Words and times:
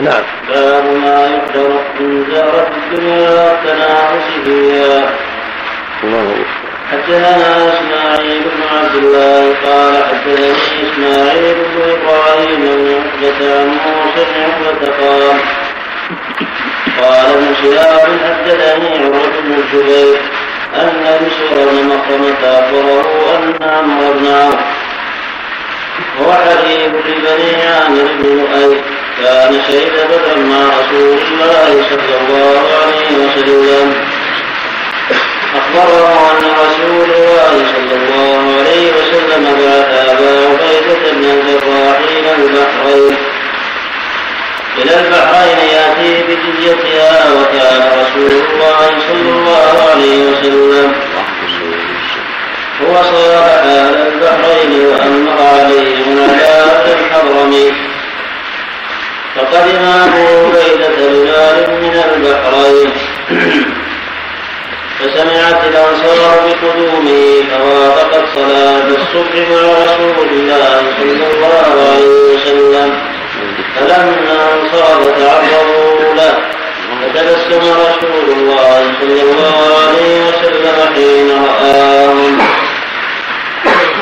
نعم. 0.00 0.22
باب 0.48 0.84
ما 0.84 1.26
يقدر 1.26 1.68
من 2.00 2.24
زهرة 2.32 2.68
الدنيا 2.76 3.30
والتنافس 3.30 4.26
فيها 4.44 5.10
الله 6.04 6.34
حدثنا 6.92 7.68
إسماعيل 7.68 8.42
بن 8.42 8.62
عبد 8.76 8.94
الله 8.96 9.54
قال 9.66 10.04
حدثني 10.04 10.52
إسماعيل 10.90 11.54
بن 11.54 11.82
إبراهيم 11.90 12.60
بن 12.60 12.94
عقبة 12.94 13.60
عن 13.60 13.66
موسى 13.68 14.26
بن 14.34 14.42
عقبة 14.42 14.92
قال 15.00 15.40
قال 17.00 17.26
ابن 17.34 17.54
شهاب 17.62 18.08
حدثني 18.24 18.88
عروة 18.98 19.40
بن 19.44 19.54
الزبير 19.54 20.20
أن 20.74 21.18
بشر 21.20 21.64
بن 21.70 21.86
مخرمة 21.88 22.58
أخبره 22.58 23.36
أن 23.36 23.68
عمرو 23.68 24.12
بن 24.12 24.26
عوف 24.26 24.60
هو 26.20 26.32
حبيب 26.32 26.94
لبني 26.96 27.62
عامر 27.62 28.08
بن 28.18 28.28
لؤي 28.28 28.80
كان 29.22 29.60
بدرا 30.08 30.36
مع 30.36 30.60
رسول 30.80 31.18
الله 31.18 31.84
صلى 31.90 32.16
الله 32.20 32.62
عليه 32.82 33.10
وسلم. 33.24 33.94
أخبره 35.54 36.30
أن 36.30 36.44
رسول 36.64 37.10
الله 37.10 37.52
صلى 37.74 37.94
الله 37.96 38.38
عليه 38.58 38.92
وسلم 38.92 39.44
بعث 39.44 39.90
أبا 40.10 40.32
عبيدة 40.48 41.12
بن 41.12 41.24
الجراح 41.24 41.98
إلى 42.18 42.30
البحرين. 42.38 43.16
إلى 44.78 44.94
البحرين 45.00 45.58
يأتي 45.74 46.22
بجزيتها 46.22 47.32
وكان 47.32 47.82
رسول 48.00 48.30
الله 48.30 48.88
صلى 49.08 49.30
الله 49.30 49.90
عليه 49.90 50.18
وسلم. 50.26 50.92
هو 52.82 53.02
صالح 53.02 53.46
أهل 53.64 53.94
البحرين 54.06 54.86
وأمر 54.86 55.42
عليهم 55.42 56.30
على 56.30 56.94
الحضرمي. 56.94 57.93
فقدم 59.36 59.84
أبو 59.84 60.26
عبيدة 60.26 60.96
رجال 60.96 61.82
من 61.82 62.02
البحرين. 62.14 62.90
فسمعت 64.98 65.64
الأنصار 65.64 66.40
بقدومه 66.46 67.42
فوافقت 67.50 68.24
صلاة 68.34 68.86
الصبح 68.86 69.34
مع 69.50 69.84
رسول 69.84 70.28
الله 70.28 70.82
صلى 70.98 71.26
الله 71.34 71.64
عليه 71.90 72.34
وسلم. 72.34 72.98
فلما 73.76 74.52
انصرف 74.54 75.18
تعرضوا 75.18 76.14
له. 76.14 76.38
فتبسم 77.02 77.60
رسول 77.60 78.28
الله 78.36 78.92
صلى 79.00 79.22
الله 79.22 79.56
عليه 79.82 80.20
وسلم 80.26 80.94
حين 80.94 81.30
رآهم. 81.30 82.38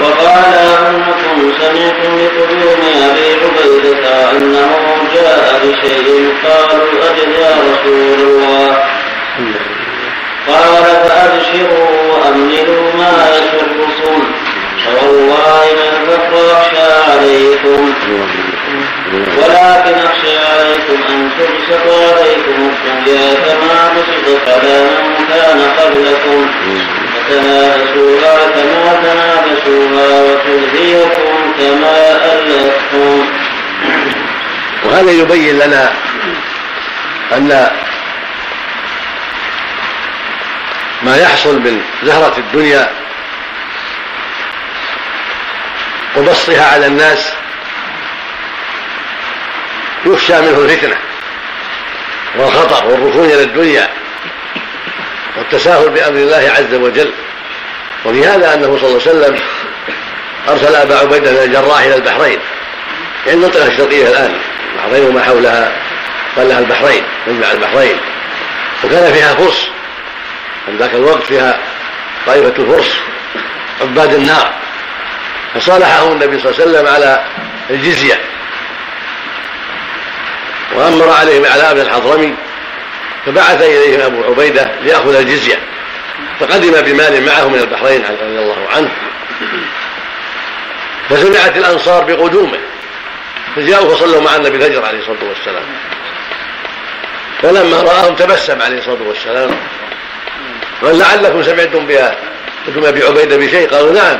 وقال 0.03 0.55
أنكم 0.55 1.53
سمعتم 1.61 2.17
بقدوم 2.17 2.81
أبي 3.11 3.27
عبيدة 3.43 4.31
أنه 4.31 5.02
جاء 5.15 5.61
بشيء 5.65 6.35
قالوا 6.45 7.11
أجل 7.11 7.33
يا 7.33 7.55
رسول 7.69 8.21
الله 8.29 8.79
قال 10.49 10.85
فأبشروا 10.85 11.89
وأملوا 12.13 12.93
ما 12.99 13.29
يسركم 13.37 14.23
فوالله 14.85 15.65
ما 15.77 15.89
الفقر 15.93 16.53
أخشى 16.53 17.11
عليكم 17.13 17.93
ولكن 19.39 19.95
أخشى 19.99 20.37
عليكم 20.39 21.03
أن 21.09 21.31
تبسط 21.39 21.87
عليكم 21.93 22.71
الدنيا 22.87 23.35
كما 23.35 23.93
بسطت 23.97 24.49
على 24.49 24.81
من 24.81 25.27
كان 25.29 25.61
قبلكم 25.79 26.47
فتنافسوها 27.29 28.37
كما 28.55 29.01
تنافسوها 29.03 30.23
وتلهيكم 30.23 31.53
كما 31.59 32.21
ألتكم 32.33 33.42
وهذا 34.93 35.11
يبين 35.11 35.59
لنا 35.59 35.93
أن 37.33 37.71
ما 41.03 41.17
يحصل 41.17 41.59
من 41.59 41.83
زهرة 42.03 42.39
الدنيا 42.39 42.91
وبسطها 46.17 46.73
على 46.73 46.87
الناس 46.87 47.33
يخشى 50.07 50.41
منه 50.41 50.59
الفتنة 50.59 50.97
والخطر 52.39 52.87
والركون 52.87 53.25
إلى 53.25 53.43
الدنيا 53.43 53.89
والتساهل 55.37 55.89
بأمر 55.91 56.17
الله 56.17 56.53
عز 56.57 56.75
وجل. 56.75 57.13
وفي 58.05 58.27
هذا 58.27 58.55
أنه 58.55 58.79
صلى 58.81 58.89
الله 58.89 59.01
عليه 59.07 59.11
وسلم 59.11 59.39
أرسل 60.49 60.75
أبا 60.75 60.99
عبيدة 60.99 61.31
بن 61.31 61.43
الجراح 61.43 61.81
إلى 61.81 61.95
البحرين. 61.95 62.39
يعني 63.27 63.39
المنطقة 63.39 63.67
الشرقية 63.67 64.09
الآن. 64.09 64.39
البحرين 64.73 65.05
وما 65.05 65.23
حولها 65.23 65.73
قال 66.37 66.49
لها 66.49 66.59
البحرين 66.59 67.03
مجمع 67.27 67.51
البحرين. 67.51 67.97
وكان 68.85 69.13
فيها 69.13 69.35
فرس. 69.35 69.69
في 70.67 70.77
ذاك 70.79 70.95
الوقت 70.95 71.23
فيها 71.23 71.59
طائفة 72.27 72.63
الفرس 72.63 72.97
عباد 73.81 74.15
النار. 74.15 74.53
فصالحهم 75.55 76.13
النبي 76.13 76.39
صلى 76.39 76.51
الله 76.51 76.63
عليه 76.63 76.71
وسلم 76.71 76.87
على 76.95 77.25
الجزية. 77.71 78.21
وأمر 80.75 81.11
عليهم 81.11 81.47
علاء 81.47 81.75
بن 81.75 81.81
الحضرمي 81.81 82.35
فبعث 83.27 83.63
إليهم 83.63 84.01
أبو 84.01 84.25
عبيدة 84.25 84.71
ليأخذ 84.83 85.15
الجزية. 85.15 85.59
فقدم 86.41 86.81
بمال 86.81 87.27
معه 87.27 87.49
من 87.49 87.59
البحرين 87.59 88.05
رضي 88.05 88.39
الله 88.39 88.69
عنه. 88.77 88.91
فسمعت 91.11 91.57
الأنصار 91.57 92.05
بقدومه 92.05 92.59
فجاءوا 93.57 93.95
فصلوا 93.95 94.21
مع 94.21 94.37
النبي 94.37 94.57
الفجر 94.57 94.85
عليه 94.85 94.99
الصلاة 94.99 95.29
والسلام. 95.29 95.65
فلما 97.43 97.77
رآهم 97.77 98.15
تبسم 98.15 98.63
عليه 98.63 98.79
الصلاة 98.79 99.03
والسلام. 99.09 99.57
قال 100.83 100.99
لعلكم 100.99 101.43
سمعتم 101.43 101.87
بها 101.87 102.17
قلتم 102.67 102.85
أبي 102.85 103.05
عبيدة 103.05 103.37
بشيء؟ 103.37 103.69
قالوا 103.69 103.93
نعم. 103.93 104.19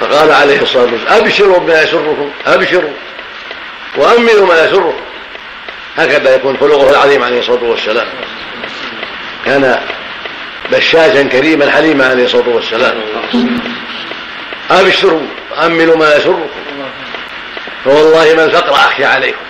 فقال 0.00 0.32
عليه 0.32 0.62
الصلاة 0.62 0.82
والسلام 0.82 1.18
أبشروا 1.20 1.58
بما 1.58 1.82
يسركم 1.82 2.30
أبشروا 2.46 2.92
وأمنوا 3.96 4.46
ما 4.46 4.64
يسركم. 4.64 5.00
هكذا 5.96 6.34
يكون 6.34 6.56
خلقه 6.56 6.90
العظيم 6.90 7.22
عليه 7.22 7.38
الصلاة 7.38 7.64
والسلام. 7.64 8.06
كان 9.46 9.80
بشاشا 10.72 11.22
كريما 11.22 11.70
حليما 11.70 12.06
عليه 12.06 12.24
الصلاة 12.24 12.48
والسلام. 12.48 12.94
أبشروا 14.70 15.22
وامنوا 15.54 15.96
ما 15.96 16.16
يسركم 16.16 16.48
فوالله 17.84 18.34
ما 18.34 18.44
الفقر 18.44 18.74
أخشى 18.74 19.04
عليكم. 19.04 19.44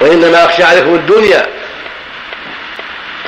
وإنما 0.00 0.44
أخشى 0.44 0.64
عليكم 0.64 0.94
الدنيا. 0.94 1.46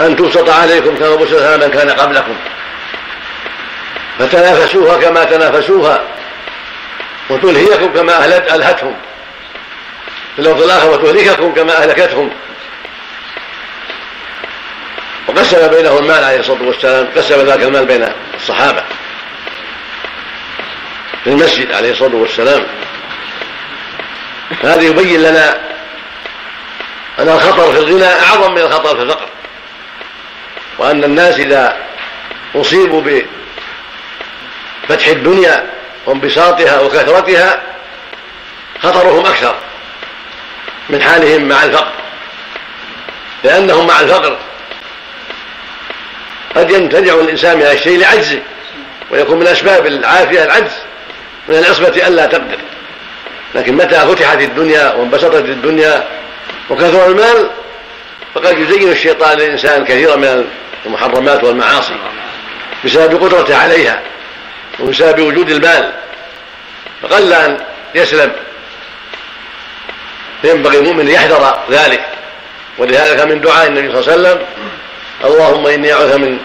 أن 0.01 0.17
تبسط 0.17 0.51
عليكم 0.51 0.97
كما 0.97 1.17
بسط 1.17 1.43
على 1.43 1.57
من 1.57 1.71
كان 1.71 1.91
قبلكم. 1.91 2.37
فتنافسوها 4.19 4.99
كما 4.99 5.25
تنافسوها. 5.25 6.03
وتلهيكم 7.31 7.93
كما 7.93 8.25
ألهتهم. 8.25 8.97
في 10.37 10.43
الأرض 10.43 10.63
الآخرة 10.63 10.91
وتهلككم 10.91 11.55
كما 11.55 11.83
أهلكتهم. 11.83 12.31
وقسم 15.29 15.69
بينهم 15.69 15.99
المال 15.99 16.25
عليه 16.25 16.41
الصلاة 16.41 16.63
والسلام. 16.63 17.09
قسم 17.17 17.47
ذاك 17.47 17.63
المال 17.63 17.87
بين 17.87 18.09
الصحابة. 18.35 18.83
في 21.27 21.33
المسجد 21.33 21.73
عليه 21.73 21.91
الصلاة 21.91 22.17
والسلام. 22.17 22.67
هذا 24.63 24.83
يبين 24.83 25.23
لنا 25.23 25.61
أن 27.19 27.29
الخطر 27.29 27.73
في 27.73 27.79
الغنى 27.79 28.05
أعظم 28.05 28.55
من 28.55 28.59
الخطر 28.59 28.97
في 28.97 29.03
الفقر 29.03 29.29
وأن 30.79 31.05
الناس 31.05 31.39
إذا 31.39 31.77
أصيبوا 32.55 33.25
بفتح 34.89 35.07
الدنيا 35.07 35.67
وانبساطها 36.07 36.81
وكثرتها 36.81 37.63
خطرهم 38.83 39.27
أكثر 39.27 39.55
من 40.89 41.03
حالهم 41.03 41.49
مع 41.49 41.65
الفقر 41.65 41.93
لأنهم 43.45 43.87
مع 43.87 44.01
الفقر 44.01 44.39
قد 46.57 46.71
ينتجع 46.71 47.15
الإنسان 47.15 47.57
من 47.57 47.63
الشيء 47.63 47.99
لعجزه 47.99 48.43
ويكون 49.11 49.39
من 49.39 49.47
أسباب 49.47 49.87
العافية 49.87 50.45
العجز. 50.45 50.86
من 51.49 51.57
العصبة 51.57 52.07
ألا 52.09 52.27
تقدر. 52.27 52.59
لكن 53.55 53.77
متى 53.77 54.01
فتحت 54.01 54.41
الدنيا 54.41 54.95
وانبسطت 54.95 55.35
الدنيا 55.35 56.09
وكثر 56.71 57.07
المال 57.07 57.51
فقد 58.35 58.59
يزين 58.59 58.93
الشيطان 58.93 59.39
للإنسان 59.39 59.85
كثيرا 59.85 60.17
من 60.17 60.47
المحرمات 60.87 61.45
والمعاصي 61.45 61.97
بسبب 62.85 63.25
قدرته 63.25 63.57
عليها 63.57 64.03
وبسبب 64.81 65.21
وجود 65.21 65.51
المال. 65.51 65.93
فقل 67.03 67.33
أن 67.33 67.59
يسلم. 67.95 68.33
فينبغي 70.43 70.79
المؤمن 70.79 71.09
يحذر 71.09 71.59
ذلك. 71.71 72.05
ولذلك 72.79 73.21
من 73.21 73.41
دعاء 73.41 73.67
النبي 73.67 73.93
صلى 73.93 74.15
الله 74.15 74.29
عليه 74.29 74.39
وسلم 74.39 74.47
اللهم 75.25 75.67
إني 75.67 75.93
أعوذ 75.93 76.19
من 76.19 76.39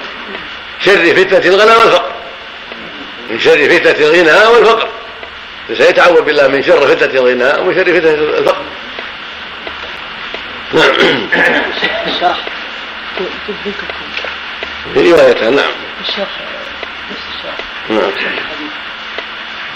شر 0.79 1.15
فتنة 1.15 1.53
الغنى 1.53 1.71
والفقر 1.71 2.11
من 3.31 3.39
شر 3.39 3.69
فتنة 3.69 4.05
الغنى 4.05 4.47
والفقر. 4.47 4.89
سيتعوذ 5.77 6.21
بالله 6.21 6.47
من 6.47 6.63
شر 6.63 6.87
فتنة 6.87 7.19
الغناء 7.19 7.61
ومن 7.61 7.75
شر 7.75 7.83
فتنة 7.83 8.13
الفقر. 8.39 8.65
نعم. 10.73 10.93
الشرح 12.07 12.37
في 14.93 15.11
روايتها 15.11 15.49
نعم. 15.49 15.71
الشرح 16.01 16.29
نعم. 17.89 18.11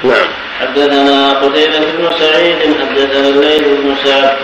نعم. 0.03 0.27
حدثنا 0.59 1.33
قتيبة 1.33 1.79
بن 1.79 2.09
سعيد 2.19 2.55
حدثنا 2.81 3.27
الليل 3.27 3.63
بن 3.63 3.95
سعد. 4.03 4.37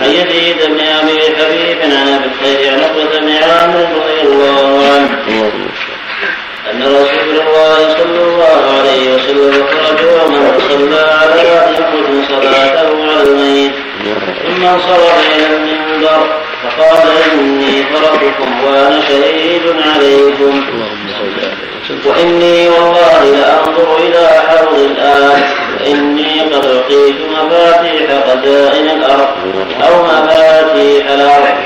عن 0.00 0.10
يزيد 0.10 0.56
بن 0.56 0.80
أبي 0.80 1.20
حبيب 1.20 1.78
عن 1.82 1.92
أبي 1.92 2.26
الخير 2.26 2.72
عن 2.72 2.80
عقبة 2.80 3.18
بن 3.18 3.30
عامر 3.30 3.88
رضي 3.94 4.20
الله 4.20 4.92
عنه. 4.92 5.65
أن 6.72 6.82
رسول 6.82 7.40
الله 7.40 7.78
صلى 7.98 8.22
الله 8.22 8.58
عليه 8.78 9.14
وسلم 9.14 9.66
خرج 9.66 10.00
يوما 10.00 10.58
فصلى 10.58 11.00
على 11.00 11.58
أحدهم 11.58 12.24
صلاته 12.28 12.88
على 13.10 13.22
الميت. 13.22 13.72
ثم 14.46 14.64
انصرف 14.64 15.36
إلى 15.36 15.46
المنبر 15.56 16.20
فقال 16.62 17.08
إني 17.34 17.84
تركتكم 17.94 18.64
وأنا 18.64 19.00
شهيد 19.08 19.62
عليكم. 19.94 20.64
وإني 22.06 22.68
والله 22.68 23.24
لأنظر 23.24 23.98
إلى 23.98 24.28
حوض 24.48 24.78
الآن. 24.78 25.42
فإني 25.78 26.40
قد 26.40 26.66
أعطيت 26.66 27.16
مفاتيح 27.30 28.06
خزائن 28.26 28.88
الأرض 28.90 29.28
أو 29.82 30.02
مفاتيح 30.02 31.10
الأرض. 31.10 31.56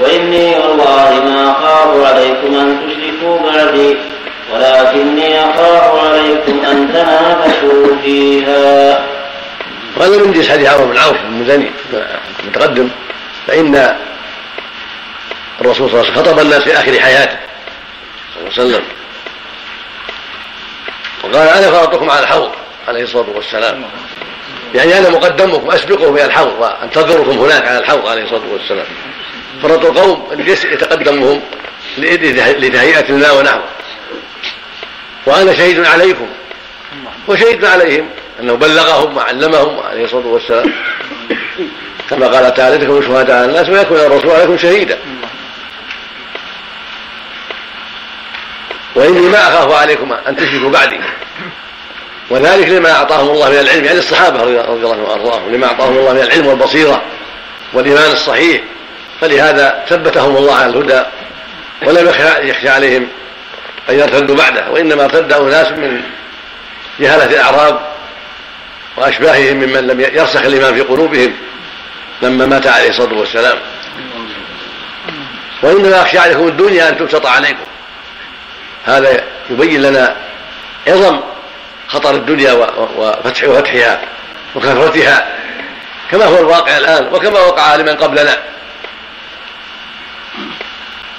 وإني 0.00 0.58
والله 0.58 1.24
ما 1.24 1.50
أخاف 1.50 2.06
عليكم 2.06 2.54
أن 2.54 2.80
تشركوا 2.86 3.38
بعدي 3.50 3.96
ولكني 4.52 5.40
أخاف 5.44 6.04
عليكم 6.04 6.64
أن 6.64 6.92
تنافسوا 6.92 7.96
فيها. 8.02 9.06
وهذا 9.96 10.16
من 10.16 10.32
جنس 10.32 10.50
حديث 10.50 10.68
عمرو 10.68 10.86
بن 10.86 10.98
عوف 10.98 11.16
المزني 11.16 11.70
المتقدم 12.42 12.88
فإن 13.46 13.96
الرسول 15.60 15.90
صلى 15.90 16.00
الله 16.00 16.10
عليه 16.10 16.20
وسلم 16.20 16.24
خطب 16.24 16.38
الناس 16.40 16.62
في 16.62 16.72
آخر 16.72 17.00
حياته 17.00 17.36
صلى 18.34 18.42
الله 18.42 18.58
عليه 18.58 18.68
وسلم. 18.68 18.84
وقال 21.24 21.48
أنا 21.48 21.70
فرطكم 21.70 22.10
على 22.10 22.20
الحوض 22.20 22.50
عليه 22.88 23.02
الصلاة 23.02 23.30
والسلام. 23.34 23.84
يعني 24.74 24.98
أنا 24.98 25.08
مقدمكم 25.08 25.70
أسبقكم 25.70 26.14
إلى 26.14 26.24
الحوض 26.24 26.54
وأنتظركم 26.58 27.38
هناك 27.38 27.66
على 27.66 27.78
الحوض 27.78 28.08
عليه 28.08 28.22
الصلاة 28.22 28.52
والسلام. 28.52 28.86
فرط 29.62 29.84
القوم 29.84 30.44
يتقدمهم 30.48 31.40
لتهيئة 31.98 33.08
الماء 33.08 33.38
ونحوه. 33.38 33.64
وأنا 35.26 35.54
شهيد 35.54 35.86
عليكم. 35.86 36.26
وشهدنا 37.28 37.68
عليهم 37.68 38.08
أنه 38.40 38.54
بلغهم 38.54 39.16
وعلمهم 39.16 39.80
عليه 39.80 40.04
الصلاة 40.04 40.26
والسلام. 40.26 40.72
كما 42.10 42.26
قال 42.26 42.54
تعالى 42.54 42.78
تكونوا 42.78 43.02
شهداء 43.02 43.36
على 43.36 43.44
الناس 43.44 43.68
ويكون 43.68 43.96
الرسول 43.96 44.30
عليكم 44.30 44.58
شهيدا. 44.58 44.98
وإني 48.94 49.20
ما 49.20 49.48
أخاف 49.48 49.72
عليكم 49.72 50.12
أن 50.12 50.36
تشركوا 50.36 50.70
بعدي. 50.70 51.00
وذلك 52.30 52.68
لما 52.68 52.92
أعطاهم 52.92 53.30
الله 53.30 53.50
من 53.50 53.58
العلم 53.58 53.84
يعني 53.84 53.98
الصحابة 53.98 54.40
رضي 54.42 54.60
الله 54.60 54.92
عنهم 54.92 55.04
وأرضاهم 55.04 55.52
لما 55.52 55.66
أعطاهم 55.66 55.96
الله 55.98 56.12
من 56.12 56.20
العلم 56.20 56.46
والبصيرة 56.46 57.02
والإيمان 57.72 58.12
الصحيح. 58.12 58.62
فلهذا 59.22 59.84
ثبتهم 59.88 60.36
الله 60.36 60.54
على 60.54 60.66
الهدى 60.66 61.02
ولم 61.86 62.08
يخشى 62.48 62.68
عليهم 62.68 63.08
أن 63.90 63.98
يرتدوا 63.98 64.36
بعده 64.36 64.70
وإنما 64.70 65.04
ارتد 65.04 65.32
أناس 65.32 65.68
من 65.68 66.02
جهلة 67.00 67.24
الأعراب 67.24 67.80
وأشباههم 68.96 69.56
ممن 69.56 69.86
لم 69.86 70.00
يرسخ 70.00 70.44
الإيمان 70.44 70.74
في 70.74 70.80
قلوبهم 70.80 71.32
لما 72.22 72.46
مات 72.46 72.66
عليه 72.66 72.88
الصلاة 72.88 73.18
والسلام. 73.18 73.58
وإنما 75.62 75.96
يخشى 75.96 76.18
عليكم 76.18 76.48
الدنيا 76.48 76.88
أن 76.88 76.98
تبسط 76.98 77.26
عليكم. 77.26 77.64
هذا 78.84 79.24
يبين 79.50 79.82
لنا 79.82 80.16
عظم 80.88 81.20
خطر 81.88 82.14
الدنيا 82.14 82.52
وفتح 82.52 83.44
وفتحها 83.44 84.00
وكثرتها 84.54 85.26
كما 86.10 86.24
هو 86.24 86.38
الواقع 86.38 86.76
الآن 86.76 87.08
وكما 87.12 87.40
وقع 87.40 87.76
لمن 87.76 87.96
قبلنا. 87.96 88.38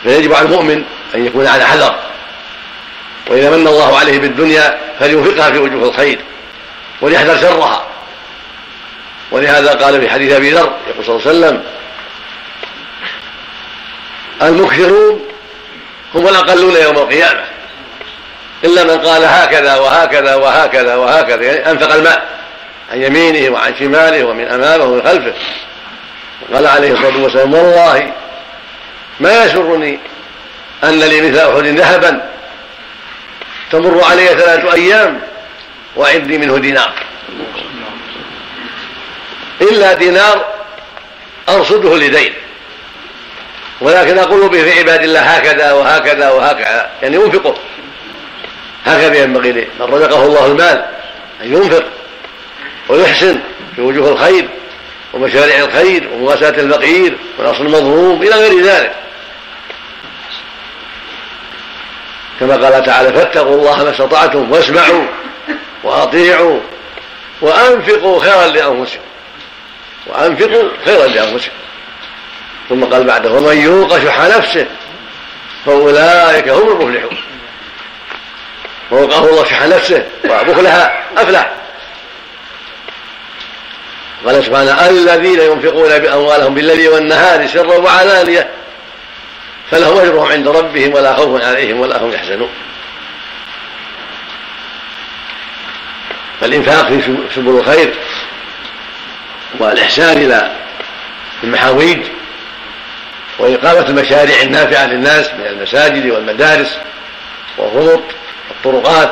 فيجب 0.03 0.33
على 0.33 0.45
المؤمن 0.45 0.83
أن 1.15 1.25
يكون 1.25 1.47
على 1.47 1.65
حذر. 1.65 1.95
وإذا 3.29 3.49
من 3.49 3.67
الله 3.67 3.97
عليه 3.97 4.19
بالدنيا 4.19 4.79
فلينفقها 4.99 5.51
في 5.51 5.57
وجوه 5.57 5.89
الخير 5.89 6.19
وليحذر 7.01 7.37
شرها. 7.37 7.85
ولهذا 9.31 9.73
قال 9.73 10.01
في 10.01 10.09
حديث 10.09 10.33
أبي 10.33 10.51
ذر 10.51 10.73
يقول 10.87 11.05
صلى 11.05 11.15
الله 11.15 11.27
عليه 11.27 11.37
وسلم 11.37 11.63
المكثرون 14.41 15.25
هم 16.15 16.27
الأقلون 16.27 16.75
يوم 16.75 16.97
القيامة. 16.97 17.43
إلا 18.63 18.83
من 18.83 18.97
قال 18.99 19.23
هكذا 19.23 19.75
وهكذا 19.75 20.35
وهكذا 20.35 20.95
وهكذا 20.95 21.43
يعني 21.43 21.71
أنفق 21.71 21.93
الماء 21.93 22.27
عن 22.91 23.01
يمينه 23.01 23.53
وعن 23.53 23.75
شماله 23.75 24.23
ومن 24.23 24.47
أمامه 24.47 24.83
ومن 24.83 25.01
خلفه. 25.01 25.33
قال 26.53 26.67
عليه 26.67 26.91
الصلاة 26.93 27.23
والسلام 27.23 27.53
والله 27.53 28.13
ما 29.19 29.45
يسرني 29.45 29.99
أن 30.83 30.99
لي 30.99 31.21
مثل 31.21 31.39
أحد 31.39 31.65
ذهبا. 31.65 32.29
تمر 33.71 34.03
علي 34.03 34.27
ثلاثة 34.27 34.73
أيام 34.73 35.21
وعندي 35.95 36.37
منه 36.37 36.57
دينار. 36.57 36.93
إلا 39.61 39.93
دينار 39.93 40.45
أرصده 41.49 41.97
لدين. 41.97 42.33
ولكن 43.81 44.17
أقول 44.17 44.49
به 44.49 44.63
في 44.63 44.79
عباد 44.79 45.03
الله 45.03 45.21
هكذا 45.21 45.71
وهكذا 45.71 46.29
وهكذا. 46.29 46.89
يعني 47.01 47.15
ينفقه. 47.15 47.55
هكذا 48.85 49.23
ينبغي 49.23 49.51
من 49.79 49.85
رزقه 49.85 50.25
الله 50.25 50.45
المال 50.45 50.85
أن 51.41 51.53
ينفق 51.53 51.85
ويحسن 52.89 53.39
في 53.75 53.81
وجوه 53.81 54.09
الخير. 54.09 54.49
ومشاريع 55.13 55.59
الخير 55.59 56.09
ومواساة 56.13 56.49
الفقير 56.49 57.17
ونصر 57.39 57.61
المظلوم 57.61 58.21
إلى 58.21 58.35
غير 58.35 58.63
ذلك. 58.63 58.95
كما 62.39 62.53
قال 62.53 62.85
تعالى 62.85 63.13
فاتقوا 63.13 63.55
الله 63.55 63.83
ما 63.83 63.91
استطعتم 63.91 64.51
واسمعوا 64.51 65.05
وأطيعوا 65.83 66.59
وأنفقوا 67.41 68.19
خيرا 68.19 68.47
لأنفسكم. 68.47 69.01
وأنفقوا 70.07 70.63
خيرا 70.85 71.07
لأنفسكم. 71.07 71.53
ثم 72.69 72.83
قال 72.83 73.03
بعده 73.03 73.31
ومن 73.31 73.57
يوق 73.57 73.99
شح 73.99 74.21
نفسه 74.21 74.67
فأولئك 75.65 76.49
هم 76.49 76.81
المفلحون. 76.81 77.17
ووقاه 78.91 79.29
الله 79.29 79.43
شح 79.43 79.63
نفسه 79.63 80.05
وبخلها 80.25 81.03
أفلح. 81.17 81.51
قال 84.25 84.43
سبحانه 84.43 84.89
الذين 84.89 85.39
ينفقون 85.39 85.99
بأموالهم 85.99 86.53
بالليل 86.53 86.89
والنهار 86.89 87.47
سرا 87.47 87.77
وعلانية 87.77 88.49
فلهم 89.71 89.97
أجرهم 89.97 90.31
عند 90.31 90.47
ربهم 90.47 90.93
ولا 90.93 91.13
خوف 91.13 91.43
عليهم 91.43 91.79
ولا 91.79 92.03
هم 92.03 92.11
يحزنون. 92.11 92.49
فالإنفاق 96.41 96.87
في 96.87 97.17
سبل 97.35 97.49
الخير 97.49 97.93
والإحسان 99.59 100.17
إلى 100.17 100.51
المحاويج 101.43 101.99
وإقامة 103.39 103.89
المشاريع 103.89 104.41
النافعة 104.41 104.85
للناس 104.85 105.33
من 105.33 105.45
المساجد 105.45 106.09
والمدارس 106.09 106.77
والربط 107.57 108.03
والطرقات 108.49 109.11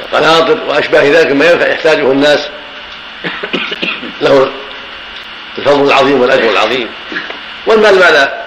والقناطر 0.00 0.64
وأشباه 0.68 1.02
ذلك 1.02 1.32
ما 1.32 1.50
يحتاجه 1.50 2.12
الناس 2.12 2.48
له 4.20 4.52
الفضل 5.58 5.86
العظيم 5.86 6.20
والأجر 6.20 6.50
العظيم. 6.50 6.88
والمال 7.66 7.98
ماذا 7.98 8.46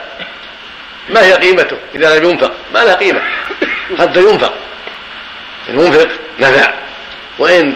ما 1.09 1.25
هي 1.25 1.33
قيمته؟ 1.33 1.77
إذا 1.95 2.19
لم 2.19 2.29
ينفق 2.29 2.53
ما 2.73 2.79
لها 2.79 2.95
قيمة. 2.95 3.21
حتى 3.99 4.19
ينفق. 4.19 4.53
ينفق 5.69 6.09
نفع. 6.39 6.73
وإن 7.39 7.73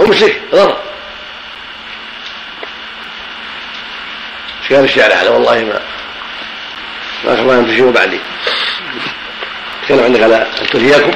أمسك 0.00 0.40
ضر 0.52 0.76
كان 4.68 4.84
الشعر 4.84 5.12
على 5.12 5.28
والله 5.28 5.64
ما 5.64 5.80
ما 7.24 7.34
شاء 7.36 7.42
الله 7.42 7.58
أن 7.58 7.66
تشيروا 7.66 7.92
بعدي. 7.92 8.20
تكلم 9.86 10.04
عندك 10.04 10.22
على 10.22 10.36
أن 10.36 10.66
تنهيكم 10.66 11.12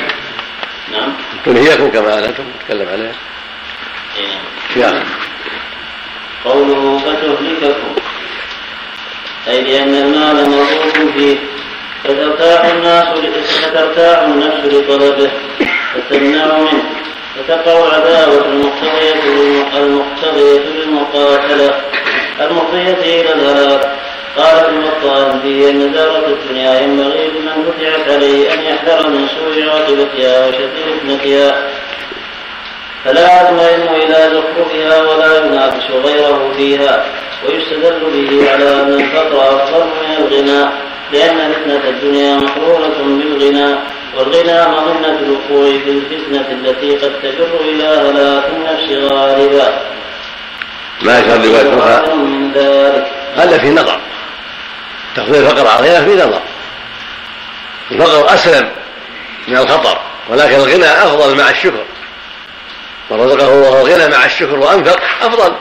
نعم. 0.93 1.13
تنهيكم 1.45 1.91
كما 1.91 2.19
أنتم. 2.19 2.45
تتكلم 2.61 2.89
عليها 2.89 3.13
نعم 4.77 5.05
قوله 6.45 6.99
فتهلككم. 6.99 7.95
أي 9.49 9.61
لأن 9.63 9.95
المال 9.95 10.51
مرغوب 10.51 11.13
فيه. 11.17 11.37
فترتاح 12.05 12.65
الناس 12.65 13.05
فترتاح 13.63 14.23
النفس 14.23 14.65
لطلبه. 14.65 15.31
فتمنع 15.95 16.59
منه. 16.59 16.85
فتقع 17.37 17.87
العداوة 17.87 18.47
المقتضية 18.47 19.15
المقتضية 19.77 20.61
للمقاتلة. 20.61 21.81
المفضية 22.41 23.21
إلى 23.21 23.33
الهلاك. 23.33 23.91
قال 24.37 24.57
ابن 24.57 24.83
الطالبي 24.83 25.71
أن 25.71 25.93
دارة 25.93 26.27
الدنيا 26.27 26.81
ينبغي 26.81 27.29
لمن 27.29 27.65
فتحت 27.67 28.09
عليه 28.11 28.55
أن 28.55 28.61
يحذر 28.63 29.09
من 29.09 29.29
سوء 29.29 29.69
عاقبتها 29.69 30.47
وشر 30.47 30.71
فتنتها 30.77 31.69
فلا 33.05 33.43
يطمئن 33.43 34.03
إلى 34.03 34.31
زخرفها 34.35 35.03
ولا 35.03 35.47
ينافس 35.47 35.91
غيره 35.91 36.53
فيها 36.57 37.05
ويستدل 37.47 38.01
به 38.13 38.51
على 38.53 38.83
أن 38.83 38.93
الفقر 38.95 39.57
أفضل 39.57 39.85
من 39.85 40.17
الغنى 40.17 40.71
لأن 41.13 41.53
فتنة 41.53 41.89
الدنيا 41.89 42.37
مقرونة 42.37 42.99
بالغنى 42.99 43.75
والغنى 44.17 44.69
مظنة 44.69 45.19
الوقوع 45.19 45.79
في 45.85 45.91
الفتنة 45.91 46.47
التي 46.51 46.97
قد 46.97 47.13
تجر 47.23 47.61
إلى 47.61 47.85
هلاك 47.85 48.45
النفس 48.57 49.13
غالبا. 49.13 49.81
ما 51.03 51.19
يشهد 51.19 51.47
رواية 51.47 52.15
من 52.15 52.53
ذلك. 52.53 53.07
هذا 53.37 53.59
في 53.59 53.71
نظر. 53.71 54.01
تفضيل 55.17 55.43
الفقر 55.43 55.67
على 55.67 55.99
الغنى 55.99 56.05
في 56.05 56.27
نظر. 56.27 56.41
الفقر 57.91 58.35
أسلم 58.35 58.71
من 59.49 59.57
الخطر 59.57 59.99
ولكن 60.29 60.55
الغنى 60.55 60.87
أفضل 60.87 61.37
مع 61.37 61.51
الشكر. 61.51 61.85
من 63.11 63.21
رزقه 63.21 63.53
الله 63.53 63.81
الغنى 63.81 64.17
مع 64.17 64.25
الشكر 64.25 64.59
وأنفق 64.59 65.01
أفضل. 65.23 65.57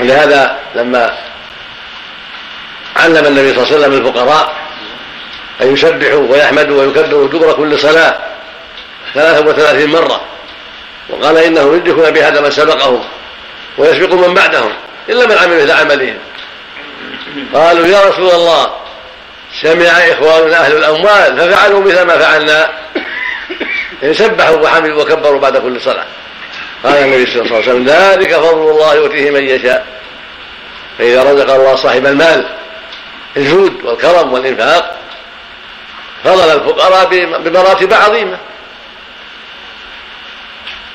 ولهذا 0.00 0.58
لما 0.74 1.16
علم 2.96 3.26
النبي 3.26 3.54
صلى 3.54 3.62
الله 3.62 3.74
عليه 3.74 3.76
وسلم 3.76 3.92
الفقراء 3.92 4.56
أن 5.62 5.72
يسبحوا 5.72 6.26
ويحمدوا 6.30 6.82
ويكبروا 6.82 7.28
دبر 7.28 7.52
كل 7.52 7.78
صلاة 7.78 8.18
ثلاثة 9.14 9.46
وثلاثين 9.46 9.90
مرة. 9.90 10.20
وقال 11.08 11.38
إنه 11.38 11.76
يدركون 11.76 12.10
بهذا 12.10 12.40
من 12.40 12.50
سبقهم 12.50 13.04
ويسبق 13.78 14.14
من 14.14 14.34
بعدهم 14.34 14.72
إلا 15.08 15.26
من 15.26 15.38
عمل 15.38 15.62
مثل 15.62 15.70
عملهم 15.70 16.18
قالوا 17.54 17.86
يا 17.86 18.00
رسول 18.00 18.30
الله 18.30 18.76
سمع 19.62 19.90
إخواننا 19.90 20.56
أهل 20.66 20.76
الأموال 20.76 21.36
ففعلوا 21.38 21.80
مثل 21.80 22.02
ما 22.02 22.18
فعلنا. 22.18 22.68
سبحوا 24.12 24.56
وحمدوا 24.56 25.02
وكبروا 25.02 25.40
بعد 25.40 25.56
كل 25.56 25.80
صلاة. 25.80 26.06
قال 26.84 26.94
النبي 26.94 27.26
صلى 27.26 27.42
الله 27.42 27.56
عليه 27.56 27.68
وسلم 27.68 27.84
ذلك 27.84 28.34
فضل 28.34 28.70
الله 28.70 28.94
يؤتيه 28.94 29.30
من 29.30 29.44
يشاء. 29.44 29.86
فإذا 30.98 31.22
رزق 31.22 31.54
الله 31.54 31.74
صاحب 31.74 32.06
المال 32.06 32.48
الجود 33.36 33.84
والكرم 33.84 34.32
والإنفاق 34.32 34.98
فضل 36.24 36.52
الفقراء 36.52 37.04
بمراتب 37.38 37.92
عظيمة. 37.92 38.38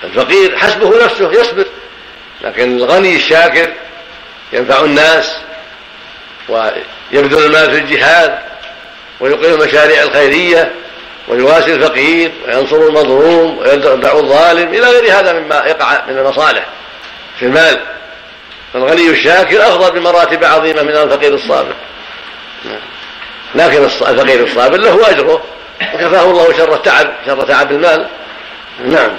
الفقير 0.03 0.57
حسبه 0.57 1.05
نفسه 1.05 1.31
يصبر. 1.31 1.65
لكن 2.41 2.77
الغني 2.77 3.15
الشاكر 3.15 3.73
ينفع 4.53 4.79
الناس 4.79 5.37
ويبذل 6.49 7.45
المال 7.45 7.71
في 7.71 7.77
الجهاد 7.77 8.39
ويقيم 9.19 9.61
المشاريع 9.61 10.03
الخيرية. 10.03 10.71
ويواسي 11.27 11.73
الفقير 11.73 12.31
وينصر 12.47 12.87
المظلوم 12.87 13.57
ويدع 13.57 14.13
الظالم 14.13 14.69
إلى 14.69 14.87
غير 14.87 15.19
هذا 15.19 15.33
مما 15.33 15.55
يقع 15.55 16.05
من 16.07 16.17
المصالح 16.17 16.65
في 17.39 17.45
المال. 17.45 17.79
فالغني 18.73 19.09
الشاكر 19.09 19.67
أفضل 19.67 19.99
بمراتب 19.99 20.43
عظيمة 20.43 20.83
من 20.83 20.89
الفقير 20.89 21.33
الصابر. 21.33 21.73
لكن 23.55 23.83
الفقير 23.83 24.43
الصابر 24.43 24.77
له 24.77 25.09
أجره 25.09 25.43
وكفاه 25.93 26.31
الله 26.31 26.57
شر 26.57 26.73
التعب 26.73 27.13
شر 27.25 27.43
تعب 27.43 27.71
المال. 27.71 28.07
نعم. 28.85 29.11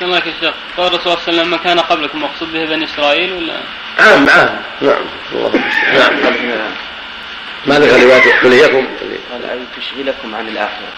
كما 0.00 0.16
يا 0.16 0.22
شيخ؟ 0.40 0.54
قال 0.76 0.86
الرسول 0.86 1.02
صلى 1.02 1.12
الله 1.12 1.18
عليه 1.26 1.32
وسلم 1.32 1.50
من 1.50 1.58
كان 1.58 1.80
قبلكم 1.80 2.22
مقصود 2.22 2.52
به 2.52 2.64
بني 2.64 2.84
إسرائيل 2.84 3.32
ولا 3.32 3.54
عام 3.98 4.28
عام. 4.30 4.62
نعم. 4.80 5.04
الله 5.32 5.52
نعم. 5.94 6.20
ما 7.66 7.78
ذكر 7.78 8.10
قال 8.10 9.50
أي 9.50 9.58
تشغلكم 9.76 10.34
عن 10.34 10.48
الآخرة. 10.48 10.88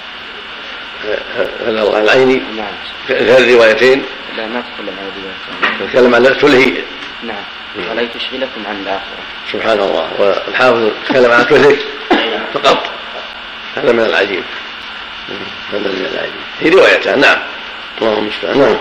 هذا 1.66 1.98
العيني 1.98 2.42
نعم. 2.56 2.66
في 3.06 3.38
الروايتين. 3.38 4.02
لا 4.36 4.46
ما 4.46 4.62
تكلم 4.62 4.94
عن 4.98 5.10
الروايتين 5.16 5.90
تكلم 5.92 6.14
عن 6.14 6.38
تلهي 6.38 6.82
نعم. 7.22 7.90
ولا 7.90 8.08
تشغلكم 8.14 8.66
عن 8.68 8.76
الآخرة. 8.82 9.22
سبحان 9.52 9.80
الله. 9.80 10.10
والحافظ 10.18 10.90
تكلم 11.08 11.30
عن 11.30 11.46
تلهك 11.46 11.78
فقط. 12.54 12.90
هذا 13.76 13.92
من 13.92 14.04
العجيب. 14.04 14.44
هذا 15.72 15.88
من 15.88 16.08
العجيب. 16.12 16.40
في 16.60 16.68
روايتان 16.68 17.20
نعم. 17.20 17.38
اللهم 18.00 18.18
المستعان 18.18 18.58
نعم. 18.58 18.76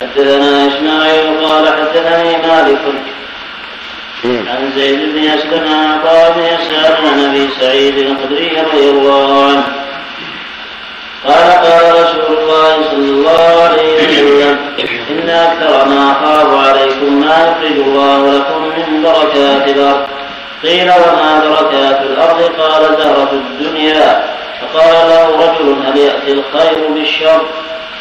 حدثنا 0.00 0.68
إسماعيل 0.68 1.46
قال 1.46 1.68
حدثني 1.68 2.36
مالك. 2.36 2.78
عن 4.24 4.72
زيد 4.76 4.98
بن 4.98 5.24
أسلم 5.24 5.68
عن 5.68 5.98
بن 6.34 6.42
يسار 6.42 6.96
عن 7.06 7.20
أبي 7.20 7.48
سعيد 7.60 7.98
الخدري 7.98 8.60
رضي 8.60 8.90
الله 8.90 9.48
عنه. 9.48 9.87
قال 11.26 11.50
قال 11.52 11.94
رسول 11.94 12.38
الله 12.38 12.90
صلى 12.90 13.10
الله 13.10 13.62
عليه 13.62 13.94
وسلم 13.96 14.58
إن 15.10 15.28
أكثر 15.28 15.88
ما 15.88 16.12
اخاف 16.12 16.68
عليكم 16.68 17.20
ما 17.20 17.36
يخرج 17.48 17.76
الله 17.86 18.32
لكم 18.36 18.62
من 18.62 19.02
بركات 19.02 19.68
الأرض. 19.68 20.06
قيل 20.62 20.90
وما 20.90 21.42
بركات 21.48 22.02
الأرض؟ 22.02 22.42
قال 22.58 22.82
زهرة 22.98 23.32
الدنيا. 23.32 24.24
فقال 24.60 24.94
له 25.08 25.26
رجل 25.36 25.76
هل 25.86 25.96
يأتي 25.96 26.32
الخير 26.32 26.88
بالشر؟ 26.94 27.42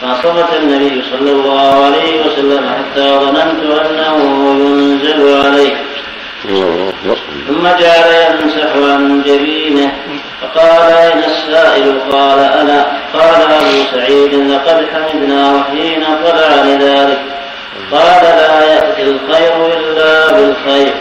فصمت 0.01 0.53
النبي 0.59 1.01
صلى 1.12 1.31
الله 1.31 1.86
عليه 1.86 2.21
وسلم 2.25 2.69
حتى 2.69 3.19
ظننت 3.19 3.86
أنه 3.86 4.17
ينزل 4.59 5.45
عليه 5.45 5.75
ثم 7.47 7.63
جعل 7.63 8.38
يمسح 8.41 8.75
عن 8.75 9.21
جبينه 9.25 9.91
فقال 10.41 10.91
أين 10.94 11.24
السائل؟ 11.24 11.98
قال 12.12 12.39
أنا. 12.39 12.86
قال 13.13 13.41
أبو 13.41 13.84
سعيد 13.94 14.34
لقد 14.34 14.86
حمدنا 14.94 15.63
حين 15.72 16.03
طلع 16.24 16.63
لذلك. 16.63 17.20
قال 17.91 18.24
لا 18.24 18.63
يأتي 18.74 19.01
الخير 19.01 19.74
إلا 19.77 20.32
بالخير. 20.32 20.94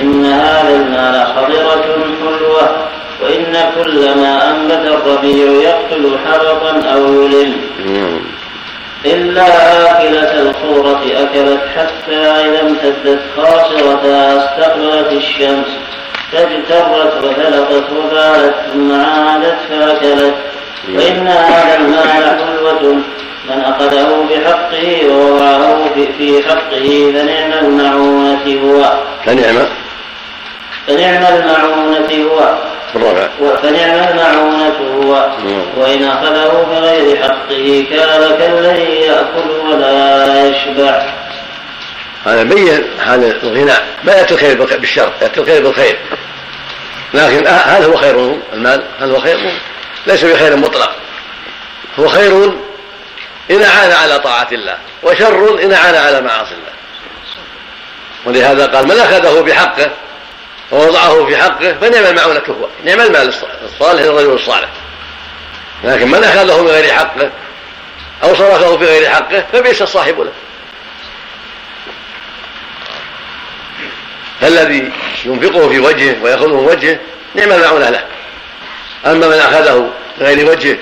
إن 0.00 0.26
هذا 0.26 0.74
المال 0.74 1.26
خضرة 1.26 1.84
حلوة 2.20 2.86
وإن 3.22 3.56
كل 3.74 4.14
ما 4.14 4.50
أنبت 4.50 4.86
الربيع 4.86 5.46
يقتل 5.46 6.18
حبطا 6.26 6.88
أو 6.94 7.22
يلم. 7.22 7.56
إلا 9.04 9.46
آكلة 9.90 10.42
الخورة 10.42 11.02
أكلت 11.04 11.60
حتى 11.76 12.16
إذا 12.16 12.60
امتدت 12.62 13.20
خاسرتها 13.36 14.38
استقبلت 14.38 15.12
الشمس. 15.12 15.66
فاجترت 16.32 17.24
وفلقت 17.24 17.90
وبالت 17.92 18.54
ثم 18.72 18.92
عادت 18.92 19.56
فأكلت 19.70 20.34
وإن 20.88 21.26
هذا 21.26 21.76
المال 21.76 22.38
حلوة 22.46 23.02
من 23.50 23.60
أخذه 23.64 24.26
بحقه 24.30 25.06
ووضعه 25.10 25.90
في 26.18 26.42
حقه 26.48 27.12
فنعم 27.14 27.64
المعونة 27.64 28.60
هو. 28.64 28.92
فنعم. 29.26 29.66
فنعم 30.86 31.24
المعونة 31.34 32.30
هو. 32.30 32.54
فنعم 33.62 34.08
المعونة 34.10 34.78
هو. 35.02 35.28
وإن 35.76 36.04
أخذه 36.04 36.66
بغير 36.70 37.16
حقه 37.22 37.86
كان 37.90 38.38
كالذي 38.38 39.00
يأكل 39.00 39.50
ولا 39.70 40.48
يشبع. 40.48 41.02
هذا 42.26 42.42
بين 42.42 43.00
حال 43.00 43.24
الغنى 43.42 43.72
ما 44.04 44.12
يأتي 44.12 44.34
الخير 44.34 44.64
بالشر 44.76 45.12
يأتي 45.22 45.40
الخير 45.40 45.62
بالخير. 45.62 45.98
لكن 47.14 47.46
هل 47.46 47.84
هو 47.84 47.96
خير 47.96 48.36
المال؟ 48.52 48.84
هل 49.00 49.10
هو 49.10 49.20
خير؟ 49.20 49.60
ليس 50.06 50.24
بخير 50.24 50.56
مطلق. 50.56 50.96
هو 51.98 52.08
خير 52.08 52.52
إن 53.50 53.62
أعان 53.62 53.92
على 53.92 54.18
طاعة 54.18 54.48
الله 54.52 54.78
وشر 55.02 55.64
إن 55.64 55.72
أعان 55.72 55.94
على 55.94 56.20
معاصي 56.20 56.54
الله. 56.54 56.72
ولهذا 58.24 58.66
قال 58.66 58.84
من 58.84 58.98
أخذه 58.98 59.40
بحقه 59.40 59.90
ووضعه 60.72 61.26
في 61.26 61.36
حقه 61.36 61.76
فنعم 61.80 62.04
المعونة 62.04 62.42
هو 62.48 62.68
نعم 62.84 63.00
المال 63.00 63.34
الصالح 63.64 64.02
للرجل 64.02 64.32
الصالح. 64.32 64.68
لكن 65.84 66.10
من 66.10 66.24
أخذه 66.24 66.62
بغير 66.62 66.92
حقه 66.92 67.30
أو 68.22 68.34
صرفه 68.34 68.76
بغير 68.76 69.10
حقه 69.10 69.44
فبئس 69.52 69.82
الصاحب 69.82 70.20
له. 70.20 70.32
فالذي 74.42 74.92
ينفقه 75.24 75.68
في 75.68 75.80
وجهه 75.80 76.22
ويأخذه 76.22 76.60
من 76.60 76.66
وجهه 76.66 76.98
نعم 77.34 77.52
المعونة 77.52 77.90
له. 77.90 78.04
أما 79.06 79.26
من 79.26 79.32
أخذه 79.32 79.90
بغير 80.20 80.50
وجهه 80.50 80.76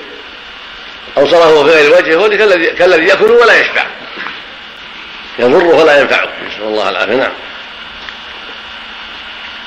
أو 1.17 1.27
صرفه 1.27 1.63
بغير 1.63 1.97
وجهه 1.97 2.15
هو 2.15 2.29
كالذي 2.29 2.65
كالذي 2.65 3.05
يأكل 3.05 3.31
ولا 3.31 3.61
يشبع. 3.61 3.85
يضره 5.39 5.75
ولا 5.75 5.99
ينفعه. 5.99 6.29
نسأل 6.47 6.63
الله 6.63 6.89
العافية. 6.89 7.15
نعم. 7.15 7.31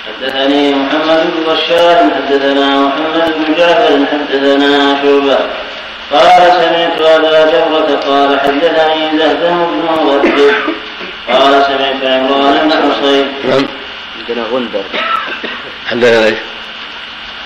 حدثني 0.07 0.75
محمد 0.75 1.31
بن 1.35 1.53
بشار 1.53 2.11
حدثنا 2.15 2.79
محمد 2.79 3.35
بن 3.35 3.55
جعفر 3.55 4.07
حدثنا 4.13 5.03
شعبة. 5.03 5.39
قال 6.13 6.53
سمعت 6.53 7.01
أبا 7.01 7.51
جره 7.51 8.01
قال 8.07 8.41
حدثني 8.41 9.19
زهدم 9.19 9.67
بن 9.67 9.89
مغدر 10.05 10.55
قال 11.29 11.65
سمعت 11.65 12.05
عمران 12.05 12.69
بن 12.69 12.93
حصين. 12.93 13.33
نعم. 13.45 13.84
عندنا 14.29 14.47
غندر 14.47 14.85
حدثنا 15.87 16.25
إيش؟ 16.25 16.39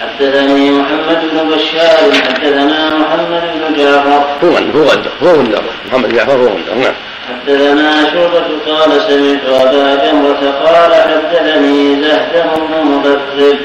حدثني 0.00 0.70
محمد 0.70 1.20
بن 1.32 1.50
بشار 1.50 2.12
حدثنا 2.12 2.98
محمد 2.98 3.42
بن 3.54 3.74
جعفر. 3.76 4.24
هو 4.42 4.48
هو 4.48 4.84
غندر 4.84 5.10
هو 5.22 5.28
غندر 5.28 5.62
محمد 5.88 6.08
بن 6.08 6.16
جعفر 6.16 6.32
هو 6.32 6.46
غندر 6.46 6.74
نعم. 6.74 6.94
حدثنا 7.28 8.04
شعبة 8.12 8.48
قال 8.66 9.02
سمعت 9.02 9.44
أبا 9.44 9.94
جمرة 9.94 10.50
قال 10.50 10.94
حدثني 10.94 12.02
زهدم 12.02 12.66
بن 12.66 12.84
مبرد 12.84 13.58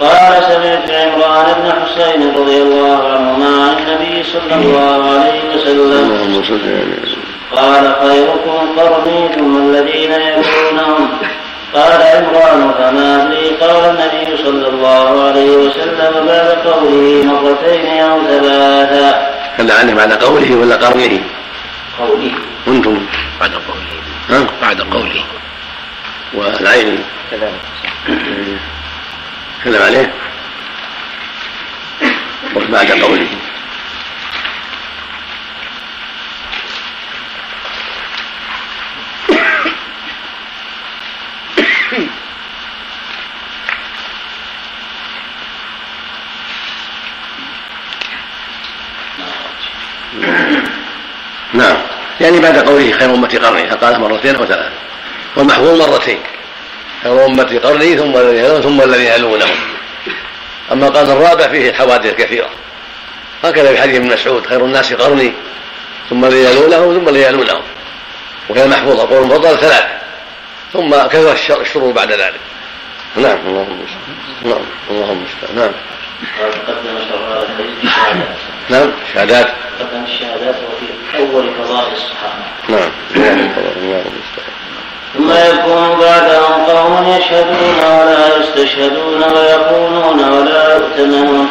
قال 0.00 0.42
سمعت 0.42 0.90
عمران 0.90 1.46
بن 1.62 1.72
حسين 1.82 2.34
رضي 2.34 2.62
الله 2.62 3.08
عنهما 3.12 3.70
عن 3.70 3.78
النبي 3.78 4.22
صلى 4.22 4.54
الله 4.54 5.10
عليه 5.10 5.42
وسلم. 5.54 7.27
قال 7.56 7.94
خيركم 8.00 8.80
قرني 8.80 9.28
ثم 9.36 9.56
الذين 9.56 10.12
يلونهم 10.12 11.18
قال 11.74 12.02
عمران 12.02 12.74
فما 12.78 13.26
أدري 13.26 13.48
قال 13.48 13.90
النبي 13.90 14.36
صلى 14.36 14.68
الله 14.68 15.28
عليه 15.28 15.56
وسلم 15.56 16.26
بعد 16.26 16.58
قوله 16.66 17.24
مرتين 17.24 18.02
أو 18.02 18.20
ثلاثا 18.26 19.38
هل 19.58 19.70
عنه 19.72 19.94
بعد 19.94 20.12
قوله 20.12 20.56
ولا 20.56 20.76
قرنه؟ 20.76 21.20
قوله. 21.98 22.32
كنتم 22.66 23.06
بعد 23.40 23.52
قوله. 23.52 23.98
ها؟ 24.30 24.46
بعد 24.62 24.80
قوله. 24.80 25.24
والعين. 26.34 27.04
كذلك 27.30 27.60
تكلم 29.60 29.82
عليه. 29.82 30.14
بعد 32.68 32.90
قوله. 32.90 33.26
نعم. 51.54 51.76
يعني 52.20 52.38
بعد 52.40 52.58
قوله 52.58 52.92
خير 52.92 53.14
أمتي 53.14 53.38
قرني 53.38 53.70
فقال 53.70 54.00
مرتين 54.00 54.36
أو 54.36 54.46
ثلاثة. 54.46 54.72
والمحفوظ 55.36 55.80
مرتين. 55.88 56.20
خير 57.02 57.26
أمتي 57.26 57.58
قرني 57.58 57.96
ثم 57.96 58.16
الذين 58.16 58.44
يلون 58.44 58.62
ثم 58.62 58.80
الذين 58.82 59.06
يلونهم 59.12 59.56
أما 60.72 60.88
قال 60.88 61.10
الرابع 61.10 61.48
فيه 61.48 61.70
الحوادث 61.70 62.06
الكثيرة 62.06 62.50
هكذا 63.44 63.72
في 63.74 63.80
حديث 63.82 63.96
ابن 63.96 64.12
مسعود 64.12 64.46
خير 64.46 64.64
الناس 64.64 64.92
قرني 64.92 65.32
ثم 66.10 66.24
الذين 66.24 66.46
يلونهم 66.46 67.00
ثم 67.00 67.08
الذين 67.08 67.22
يلونهم 67.28 67.62
وكان 68.50 68.70
محفوظ 68.70 69.00
القول 69.00 69.22
المفضل 69.22 69.58
ثلاثة 69.58 69.88
ثم 70.72 70.90
كثر 70.90 71.32
الشر- 71.32 71.60
الشرور 71.60 71.92
بعد 71.92 72.12
ذلك. 72.12 72.40
نعم 73.16 73.38
اللهم 73.46 73.66
المستعان 73.80 74.18
نعم 74.44 74.64
اللهم 74.90 75.18
المستعان 75.26 75.56
نعم. 75.56 75.72
قال 76.40 76.52
تقدم 76.66 76.98
شرار 77.08 77.42
الحديث 77.42 78.28
نعم 78.68 78.92
شهادات. 79.14 79.46
الشهادات 80.06 80.54
وفي 80.54 81.52
فضائل 81.58 81.92
الصحابة. 81.92 82.44
نعم 82.68 82.90
ثم 85.14 85.30
يكون 85.30 85.98
بعدهم 86.00 86.64
قوم 86.66 87.16
يشهدون 87.18 87.78
ولا 87.78 88.36
يستشهدون 88.36 89.22
ويقولون 89.22 90.24
ولا 90.24 90.76
يؤتمنون 90.76 91.48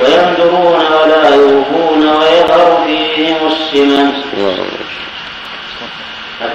وينذرون 0.00 0.86
ولا 0.86 1.34
يوفون 1.34 2.08
ويظهر 2.08 2.84
فيهم 2.86 3.36
السمن. 3.46 4.12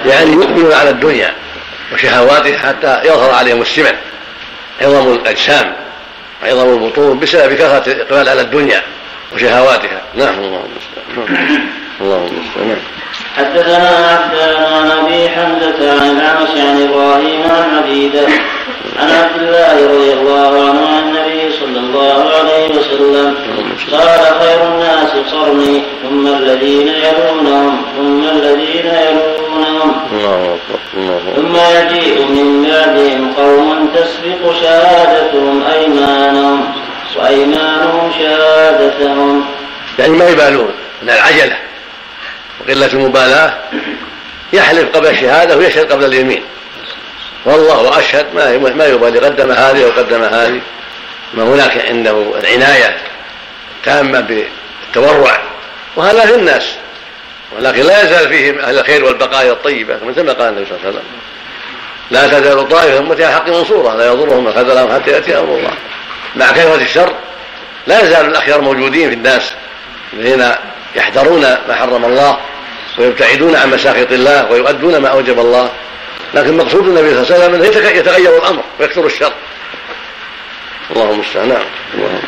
يعني 0.06 0.30
يؤمنون 0.30 0.72
على 0.72 0.90
الدنيا 0.90 1.34
وشهواتها 1.92 2.58
حتى 2.58 3.00
يظهر 3.04 3.34
عليهم 3.34 3.62
السمن. 3.62 3.96
عظم 4.82 5.12
الأجسام 5.12 5.72
عظم 6.42 6.68
البطون 6.72 7.18
بسبب 7.18 7.54
كثرة 7.54 7.92
الاقبال 7.92 8.28
على 8.28 8.40
الدنيا. 8.40 8.82
وشهواتها 9.34 10.02
نعم 10.14 10.34
اللهم 10.34 10.62
المستعان. 10.64 11.68
اللهم 12.00 12.26
المستعان. 12.26 12.78
حدثنا 13.36 13.88
عبدان 13.88 14.62
عن 14.74 14.90
ابي 14.90 15.28
حمزة 15.28 15.92
عن 15.92 16.10
الاعمش 16.10 16.50
عن 16.50 16.88
إبراهيم 16.88 17.42
عن 17.42 17.76
عبيده 17.78 18.26
عن 18.98 19.10
عبد 19.10 19.42
الله 19.42 19.86
رضي 19.86 20.12
الله 20.12 20.68
عنه 20.68 20.88
عن 20.88 21.02
النبي 21.02 21.52
صلى 21.60 21.78
الله 21.78 22.30
عليه 22.38 22.68
وسلم 22.68 23.34
قال 23.92 24.20
خير 24.40 24.68
الناس 24.68 25.32
قرني 25.32 25.82
ثم 26.02 26.26
الذين 26.26 26.88
يلونهم 26.88 27.82
ثم 27.96 28.22
الذين 28.24 28.86
يلونهم 28.86 29.92
الله 30.12 30.56
اكبر 30.56 30.78
الله 30.96 31.16
اكبر 31.16 31.42
ثم 31.42 31.56
يجيء 31.56 32.26
من 32.26 32.68
بعدهم 32.70 33.32
قوم 33.34 33.88
تسبق 33.94 34.54
شهادتهم 34.62 35.62
أيمانهم 35.72 36.64
وإيمانهم 37.16 38.12
شهادتهم. 38.12 39.44
يعني 39.98 40.12
ما 40.12 40.28
يبالون 40.28 40.74
من 41.02 41.10
العجلة. 41.10 41.56
وقله 42.60 42.86
المبالاة 42.92 43.54
يحلف 44.52 44.96
قبل 44.96 45.06
الشهادة 45.06 45.56
ويشهد 45.56 45.92
قبل 45.92 46.04
اليمين. 46.04 46.44
والله 47.44 47.98
أشهد 47.98 48.26
ما 48.34 48.58
ما 48.58 48.86
يبالي 48.86 49.18
قدم 49.18 49.50
هذه 49.50 49.84
وقدم 49.84 50.22
هذه. 50.22 50.60
ما 51.34 51.42
هناك 51.42 51.86
عنده 51.86 52.24
العناية 52.40 52.96
تامة 53.84 54.20
بالتورع 54.20 55.42
وهذا 55.96 56.26
في 56.26 56.34
الناس. 56.34 56.74
ولكن 57.58 57.82
لا 57.82 58.02
يزال 58.02 58.28
فيهم 58.28 58.58
أهل 58.58 58.78
الخير 58.78 59.04
والبقايا 59.04 59.52
الطيبة 59.52 59.98
مثل 60.04 60.30
قال 60.30 60.48
النبي 60.48 60.66
صلى 60.66 60.76
الله 60.76 60.86
عليه 60.86 60.88
وسلم. 60.88 61.02
لا 62.10 62.28
تزال 62.28 62.68
طائفة 62.68 62.98
امتي 62.98 63.24
على 63.24 63.34
حق 63.34 63.48
منصورة 63.48 63.94
لا 63.94 64.06
يضرهم 64.06 64.44
من 64.44 64.52
خذلهم 64.52 64.92
حتى 64.92 65.10
يأتي 65.10 65.38
أمر 65.38 65.54
الله. 65.56 65.72
مع 66.36 66.46
كثره 66.46 66.74
الشر؟ 66.82 67.12
لا 67.86 68.02
يزال 68.02 68.26
الأخيار 68.26 68.60
موجودين 68.60 69.08
في 69.08 69.14
الناس 69.14 69.52
الذين 70.12 70.44
يحذرون 70.96 71.40
ما 71.68 71.74
حرم 71.74 72.04
الله 72.04 72.38
ويبتعدون 72.98 73.56
عن 73.56 73.70
مساخط 73.70 74.12
الله 74.12 74.50
ويؤدون 74.50 74.96
ما 74.96 75.08
أوجب 75.08 75.38
الله. 75.40 75.70
لكن 76.34 76.56
مقصود 76.56 76.86
النبي 76.88 77.10
صلى 77.10 77.36
الله 77.36 77.44
عليه 77.44 77.58
وسلم 77.58 77.64
يتك- 77.64 77.96
يتغير 77.96 78.36
الأمر 78.38 78.62
ويكثر 78.80 79.06
الشر. 79.06 79.32
اللهم 80.90 81.10
المستعان 81.10 81.48
نعم. 81.48 81.58
اللهم 81.94 82.20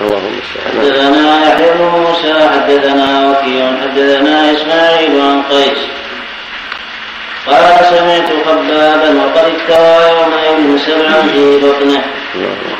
اللهم 0.00 0.40
نعم. 0.66 0.80
حدثنا 0.80 1.48
يحيى 1.52 1.72
بن 1.74 1.84
موسى 1.84 2.48
حدثنا 2.48 3.30
وكيع 3.30 3.66
حدثنا 3.82 4.52
إسماعيل 4.52 5.20
عن 5.20 5.42
قيس. 5.50 5.78
قال 7.46 7.84
سمعت 7.90 8.28
خبابا 8.46 9.22
وقد 9.22 9.52
اكتوى 9.54 10.18
يومئذ 10.18 10.78
سبعا 10.86 11.22
في 11.32 11.58
بطنه. 11.62 12.04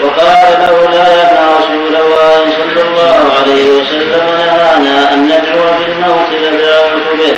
وقال 0.03 0.69
لولا 0.69 1.31
ان 1.31 1.37
رسول 1.59 1.97
الله 1.97 2.41
صلى 2.59 2.83
الله 2.89 3.33
عليه 3.39 3.71
وسلم 3.71 4.25
نهانا 4.39 5.15
أن 5.15 5.25
ندعو 5.25 5.65
بالموت 5.79 6.31
لدعوت 6.33 7.19
به. 7.19 7.37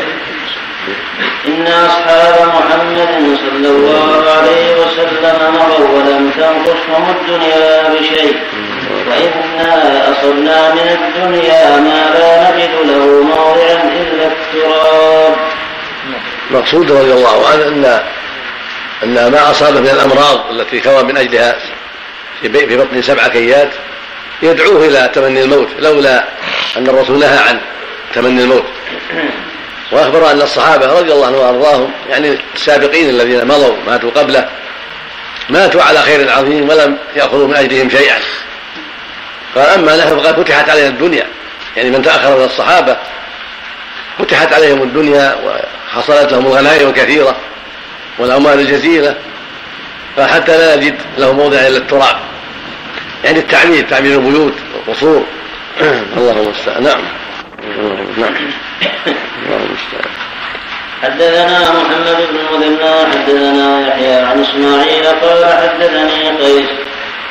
إن 1.47 1.67
أصحاب 1.67 2.49
محمد 2.49 3.39
صلى 3.45 3.69
الله 3.69 4.25
عليه 4.37 4.75
وسلم 4.81 5.55
مضوا 5.55 5.89
ولم 5.89 6.31
تنقصهم 6.31 7.17
الدنيا 7.17 7.89
بشيء. 7.89 8.37
وإنا 9.09 10.13
أصبنا 10.13 10.75
من 10.75 10.99
الدنيا 10.99 11.77
ما 11.77 12.01
لا 12.19 12.51
نجد 12.51 12.75
له 12.91 13.23
موضعا 13.23 13.91
إلا 14.01 14.27
التراب. 14.27 15.37
مقصود 16.51 16.91
رضي 16.91 17.13
الله 17.13 17.49
عنه 17.49 17.65
ان 17.69 18.01
أن 19.03 19.33
ما 19.33 19.51
اصابه 19.51 19.81
من 19.81 19.91
الأمراض 19.91 20.51
التي 20.51 20.81
كوى 20.81 21.03
من 21.03 21.17
أجلها 21.17 21.57
في 22.43 22.77
بطن 22.77 23.03
سبع 23.03 23.29
كيات 23.29 23.71
يدعوه 24.43 24.87
إلى 24.87 25.11
تمني 25.15 25.43
الموت 25.43 25.69
لولا 25.79 26.25
أن 26.77 26.87
الرسول 26.87 27.19
نهى 27.19 27.39
عن 27.39 27.61
تمني 28.15 28.43
الموت. 28.43 28.65
وأخبر 29.93 30.31
أن 30.31 30.43
الصحابة 30.43 30.87
رضي 30.87 31.13
الله 31.13 31.27
عنهم 31.27 31.41
وأرضاهم 31.41 31.91
يعني 32.11 32.39
السابقين 32.55 33.11
الذين 33.11 33.45
مضوا 33.45 33.77
ماتوا 33.87 34.11
قبله 34.11 34.49
ماتوا 35.49 35.83
على 35.83 35.99
خير 35.99 36.31
عظيم 36.31 36.69
ولم 36.69 36.99
يأخذوا 37.17 37.49
من 37.49 37.55
أجلهم 37.55 37.91
شيئا. 37.91 38.19
قال 39.55 39.69
اما 39.69 39.97
نحن 39.97 40.19
فقد 40.19 40.43
فتحت 40.43 40.71
علينا 40.71 40.89
الدنيا. 40.89 41.27
يعني 41.77 41.91
من 41.91 42.03
تأخر 42.03 42.39
من 42.39 42.45
الصحابة 42.45 42.97
فتحت 44.19 44.53
عليهم 44.53 44.83
الدنيا 44.83 45.37
وحصلت 45.45 46.33
لهم 46.33 46.47
الغنائم 46.47 46.89
الكثيرة 46.89 47.37
والأموال 48.19 48.61
الجزيلة. 48.61 49.15
فحتى 50.17 50.59
لا 50.59 50.77
نجد 50.77 50.95
له 51.19 51.33
موضع 51.33 51.59
إلا 51.59 51.77
التراب. 51.77 52.17
يعني 53.25 53.39
التعمير 53.39 53.85
تعمير 53.91 54.19
البيوت 54.19 54.55
والقصور 54.75 55.25
اللهم 56.17 56.39
المستعان. 56.39 56.83
نعم. 56.83 57.03
نعم. 58.17 58.35
اللهم 59.47 59.67
المستعان. 59.69 60.13
حدثنا 61.03 61.59
محمد 61.59 62.17
بن 62.31 62.63
المثنى 62.63 63.13
حدثنا 63.13 63.89
يحيى 63.89 64.15
عن 64.15 64.41
إسماعيل 64.41 65.07
قال 65.07 65.45
حدثني 65.45 66.29
قيس. 66.29 66.69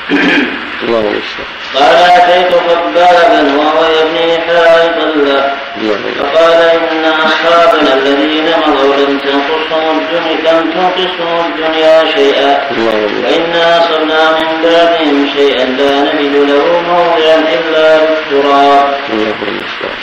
اللهم 0.84 1.08
المستعان. 1.08 1.56
قال 1.76 1.96
أتيت 1.96 2.56
خبابا 2.56 3.54
وهو 3.58 3.86
يبني 3.86 4.40
حائطا 4.40 5.06
له. 5.16 5.56
فقال 6.20 6.75
لم 9.16 9.22
تنقصهم 9.22 10.00
الدنيا 10.00 10.54
لم 10.54 10.72
تنقصهم 10.72 11.46
الدنيا 11.46 12.12
شيئا 12.16 12.62
وإنا 13.24 13.80
أصبنا 13.80 14.32
من 14.32 14.62
بعدهم 14.64 15.30
شيئا 15.36 15.66
لا 15.66 16.14
نجد 16.14 16.36
له 16.36 16.82
موضعا 16.82 17.36
إلا 17.54 18.00
بالتراب 18.00 18.96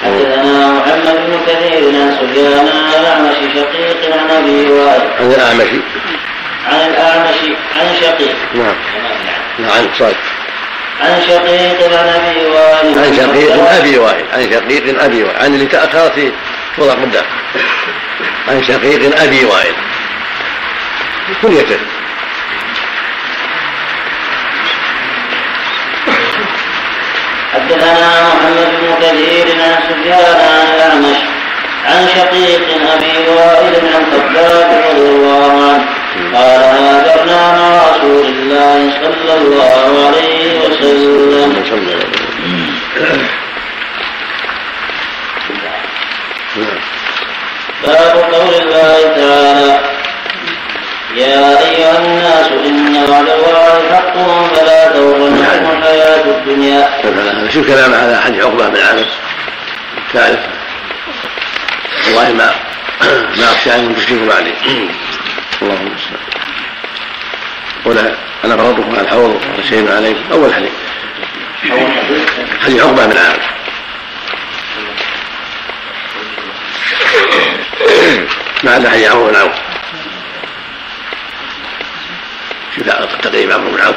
حدثنا 0.03 0.73
محمد 0.73 1.17
بن 1.27 1.41
كثير 1.47 1.89
عن 1.89 2.17
سفيان 2.21 2.69
عن 2.69 3.01
الأعمش 3.01 3.37
شقيق 3.55 4.15
عن 4.15 4.31
أبي 4.31 4.71
وائل. 4.71 5.03
عن 5.21 5.27
الأعمش 5.31 5.71
عن 6.67 6.91
الأعمش 6.91 7.39
عن 7.77 7.95
شقيق 8.01 8.37
نعم 8.55 8.75
نعم 9.59 9.89
صادق 9.99 10.17
عن 11.01 11.23
شقيق 11.29 11.99
عن 11.99 12.09
أبي 12.09 12.47
وائل 12.47 12.99
عن 12.99 13.17
شقيق 13.17 13.71
ابي 13.79 13.99
وائل 13.99 14.25
عن 14.33 14.43
شقيق 14.51 15.03
أبي 15.03 15.23
وائل 15.23 15.37
عن 15.37 15.55
اللي 15.55 15.67
تاخرت 15.67 16.13
في 16.13 16.33
وضع 16.79 16.93
قدام 16.93 17.25
عن 18.49 18.65
شقيق 18.65 19.23
أبي 19.23 19.45
وائل. 19.45 19.75
كنيته 21.43 21.79
حدثنا 27.53 28.29
محمد 28.29 28.69
بن 28.81 28.95
كثير 29.03 29.47
عن 29.63 29.75
سفيان 29.89 30.37
عن 30.41 30.75
الاعمش 30.75 31.19
عن 31.87 32.09
شقيق 32.09 32.67
أبي 32.93 33.29
وائل 33.29 33.75
عن 33.95 34.03
خباب 34.13 34.69
رضي 34.91 35.09
الله 35.09 35.53
عنه. 35.73 35.87
قال 36.35 36.63
هاجرنا 36.63 37.41
مع 37.53 37.71
رسول 37.91 38.27
الله 38.27 38.79
صلى 39.03 39.35
الله 39.35 40.07
عليه 40.07 40.61
وسلم. 40.61 42.02
باب 47.87 48.17
قول 48.35 48.55
الله 48.55 48.99
تعالى 49.17 49.81
يا 51.17 51.59
أيها 51.59 51.99
الناس 51.99 52.47
إن 52.67 52.97
وعد 52.97 53.29
الله 53.29 53.83
حق 53.93 54.15
فلا 54.55 54.87
تغرنكم 54.93 55.71
الحياة 55.71 56.25
الدنيا. 56.25 56.89
شوف 57.55 57.67
كلام 57.67 57.95
على 57.95 58.21
حديث 58.21 58.45
عقبة 58.45 58.69
بن 58.69 58.81
عامر 58.81 59.07
تعرف 60.13 60.41
والله 62.07 62.33
ما 62.33 62.55
ما 63.39 63.45
أخشى 63.45 63.75
أن 63.75 63.97
تشركوا 63.97 64.27
بعدي. 64.27 64.53
اللهم 65.63 65.87
المستعان 65.87 66.21
ولا 67.85 68.15
أنا 68.45 68.57
فرضكم 68.57 68.93
على 68.93 69.01
الحوض 69.01 69.41
ولا 69.55 69.69
شيء 69.69 69.93
عليكم. 69.93 70.33
أول 70.33 70.55
حديث. 70.55 70.73
حديث 72.63 72.83
عقبة 72.83 73.07
بن 73.07 73.17
عامر. 73.17 73.53
ما 78.65 78.75
عدا 78.75 78.91
حديث 78.91 79.11
عمرو 79.11 79.29
بن 79.29 79.37
عوف 79.37 79.53
شوف 82.77 82.87
تقريب 83.23 83.53
عمرو 83.53 83.71
بن 83.71 83.81
عوف 83.81 83.97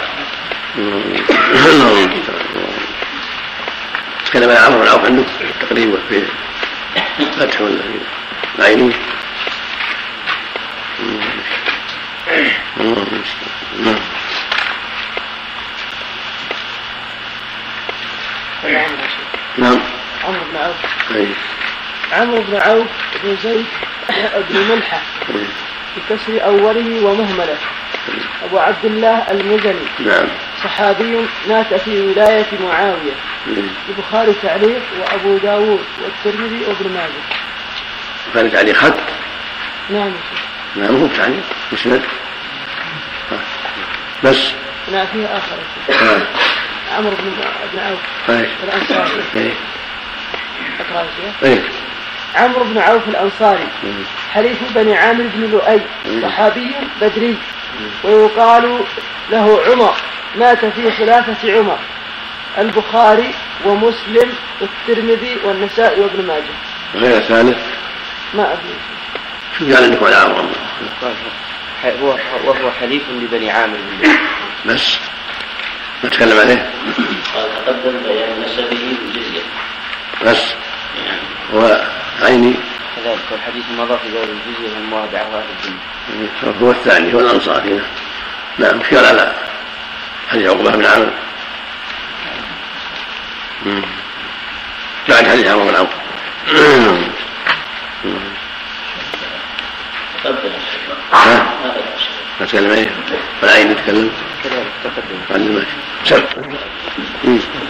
تكلم 4.25 4.49
عن 4.49 4.57
عمرو 4.57 4.79
بن 4.79 4.88
عوف 4.88 5.05
عنده 5.05 5.23
تقريبا 5.61 5.97
في 6.09 6.23
فتح 7.39 7.61
ولا 7.61 7.81
العينين 8.59 8.93
نعم. 19.57 19.79
عمرو 20.23 20.43
بن 20.51 20.57
عوف 20.57 20.75
عمرو 22.13 22.41
بن 22.41 22.55
عوف 22.55 22.87
بن 23.23 23.37
زيد 23.43 23.65
بن 24.49 24.75
ملحة 24.75 25.01
بكسر 25.97 26.45
أوله 26.45 27.05
ومهملة. 27.05 27.57
أبو 28.45 28.59
عبد 28.59 28.85
الله 28.85 29.31
المزني. 29.31 29.85
نعم. 29.99 30.27
صحابي 30.63 31.25
مات 31.47 31.73
في 31.73 32.01
ولاية 32.01 32.45
معاوية. 32.63 33.15
البخاري 33.89 34.33
تعليق 34.41 34.81
وأبو 34.99 35.37
داود 35.37 35.85
والترمذي 36.01 36.63
وابن 36.67 36.93
ماجه. 36.93 37.23
البخاري 38.27 38.49
تعليق. 38.49 38.75
خط. 38.75 38.99
نعم. 39.89 40.11
نعم 40.75 40.95
هو 40.95 41.07
تعليق 41.07 41.43
مسند 41.71 42.01
بس. 44.23 44.51
لا 44.91 45.05
فيه 45.05 45.25
آخر. 45.25 45.57
عمرو 46.97 47.15
بن 47.15 47.31
بن 47.73 47.79
عوف 47.79 47.99
الأنصاري. 48.63 49.23
إيه. 49.35 49.53
أقرأ 50.79 51.07
إيه 51.43 51.61
عمرو 52.36 52.63
بن 52.63 52.78
عوف 52.78 53.08
الأنصاري 53.08 53.67
حليف 54.34 54.58
بني 54.76 54.98
عامر 54.98 55.24
بن 55.36 55.52
لؤي 55.52 55.82
صحابي 56.21 56.71
بدري. 57.02 57.38
ويقال 58.04 58.80
له 59.30 59.62
عمر 59.67 59.95
مات 60.36 60.65
في 60.65 60.91
خلافة 60.91 61.58
عمر. 61.58 61.80
البخاري 62.58 63.34
ومسلم 63.65 64.34
والترمذي 64.62 65.38
والنسائي 65.43 66.02
وابن 66.02 66.28
ماجه. 66.28 66.54
غير 66.95 67.17
الثالث 67.17 67.58
ما 68.34 68.54
أدري. 68.54 68.76
شو 69.60 69.65
قال 69.65 69.84
عندكم 69.84 70.06
على 70.06 70.15
عمرو 70.15 70.45
هو 72.02 72.17
وهو 72.45 72.71
حليف 72.80 73.04
لبني 73.10 73.52
عامر 73.52 73.78
بس. 74.65 74.98
نتكلم 76.06 76.39
عليه. 76.39 76.69
قال 77.36 77.65
تقدم 77.65 77.98
بيان 78.04 78.41
نسبه 78.45 78.69
بالجزية. 78.69 79.41
بس. 80.26 80.54
وعيني 82.21 82.54
كذلك 82.95 83.19
والحديث 83.32 83.63
مضى 83.80 83.97
في 84.04 84.10
ذلك 84.17 84.30
الجزية 84.30 84.75
والموابعة 84.75 85.28
وأهل 85.34 85.43
الدنيا 85.60 86.62
هو 86.62 86.71
الثاني 86.71 87.13
هو 87.13 87.19
الأنصار 87.19 87.62
هنا 87.62 87.84
نعم 88.58 88.80
اشكال 88.82 89.06
على 89.06 89.34
حديث 90.32 90.47
عقبة 90.49 90.71
بن 90.71 90.86
عامر 90.86 91.13
بعد 95.10 95.28
حديث 95.28 95.47
عمرو 95.47 95.65
بن 95.65 95.75
عوف. 95.75 95.89
نتكلم 102.41 102.71
عليه 102.71 102.91
والعين 103.41 103.71
نتكلم 103.71 104.12
كذلك 104.49 104.71
تقدم 104.84 105.19
عن 105.31 105.41
الماشي 105.41 105.77
الرحيم 106.45 106.62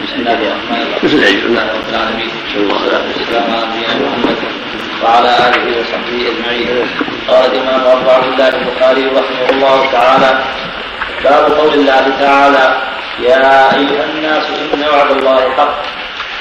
مثل 0.04 0.24
رب 1.74 1.90
العالمين 1.90 2.30
صلى 2.54 2.64
الله 2.64 2.80
على 2.80 2.98
محمد 4.04 4.38
وعلى 5.04 5.30
اله 5.30 5.80
وصحبه 5.80 6.32
اجمعين 6.32 6.88
قال 7.28 7.46
الامام 7.46 7.98
ابو 7.98 8.10
عبد 8.10 8.34
الله 8.34 8.48
البخاري 8.48 9.06
رحمه 9.06 9.50
الله 9.50 9.92
تعالى 9.92 10.44
باب 11.24 11.52
قول 11.52 11.74
الله 11.74 12.06
تعالى 12.20 12.82
يا 13.20 13.76
ايها 13.76 14.06
الناس 14.14 14.44
ان 14.74 14.82
وعد 14.94 15.12
الله 15.12 15.56
حق 15.58 15.76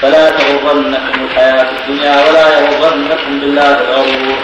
فلا 0.01 0.29
تغرنكم 0.29 1.25
الحياة 1.25 1.67
الدنيا 1.71 2.15
ولا 2.29 2.59
يغرنكم 2.59 3.39
بالله 3.39 3.71
الغرور 3.81 4.39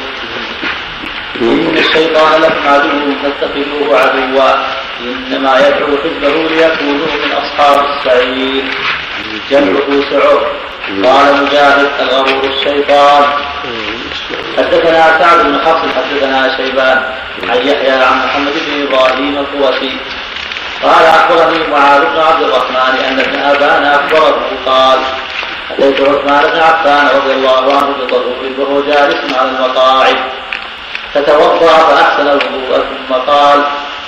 إن 1.41 1.77
الشيطان 1.77 2.41
لكم 2.41 2.67
عدو 2.67 3.13
فاتخذوه 3.23 3.99
عدوا. 3.99 4.80
إنما 5.01 5.67
يدعو 5.67 5.97
حزبه 5.97 6.35
ليكونوا 6.49 7.07
من 7.23 7.31
أصحاب 7.31 7.85
السعير. 7.85 8.63
جمعه 9.51 9.89
سعود. 10.09 10.43
قال 11.05 11.43
مجاهد 11.43 11.89
الغرور 11.99 12.43
الشيطان. 12.43 13.23
حدثنا 14.57 15.19
سعد 15.19 15.45
بن 15.45 15.59
حفص 15.65 15.87
حدثنا 15.95 16.57
شيبان. 16.57 17.03
عن 17.49 17.57
يحيى 17.57 17.91
عن 17.91 18.17
محمد 18.25 18.53
بن 18.67 18.87
إبراهيم 18.87 19.37
القوسي. 19.37 19.97
قال 20.83 21.05
أخبرني 21.05 21.67
معاذ 21.67 22.01
بن 22.01 22.19
عبد 22.19 22.43
الرحمن 22.43 22.93
أن 23.07 23.19
ابن 23.19 23.39
ابان 23.39 23.83
أخبره 23.85 24.49
قال 24.65 24.99
اتيت 25.71 26.01
عثمان 26.01 26.51
بن 26.51 26.59
عفان 26.59 27.07
رضي 27.17 27.33
الله 27.33 27.77
عنه 27.77 27.95
بطرق 27.99 28.39
وهو 28.57 28.81
جالس 28.81 29.33
على 29.37 29.49
المقاعد. 29.49 30.17
فتوضأ 31.13 31.67
فأحسن 31.67 32.27
الوضوء 32.27 32.77
ثم 32.77 33.13
قال 33.13 33.63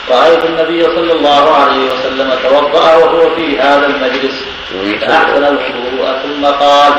رأيت 0.09 0.45
النبي 0.45 0.83
صلى 0.83 1.13
الله 1.13 1.55
عليه 1.55 1.91
وسلم 1.91 2.33
توضأ 2.43 2.95
وهو 2.95 3.35
في 3.35 3.59
هذا 3.59 3.85
المجلس. 3.85 4.35
فأحسن 5.01 5.43
الوضوء 5.43 6.07
ثم 6.23 6.45
قال 6.45 6.93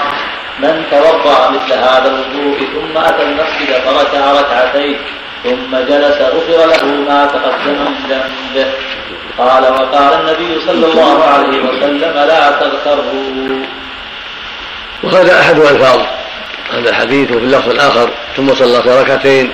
من 0.59 0.85
توضأ 0.91 1.51
مثل 1.51 1.73
هذا 1.73 2.09
الوضوء 2.09 2.59
ثم 2.59 2.99
أتى 2.99 3.23
المسجد 3.23 3.73
فركع 3.85 4.33
ركعتين 4.33 4.99
ثم 5.45 5.77
جلس 5.77 6.19
غفر 6.21 6.67
له 6.67 6.85
ما 7.09 7.27
تقدم 7.27 7.79
من 7.81 7.95
ذنبه. 8.09 8.71
قال 9.39 9.63
وقال 9.63 10.13
النبي 10.21 10.61
صلى 10.67 10.87
الله 10.87 11.25
عليه 11.25 11.59
وسلم 11.59 12.15
لا 12.15 12.51
تغتروا. 12.51 13.65
وهذا 15.03 15.41
أحد 15.41 15.59
ألفاظ 15.59 16.01
هذا 16.73 16.91
الحديث 16.91 17.31
وفي 17.33 17.45
اللفظ 17.45 17.71
الآخر 17.71 18.11
ثم 18.37 18.55
صلى 18.55 19.01
ركعتين 19.01 19.53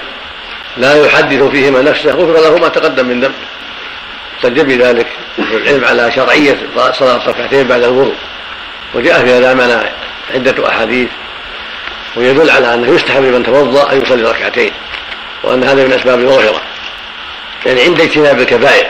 لا 0.77 1.05
يحدث 1.05 1.43
فيهما 1.43 1.83
نفسه. 1.83 2.11
غفر 2.11 2.41
له 2.41 2.59
ما 2.59 2.69
تقدم 2.69 3.07
من 3.07 3.21
ذنب. 3.21 3.35
احتج 4.37 4.61
بذلك 4.61 5.07
العلم 5.39 5.85
على 5.85 6.13
شرعية 6.13 6.57
صلاة 6.93 7.29
ركعتين 7.29 7.69
بعد 7.69 7.83
الوضوء. 7.83 8.15
وجاء 8.95 9.25
في 9.25 9.33
هذا 9.33 9.53
المعنى 9.53 9.91
عدة 10.35 10.69
أحاديث. 10.69 11.09
ويدل 12.17 12.51
على 12.51 12.75
أنه 12.75 12.95
يستحب 12.95 13.23
لمن 13.23 13.43
توضأ 13.43 13.93
أن 13.93 14.03
يصلي 14.03 14.23
ركعتين. 14.23 14.73
وأن 15.43 15.65
هذا 15.65 15.85
من 15.85 15.93
أسباب 15.93 16.19
المغفرة 16.19 16.61
يعني 17.67 17.83
عند 17.83 18.01
اجتناب 18.01 18.41
الكبائر. 18.41 18.87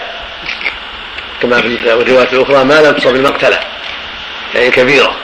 كما 1.43 1.61
في 1.61 1.67
الرواية 1.67 2.29
الأخرى 2.33 2.65
ما 2.65 2.81
لم 2.81 2.93
تصب 2.93 3.15
المقتلة. 3.15 3.61
يعني 4.55 4.71
كبيرة. 4.71 5.17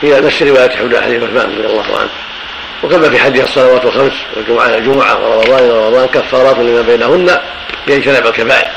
في 0.00 0.20
نفس 0.20 0.42
رواية 0.42 0.70
حديث 0.70 1.22
عثمان 1.22 1.58
رضي 1.58 1.66
الله 1.66 1.98
عنه. 1.98 2.10
وكما 2.82 3.10
في 3.10 3.18
حديث 3.18 3.44
الصلوات 3.44 3.84
الخمس 3.84 4.12
والجمعة 4.36 4.66
الجمعة 4.66 5.28
ورمضان 5.28 5.58
إلى 5.58 5.78
رمضان 5.78 6.06
كفارات 6.06 6.56
لما 6.56 6.82
بينهن 6.82 7.40
باجتناب 7.86 8.26
الكبائر. 8.26 8.68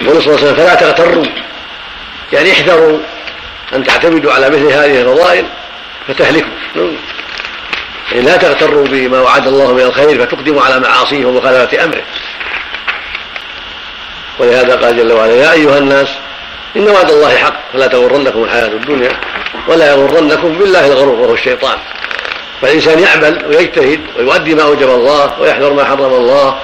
يقول 0.00 0.22
صلى 0.22 0.34
الله 0.34 0.38
عليه 0.38 0.52
وسلم 0.52 0.54
فلا 0.54 0.74
تغتروا. 0.74 1.24
يعني 2.32 2.52
احذروا 2.52 2.98
أن 3.74 3.84
تعتمدوا 3.84 4.32
على 4.32 4.50
مثل 4.50 4.72
هذه 4.72 5.00
الفضائل 5.00 5.44
فتهلكوا. 6.08 6.50
يعني 8.12 8.24
لا 8.24 8.36
تغتروا 8.36 8.86
بما 8.86 9.20
وعد 9.20 9.46
الله 9.46 9.72
من 9.72 9.82
الخير 9.82 10.26
فتقدموا 10.26 10.62
على 10.62 10.80
معاصيه 10.80 11.24
ومخالفة 11.26 11.84
أمره. 11.84 12.02
ولهذا 14.38 14.76
قال 14.76 14.96
جل 14.96 15.12
وعلا 15.12 15.34
يا 15.34 15.52
أيها 15.52 15.78
الناس 15.78 16.08
إن 16.76 16.88
وعد 16.88 17.10
الله 17.10 17.36
حق 17.36 17.72
فلا 17.72 17.86
تغرنكم 17.86 18.44
الحياة 18.44 18.66
الدنيا 18.66 19.20
ولا 19.68 19.90
يغرنكم 19.90 20.58
بالله 20.58 20.86
الغرور 20.86 21.20
وهو 21.20 21.34
الشيطان. 21.34 21.78
فالإنسان 22.62 22.98
يعمل 22.98 23.46
ويجتهد 23.46 24.00
ويؤدي 24.18 24.54
ما 24.54 24.62
أوجب 24.62 24.90
الله 24.90 25.40
ويحذر 25.40 25.72
ما 25.72 25.84
حرم 25.84 26.14
الله 26.14 26.58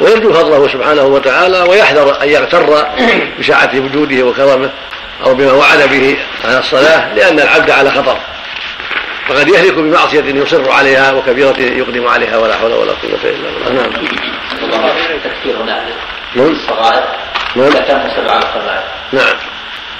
ويرجو 0.00 0.32
فضله 0.32 0.68
سبحانه 0.68 1.02
وتعالى 1.02 1.60
ويحذر 1.60 2.22
أن 2.22 2.28
يغتر 2.28 2.86
بسعة 3.40 3.70
وجوده 3.74 4.22
وكرمه 4.22 4.70
أو 5.26 5.34
بما 5.34 5.52
وعد 5.52 5.88
به 5.90 6.16
على 6.44 6.58
الصلاة 6.58 7.14
لأن 7.14 7.40
العبد 7.40 7.70
على 7.70 7.90
خطر. 7.90 8.16
فقد 9.28 9.48
يهلك 9.48 9.74
بمعصية 9.74 10.24
يصر 10.24 10.72
عليها 10.72 11.12
وكبيرة 11.12 11.60
يقدم 11.60 12.08
عليها 12.08 12.38
ولا 12.38 12.56
حول 12.56 12.72
ولا 12.72 12.92
قوة 12.92 13.18
إلا 13.24 13.50
بالله. 13.50 13.82
نعم. 13.82 13.92
نعم. 17.56 17.72
نعم. 17.72 17.72
نعم. 19.12 19.36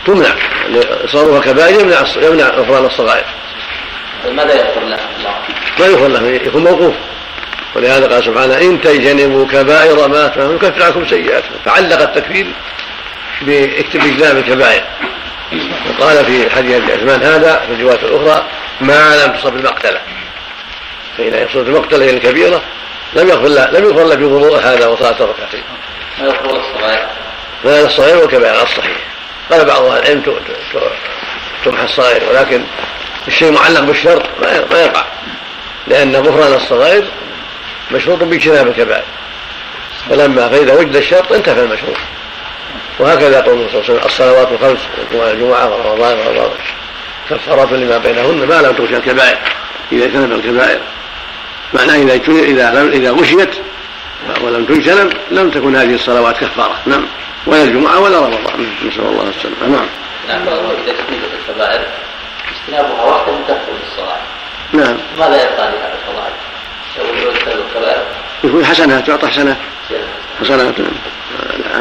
تمنع. 0.06 0.34
إصرارها 1.04 1.40
كبائر 1.40 1.80
يمنع 1.80 2.04
يمنع 2.16 2.48
غفران 2.48 2.86
الصغائر. 2.86 3.24
ماذا 4.28 4.54
يغفر 4.54 4.80
له؟ 4.80 4.98
ما 5.78 5.87
يغفر 5.87 6.09
له 6.09 6.26
يكون 6.26 6.64
موقوف 6.64 6.94
ولهذا 7.74 8.06
قال 8.06 8.24
سبحانه 8.24 8.59
إن 8.59 8.80
تجتنبوا 8.80 9.46
كبائر 9.46 10.09
ما 10.09 10.26
تفهمون 10.26 10.56
يكفر 10.56 10.83
عنكم 10.83 11.06
سيئاتكم 11.06 11.54
فعلق 11.64 12.00
التكفير 12.00 12.46
باجتناب 13.42 14.37
الكبائر 14.37 14.83
وقال 15.88 16.24
في 16.24 16.50
حديث 16.50 16.90
عثمان 16.90 17.22
هذا 17.22 17.62
في 17.66 17.72
الرواية 17.72 17.98
الأخرى 18.02 18.44
ما 18.80 19.24
لم 19.24 19.33
تصب 19.33 19.56
المقتلة 19.56 20.00
فإذا 21.18 21.40
يقصد 21.40 21.68
المقتلة 21.68 22.04
هي 22.04 22.11
الكبيرة 22.11 22.62
لم 23.14 23.28
يغفر 23.28 23.48
له 23.48 23.70
لم 23.70 23.85
يغفر 23.85 24.04
له 24.04 24.14
بوضوء 24.14 24.59
هذا 24.59 24.87
وصلاة 24.87 25.16
الركعتين. 25.20 25.62
ما 26.20 26.26
يغفر 26.26 26.44
الصغائر. 26.44 27.06
ما 27.64 27.80
الصغير 27.80 28.16
والكبائر 28.16 28.54
على 28.54 28.62
الصحيح. 28.62 28.96
قال 29.50 29.64
بعض 29.64 29.83
أهل 29.85 29.98
العلم 29.98 30.22
تمحى 31.64 31.85
الصغائر 31.85 32.22
ولكن 32.30 32.62
الشيء 33.28 33.52
معلق 33.52 33.80
بالشرط 33.80 34.22
ما 34.72 34.78
يقع. 34.78 35.04
لأن 35.87 36.16
غفران 36.16 36.52
الصغائر 36.54 37.04
مشروط 37.92 38.22
باجتناب 38.22 38.68
الكبائر. 38.68 39.04
فلما 40.11 40.48
فإذا 40.48 40.74
وجد 40.74 40.96
الشرط 40.96 41.33
انتفى 41.33 41.61
المشروط. 41.61 41.96
وهكذا 42.98 43.40
قول 43.40 43.70
صلى 43.70 43.80
الله 43.80 43.85
عليه 43.88 43.94
وسلم 43.94 44.00
الصلوات 44.06 44.48
الخمس 44.52 44.80
والجمعة 45.12 45.68
ورمضان 45.68 46.18
ورمضان 46.18 46.50
كفارات 47.30 47.72
لما 47.72 47.98
بينهن 47.98 48.46
ما 48.48 48.62
لم 48.62 48.72
تغشى 48.72 48.96
الكبائر. 48.96 49.38
إذا 49.92 50.04
اجتنب 50.04 50.33
الكبائر. 50.33 50.80
معناه 51.74 51.94
إذا 51.94 52.14
إذا 52.28 52.88
إذا 52.92 53.11
غشيت 53.11 53.50
ولم 54.42 54.64
تجتنب 54.64 55.12
لم 55.30 55.50
تكن 55.50 55.76
هذه 55.76 55.94
الصلوات 55.94 56.38
كفارة. 56.38 56.76
نعم. 56.87 57.06
ولا 57.46 57.62
الجمعة 57.62 58.00
ولا 58.00 58.18
رمضان. 58.18 58.66
نسأل 58.87 59.00
الله 59.00 59.33
السلامة. 59.37 59.76
نعم. 59.76 59.87
نعم. 60.28 60.48
إذا 60.87 60.94
الكبائر 61.48 61.87
اجتنابها 62.70 63.04
وحده 63.04 63.33
تدخل 63.48 63.72
الصلاة 63.92 64.20
نعم. 64.72 64.96
ماذا 65.18 65.42
يبقى 65.42 65.72
لهذا 65.72 65.94
الفضائل؟ 66.02 66.33
الكبائر 67.66 68.02
يكون 68.44 68.64
حسنات 68.64 69.06
تعطى 69.06 69.28
حسنات. 69.28 69.56
حسنات. 70.40 70.74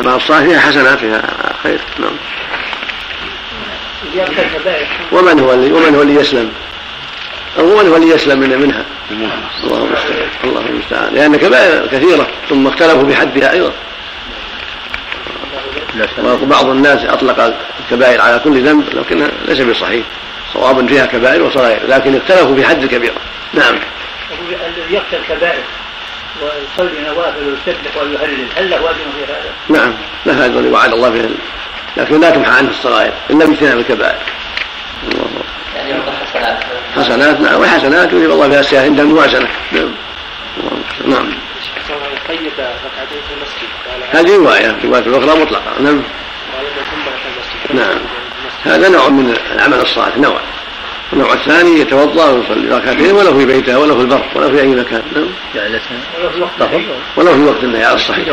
نعم 0.04 0.15
الصالحة 0.15 0.43
فيها 0.43 0.60
حسنات 0.60 0.99
فيها 0.99 1.21
خير. 1.63 1.80
نعم. 1.99 2.15
ومن 5.12 5.39
هو 5.39 5.54
اللي 5.54 5.71
ومن 5.71 5.95
هو 5.95 6.02
اللي 6.02 6.15
يسلم؟ 6.15 6.52
أو 7.60 7.65
من 7.65 7.88
هو 7.88 7.95
اللي 7.95 8.15
يسلم 8.15 8.39
من 8.39 8.49
منها؟ 8.49 8.86
الله 9.63 9.78
المستعان. 9.78 10.28
الله 10.43 10.62
المستعان. 10.62 11.13
لأن 11.13 11.36
كبائر 11.36 11.88
كثيرة 11.88 12.28
ثم 12.49 12.67
اختلفوا 12.67 13.08
في 13.08 13.15
حدها 13.15 13.52
أيضا 13.52 13.71
بعض 16.41 16.69
الناس 16.69 17.06
أطلق 17.06 17.54
الكبائر 17.80 18.21
على 18.21 18.39
كل 18.43 18.62
ذنب 18.65 18.84
لكن 18.93 19.28
ليس 19.47 19.60
بصحيح. 19.60 20.06
صواب 20.53 20.88
فيها 20.88 21.05
كبائر 21.05 21.43
وصغائر 21.43 21.79
لكن 21.88 22.15
اختلفوا 22.15 22.55
في 22.55 22.65
حد 22.65 22.83
الكبيرة 22.83 23.15
نعم. 23.53 23.79
الذي 24.67 24.95
يخشى 24.95 25.17
الكبائر 25.17 25.63
ويصلي 26.41 27.01
نوافل 27.01 27.43
ويسبح 27.47 27.97
ويهلل 27.97 28.47
هل 28.57 28.69
له 28.69 28.77
اجر 28.77 28.95
في 28.95 29.23
هذا؟ 29.31 29.79
نعم. 29.79 29.93
له 30.25 30.45
اجر 30.45 30.73
وعد 30.73 30.93
الله 30.93 31.09
به 31.09 31.29
لكن 31.97 32.19
لا 32.19 32.29
تمحى 32.29 32.51
عنه 32.51 32.69
الصغائر. 32.69 33.13
إلا 33.29 33.45
باجتناب 33.45 33.79
الكبائر. 33.79 34.17
الله 35.03 35.43
يعني 35.75 35.93
حسنات. 36.25 36.63
حسنات 36.95 37.41
نعم. 37.41 37.62
وحسنات 37.62 38.13
يجيب 38.13 38.31
الله 38.31 38.47
بها 38.47 38.59
السيئات 38.59 38.85
عند 38.85 38.99
الموازنة. 38.99 39.47
نعم. 39.71 39.91
نعم 41.05 41.33
قيد 42.29 42.39
ركعتين 42.59 43.21
في 43.27 43.33
المسجد. 43.33 43.69
هذه 44.12 44.35
رواية 44.35 44.69
الروايه 44.69 45.01
الاخرى 45.01 45.41
مطلقة. 45.41 45.81
نعم. 45.81 46.01
نعم. 47.73 47.99
هذا 48.63 48.89
نوع 48.89 49.10
من 49.10 49.38
العمل 49.56 49.82
الصالح 49.82 50.17
نوع. 50.17 50.39
النوع 51.13 51.34
الثاني 51.34 51.80
يتوضأ 51.80 52.30
ويصلي 52.30 52.76
ركعتين 52.76 53.12
ولو 53.12 53.39
في 53.39 53.45
بيته 53.45 53.80
ولو 53.80 53.95
في 53.95 54.02
البر 54.02 54.26
ولو 54.36 54.50
في 54.50 54.62
أي 54.62 54.67
مكان 54.67 55.02
نعم. 55.15 55.28
جعلت 55.56 55.82
ولو 57.17 57.34
في 57.34 57.41
وقت 57.41 57.63
النهي 57.63 57.86
على 57.86 57.95
الصحيح. 57.95 58.28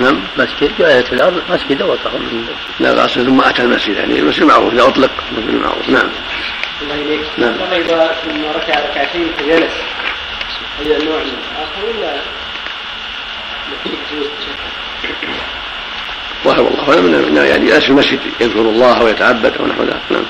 نعم. 0.00 0.20
مسجد 0.38 0.70
جعلت 0.78 1.12
الأرض 1.12 1.42
مسجد 1.50 1.82
وطهر 1.82 2.20
لا 2.80 2.94
بأس 2.94 3.10
ثم 3.10 3.40
أتى 3.40 3.62
المسجد 3.62 3.96
يعني 3.96 4.18
المسجد 4.18 4.42
معروف 4.42 4.72
إذا 4.72 4.82
أطلق 4.82 5.10
المسجد 5.32 5.54
معروف. 5.54 5.88
نعم. 5.88 6.08
الله 6.82 6.94
إليك. 6.94 7.20
نعم. 7.38 7.54
إذا 7.72 8.16
ثم 8.24 8.44
ركع 8.44 8.80
ركعتين 8.90 9.26
فجلس 9.38 9.72
هل 10.80 11.04
نوع 11.04 11.18
من 11.18 11.38
اخر 11.56 11.98
ولا؟ 11.98 12.20
الله 16.50 17.00
من 17.00 17.36
يعني 17.36 17.66
جالس 17.66 17.84
في 17.84 17.90
المسجد 17.90 18.18
يذكر 18.40 18.60
الله 18.60 19.02
ويتعبد 19.02 19.52
ونحو 19.60 19.82
ذلك. 19.82 20.00
نعم. 20.10 20.24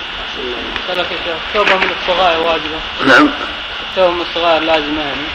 التوبة 1.49 1.77
من 1.77 1.91
الصغائر 2.03 2.41
واجبة. 2.41 2.79
نعم. 3.07 3.31
التوبة 3.91 4.15
من 4.15 4.21
الصغائر 4.21 4.63
لازمة 4.63 5.01
يعني. 5.03 5.27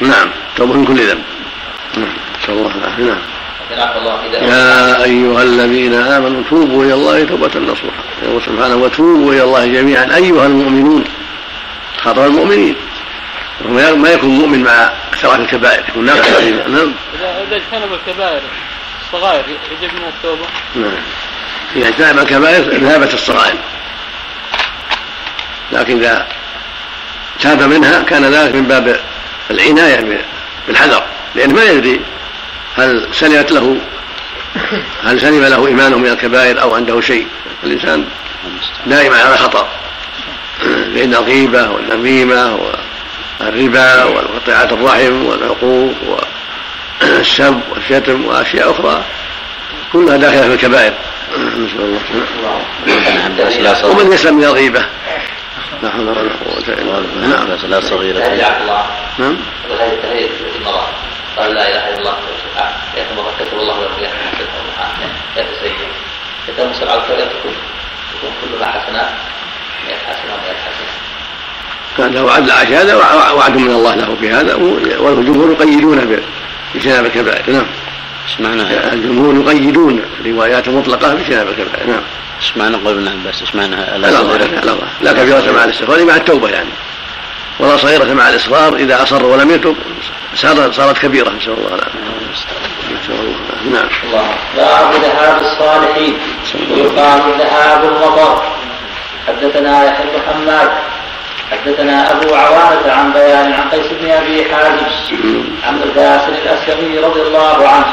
نعم 0.00 0.30
توبة 0.56 0.72
من 0.72 0.84
كل 0.84 0.96
ذنب. 0.96 1.22
نعم 1.96 2.12
نسأل 2.42 2.54
الله 2.54 2.74
العافية. 2.74 3.04
نعم. 3.04 3.18
يا 4.48 5.04
أيها 5.04 5.42
الذين 5.42 5.94
آمنوا 5.94 6.42
توبوا 6.50 6.84
إلى 6.84 6.94
الله 6.94 7.24
توبة 7.24 7.58
نصوحا. 7.58 8.02
يقول 8.22 8.42
سبحانه 8.42 8.76
وتوبوا 8.76 9.32
إلى 9.32 9.42
الله 9.42 9.66
جميعا. 9.66 10.16
أيها 10.16 10.46
المؤمنون 10.46 11.04
خاطر 11.96 12.26
المؤمنين. 12.26 12.76
ما 13.96 14.10
يكون 14.10 14.30
مؤمن 14.30 14.62
مع 14.62 14.90
كثرات 15.12 15.40
الكبائر 15.40 15.84
يكون 15.88 16.04
ناقص. 16.04 16.28
نعم 16.68 16.92
إذا 17.18 17.56
اجتنب 17.56 17.92
الكبائر. 17.92 18.40
الصغائر 19.14 19.44
يجب 19.48 19.94
منها 19.94 20.08
التوبة 20.08 20.46
نعم. 20.74 21.02
إذا 21.76 21.88
اجتنب 21.88 22.18
الكبائر 22.18 22.62
ذهبت 22.62 23.14
الصغائر. 23.14 23.58
لكن 25.72 25.98
إذا 25.98 26.26
تاب 27.40 27.62
منها 27.62 28.02
كان 28.02 28.24
ذلك 28.24 28.54
من 28.54 28.62
باب 28.62 29.00
العناية 29.50 30.20
بالحذر. 30.66 31.02
لأنه 31.34 31.54
ما 31.54 31.64
يدري 31.64 32.00
هل 32.76 33.08
سلمت 33.12 33.52
له 33.52 33.76
هل 35.04 35.20
سلم 35.20 35.44
له 35.44 35.66
إيمانه 35.66 35.98
من 35.98 36.10
الكبائر 36.10 36.62
أو 36.62 36.74
عنده 36.74 37.00
شيء. 37.00 37.26
الإنسان 37.64 38.04
دائما 38.86 39.22
على 39.22 39.36
خطر 39.36 39.66
فإن 40.94 41.14
الغيبة 41.14 41.70
والنميمة 41.70 42.58
والربا 43.40 44.04
وقطيعة 44.04 44.64
الرحم 44.64 45.26
والعقوق 45.26 45.94
والسب 47.02 47.60
والشتم 47.70 48.26
وأشياء 48.26 48.70
أخرى 48.70 49.04
كلها 49.92 50.16
داخلة 50.16 50.42
في 50.42 50.54
الكبائر. 50.54 50.92
نسأل 51.36 51.98
الله 53.58 53.86
ومن 53.86 54.12
يسلم 54.12 54.36
من 54.36 54.44
الغيبة. 54.44 54.86
لا 55.82 55.90
حول 55.90 56.08
ولا 56.08 56.18
قوة 56.18 56.68
إلا 56.68 57.00
بالله 57.00 57.26
نعم. 57.26 57.46
لا 57.68 57.86
نعم. 59.18 59.36
في 60.08 60.58
المرأة 60.58 60.86
قال 61.36 61.54
لا 61.54 61.68
إله 61.68 61.88
إلا 61.88 61.98
الله 61.98 62.16
يتمرة 62.96 63.34
كتب 63.40 63.58
الله 63.58 63.80
له 63.80 64.08
يتمسك 66.48 66.88
على 66.88 67.00
الكبائر 67.00 67.26
تكون 67.26 67.54
تكون 68.12 68.30
كلها 68.58 68.68
حسنات 68.68 69.10
مئة 69.86 69.96
حسنة 69.96 70.36
مئة 70.44 70.56
حسنة 71.96 72.08
له 72.08 72.24
وعد 72.24 72.44
العاش 72.44 72.66
هذا 72.66 72.94
وعد 73.34 73.56
من 73.56 73.70
الله 73.70 73.94
له 73.94 74.16
في 74.20 74.30
هذا 74.30 74.54
والجمهور 74.98 75.52
يقيدون 75.52 76.20
بجناب 76.74 77.06
الكبائر 77.06 77.50
نعم. 77.52 77.66
إيش 78.28 78.40
معنى 78.40 78.92
الجمهور 78.92 79.34
يقيدون 79.34 80.02
روايات 80.26 80.68
مطلقة 80.68 81.14
بجناب 81.14 81.48
الكبائر 81.48 81.86
نعم. 81.86 82.02
إيش 82.40 82.56
معنى 82.56 82.76
قول 82.76 82.96
ابن 82.96 83.08
عباس 83.08 83.40
إيش 83.40 83.54
معنى 83.54 83.76
لا 83.76 83.98
لا 83.98 84.76
لا 85.00 85.12
كبيرة 85.12 85.52
مع 85.52 85.64
الاستغفار 85.64 86.04
مع 86.04 86.16
التوبة 86.16 86.48
يعني. 86.48 86.68
ولا 87.58 87.76
صغيرة 87.76 88.14
مع 88.14 88.28
الإصرار 88.28 88.76
إذا 88.76 89.02
أصر 89.02 89.26
ولم 89.26 89.50
يتب 89.50 89.76
صارت 90.34 90.74
صارت 90.74 90.98
كبيرة 90.98 91.30
نسأل 91.30 91.52
الله 91.52 91.68
العافية. 91.68 91.98
نسأل 92.90 93.14
الله 93.20 93.80
نعم. 93.80 93.88
باب 94.56 94.92
ذهاب 94.94 95.42
الصالحين 95.42 96.18
ويقال 96.70 97.20
ذهاب 97.38 97.84
المطر. 97.84 98.42
حدثنا 99.28 99.84
يحيى 99.84 100.06
بن 100.06 100.22
حماد 100.28 100.70
حدثنا 101.50 102.12
أبو 102.12 102.34
عوانة 102.34 102.92
عن 102.92 103.12
بيان 103.12 103.52
عن 103.52 103.68
قيس 103.68 103.86
بن 104.00 104.10
أبي 104.10 104.44
حازم 104.54 104.86
عن 105.64 105.78
مرداس 105.78 106.20
الأسلمي 106.28 106.98
رضي 106.98 107.22
الله 107.22 107.68
عنه. 107.68 107.86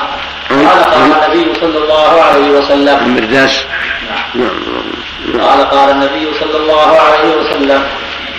قال 0.50 0.84
قال 0.84 1.12
النبي 1.12 1.60
صلى 1.62 1.78
الله 1.78 2.22
عليه 2.22 2.50
وسلم. 2.50 3.16
مرداس 3.16 3.64
نعم. 4.36 5.42
قال 5.42 5.70
قال 5.70 5.90
النبي 5.92 6.28
صلى 6.40 6.58
الله 6.58 7.00
عليه 7.02 7.36
وسلم 7.36 7.84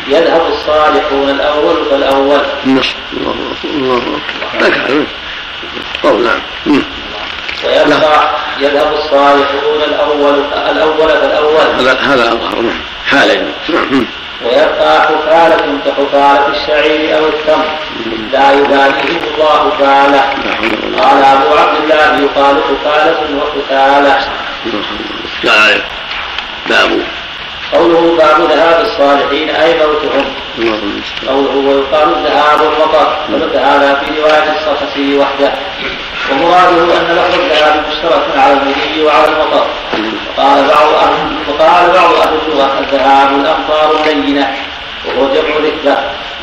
يذهب 0.09 0.43
الصالحون 0.53 1.29
الأول 1.31 1.85
فالأول. 1.91 2.41
النصر 2.67 2.95
الله 3.65 4.21
الله 4.45 5.07
قول 6.03 6.23
نعم 6.23 6.41
ويبقى 7.65 8.31
يذهب 8.61 8.93
الصالحون 8.95 9.83
الأول 9.85 10.45
الأول 10.71 11.09
فالأول. 11.09 11.81
هذا 11.81 11.93
هذا 12.01 12.33
أظهر 12.33 12.61
نعم 12.61 12.81
حالين 13.07 13.53
نعم. 13.69 14.07
ويبقى 14.45 15.03
حفالة 15.03 15.79
كحفالة 15.87 16.47
الشعير 16.49 17.19
أو 17.19 17.29
التمر. 17.29 17.67
لا 18.33 18.53
يباليهم 18.53 19.21
الله 19.35 19.73
تعالى. 19.81 20.21
قال 21.03 21.25
أبو 21.25 21.55
عبد 21.55 21.77
الله 21.83 22.21
يقال 22.21 22.57
حفالة 22.69 23.21
وحفالة. 23.37 24.19
قال 25.47 25.83
باب 26.69 27.01
قوله 27.73 28.17
باب 28.19 28.51
ذهاب 28.51 28.81
الصالحين 28.87 29.51
أي 29.51 29.75
موتهم. 29.75 30.25
قوله 31.29 31.57
ويقال 31.57 32.09
الذهاب 32.17 32.61
المطر. 32.63 33.17
ثبت 33.29 33.57
هذا 33.57 33.95
في 33.95 34.21
رواية 34.21 34.57
الصخسي 34.57 35.19
وحده. 35.19 35.53
ومراده 36.31 36.83
أن 37.01 37.17
لفظ 37.17 37.35
الذهاب 37.41 37.85
مشترك 37.89 38.39
على 38.39 38.53
المضي 38.53 39.03
وعلى 39.03 39.25
المطر. 39.29 39.67
وقال 40.39 40.65
بعض 40.69 40.95
أهل 40.95 41.37
وقال 41.49 41.91
بعض 41.91 42.15
أهل 42.15 42.39
اللغة 42.47 42.79
الذهاب 42.79 43.41
الأمطار 43.41 44.05
اللينة 44.07 44.57
وهو 45.07 45.29
جمع 45.35 45.57
ركبة 45.57 45.97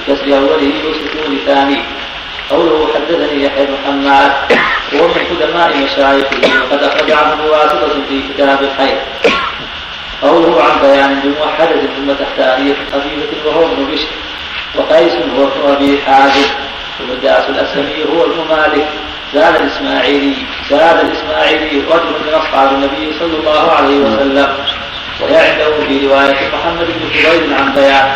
بكسر 0.08 0.38
أوله 0.38 0.74
وسكون 0.86 1.40
ثاني 1.46 1.80
قوله 2.50 2.88
حدثني 2.96 3.44
يحيى 3.44 3.66
بن 3.66 3.76
حماد 3.86 4.32
وهو 4.94 5.08
من 5.08 5.26
قدماء 5.30 5.78
مشايخه 5.78 6.64
وقد 6.64 6.84
أخرج 6.84 7.12
عنه 7.12 7.36
بواسطة 7.46 7.88
في 8.10 8.22
كتاب 8.34 8.64
الخير. 8.64 8.98
قوله 10.22 10.64
عن 10.64 10.80
بيان 10.82 11.20
بموحدة 11.24 11.82
ثم 11.82 12.12
تحت 12.12 12.40
آلية 12.40 12.76
خفيفة 12.94 13.48
وهو 13.50 13.66
ابن 13.66 13.86
بشر 13.92 14.08
وقيس 14.76 15.14
هو 15.14 15.44
ابن 15.44 15.74
أبي 15.74 16.00
حازم 16.08 16.46
ومداس 17.02 17.50
الأسلمي 17.50 18.06
هو 18.14 18.24
ابن 18.24 18.46
مالك 18.50 18.88
زاد 19.34 19.56
الإسماعيلي 19.56 20.36
زاد 20.70 21.00
الإسماعيلي 21.06 21.82
رجل 21.92 22.14
من 22.28 22.34
أصحاب 22.34 22.74
النبي 22.74 23.20
صلى 23.20 23.38
الله 23.40 23.72
عليه 23.72 23.98
وسلم 23.98 24.48
وهي 25.22 25.38
عنده 25.38 25.88
في 25.88 26.08
رواية 26.08 26.34
محمد 26.54 26.86
بن 26.88 27.10
فضيل 27.10 27.54
عن 27.54 27.74
بيان 27.74 28.12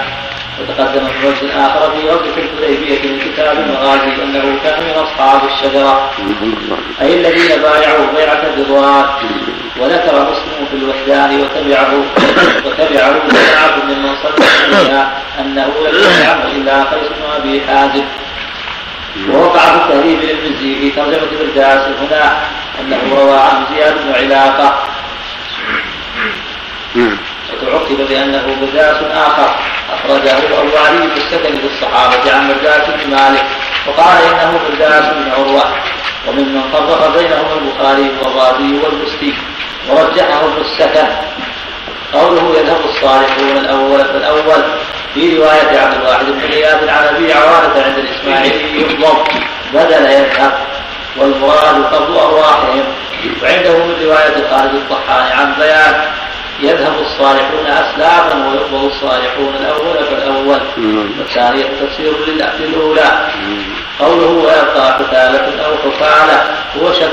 وتقدم 0.59 1.07
في 1.07 1.27
وجه 1.27 1.65
آخر 1.67 1.91
في 1.91 2.09
غزوة 2.09 2.37
الحديبية 2.37 3.09
من 3.09 3.19
كتاب 3.19 3.57
المغازي 3.57 4.23
أنه 4.23 4.59
كان 4.63 4.83
من 4.83 4.89
أصحاب 4.89 5.41
الشجرة. 5.45 6.11
أي 7.01 7.13
الذين 7.13 7.61
بايعوا 7.61 8.05
بيعة 8.15 8.41
الرضوان. 8.53 9.05
وذكر 9.79 10.31
مسلم 10.31 10.67
في 10.71 10.77
الوحدان 10.77 11.41
وتبعه 11.41 11.93
وتبعه 12.65 13.21
ممن 13.87 14.15
صلى 14.23 14.45
عليها 14.65 15.11
أنه 15.39 15.73
لم 15.85 16.21
يعمل 16.23 16.51
إلا 16.55 16.83
قيس 16.83 17.07
بن 17.09 17.23
أبي 17.37 17.61
حازم. 17.67 18.03
ووقع 19.29 19.59
في 19.59 19.75
التهذيب 19.75 20.19
للمزي 20.21 20.75
في 20.79 20.89
ترجمة 20.89 21.27
الرداس 21.31 21.81
هنا 22.01 22.37
أنه 22.79 22.99
روى 23.15 23.39
عن 23.39 23.65
زياد 23.73 23.95
بن 24.05 24.13
علاقة. 24.15 24.83
وتعقب 27.53 28.07
بأنه 28.09 28.55
مرداس 28.61 28.97
آخر. 29.13 29.55
أخرجه 29.93 30.37
أبو 30.37 30.77
علي 30.77 31.11
في 31.11 31.17
السكن 31.17 31.53
للصحابة 31.53 32.33
عن 32.33 32.47
مرداس 32.47 32.89
بن 32.89 33.11
مالك. 33.11 33.45
وقال 33.87 34.17
إنه 34.23 34.59
مرداس 34.69 35.05
بن 35.05 35.31
عروة. 35.31 35.63
وممن 36.27 36.61
فرق 36.73 37.17
بينهم 37.17 37.47
البخاري 37.57 38.11
والرازي 38.21 38.73
والمسلم. 38.73 39.37
ورجحه 39.89 40.45
ابن 40.45 40.61
السكن. 40.61 41.07
قوله 42.13 42.59
يذهب 42.59 42.81
الصالحون 42.89 43.57
الأول 43.57 44.05
فالأول 44.05 44.63
في 45.13 45.37
رواية 45.37 45.79
عبد 45.79 45.93
الواحد 46.01 46.25
بن 46.25 46.89
عن 46.89 47.15
أبي 47.15 47.33
عوانة 47.33 47.83
عند 47.85 47.97
الإسماعيلي 47.97 48.81
يطلب 48.81 49.17
بدل 49.73 50.05
يذهب 50.05 50.51
والمراد 51.17 51.83
قبض 51.93 52.17
أرواحهم 52.17 52.83
وعنده 53.43 53.77
من 53.77 53.95
رواية 54.03 54.49
خالد 54.49 54.73
الطحان 54.75 55.31
عن 55.31 55.53
بيان 55.59 56.01
يذهب 56.59 56.93
الصالحون 57.01 57.65
أسلافا 57.65 58.47
ويقبض 58.47 58.83
الصالحون 58.83 59.55
الأول 59.59 60.05
فالأول. 60.05 60.59
والثانية 61.19 61.65
تفسير 61.81 62.13
للأولى 62.59 63.27
قوله 63.99 64.27
ويبقى 64.27 64.93
حثالة 64.93 65.65
أو 65.65 65.91
حفالة 65.91 66.43
هو 66.81 66.93
شك 66.93 67.11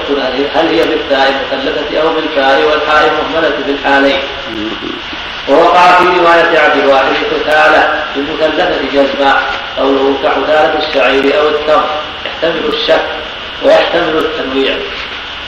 هل 0.54 0.68
هي 0.68 0.84
بالتاء 0.84 1.28
المثلثة 1.52 2.00
أو 2.02 2.08
بالفاء 2.14 2.62
والحاء 2.70 3.10
المهملة 3.12 3.50
في 3.64 3.70
الحالين. 3.70 4.20
ووقع 5.48 5.94
في 5.98 6.04
رواية 6.04 6.58
عبد 6.58 6.76
الواحد 6.82 7.12
حثالة 7.14 8.04
بالمثلثة 8.14 8.80
جزما 8.92 9.36
قوله 9.78 10.14
كحثالة 10.22 10.78
الشعير 10.88 11.40
أو 11.40 11.48
التمر 11.48 11.84
يحتمل 12.26 12.64
الشك 12.72 13.06
ويحتمل 13.62 14.18
التنويع. 14.18 14.76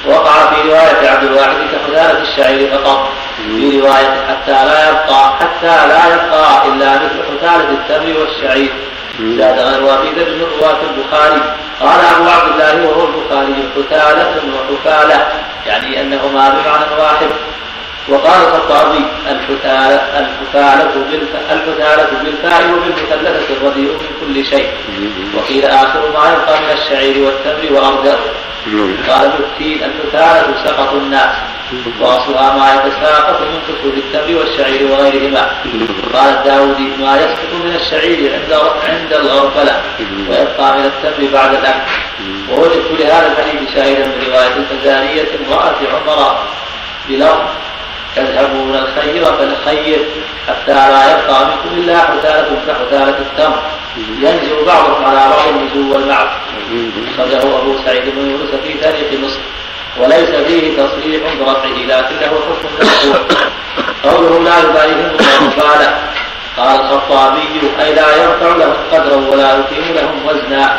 وقع 0.06 0.32
في 0.32 0.68
رواية 0.68 1.08
عبد 1.08 1.24
الواحد 1.24 1.56
كحثالة 1.72 2.20
الشعير 2.22 2.70
فقط 2.70 3.12
في 3.36 3.80
رواية 3.80 4.26
حتى 4.28 4.64
لا 4.64 4.88
يبقى 4.88 5.32
حتى 5.40 5.86
لا 5.88 6.14
يبقى 6.14 6.66
إلا 6.68 6.94
مثل 6.94 7.22
حثالة 7.28 7.70
التمر 7.70 8.20
والشعير 8.20 8.72
زاد 9.20 9.58
غير 9.58 9.82
واحد 9.84 10.04
من 10.04 10.46
رواة 10.60 10.76
البخاري. 10.90 11.42
قال 11.80 12.00
أبو 12.16 12.28
عبد 12.30 12.52
الله 12.52 12.86
وهو 12.88 13.06
البخاري 13.08 13.54
حثالة 13.76 14.34
وحفالة 14.54 15.26
يعني 15.66 16.00
أنهما 16.00 16.48
بمعنى 16.48 17.02
واحد. 17.02 17.28
وقال 18.10 18.40
الخطابي 18.40 19.04
الحثالة 19.30 19.96
الحثالة 20.18 20.90
بالفاء 22.22 22.70
وبالمثلثة 22.72 23.54
الرديء 23.56 23.92
من 23.92 24.10
كل 24.20 24.44
شيء. 24.44 24.68
وقيل 25.34 25.64
آخر 25.64 26.00
ما 26.00 26.32
يبقى 26.32 26.60
من 26.62 26.70
الشعير 26.70 27.24
والتمر 27.24 27.72
وأرجل 27.72 28.18
قال 29.08 29.24
ابن 29.24 29.44
التين 29.44 29.80
الحثالة 29.84 30.64
سقط 30.64 30.92
الناس. 30.92 31.34
وأصلها 32.00 32.56
ما 32.56 32.74
يتساقط 32.74 33.40
من 33.40 33.60
كتب 33.68 33.98
التمر 33.98 34.38
والشعير 34.38 34.92
وغيرهما. 34.92 35.50
قال 36.14 36.28
الداودي 36.34 36.88
ما 37.00 37.16
يسقط 37.16 37.52
من 37.64 37.74
الشعير 37.74 38.32
عند 38.34 38.52
عند 38.88 39.12
الغرفلة. 39.12 39.82
ويبقى 40.30 40.78
من 40.78 40.84
التمر 40.84 41.28
بعد 41.32 41.54
الأكل. 41.54 41.90
ووجدت 42.50 43.00
لهذا 43.00 43.32
الحديث 43.38 43.74
شاهدا 43.74 44.06
من 44.06 44.22
رواية 44.26 44.56
الفزاريه 44.56 45.28
امرأة 45.46 45.76
عمر 45.92 46.38
بلفظ 47.08 47.40
تذهبون 48.18 48.74
الخير 48.76 49.24
فالخير 49.24 49.98
حتى 50.48 50.72
لا 50.72 51.02
يبقى 51.10 51.46
منكم 51.46 51.78
الا 51.78 51.98
حثاله 51.98 52.50
كحثاله 52.66 53.18
التمر. 53.18 53.62
ينزل 54.20 54.64
بعضهم 54.66 55.04
على 55.04 55.20
بعض 55.30 55.48
النزول 55.48 55.92
والمعز 55.92 56.28
أخرجه 57.14 57.42
أبو 57.58 57.78
سعيد 57.84 58.02
بن 58.16 58.30
يونس 58.30 58.50
في 58.64 58.72
تاريخ 58.72 59.06
مصر. 59.24 59.40
وليس 60.00 60.30
فيه 60.30 60.76
تصريح 60.76 61.22
برفعه 61.40 61.66
لكنه 61.66 62.32
حكم 62.46 62.68
مشهور 62.80 63.18
قوله 64.04 64.44
لا 64.44 64.58
يباليهم 64.58 65.10
الله 65.18 65.62
قال 65.62 65.88
قال 66.56 66.80
الخطابي 66.80 67.60
أي 67.80 67.94
لا 67.94 68.16
يرفع 68.16 68.56
لهم 68.56 68.74
قدرا 68.92 69.16
ولا 69.16 69.48
يقيم 69.58 69.94
لهم 69.94 70.26
وزنا. 70.26 70.78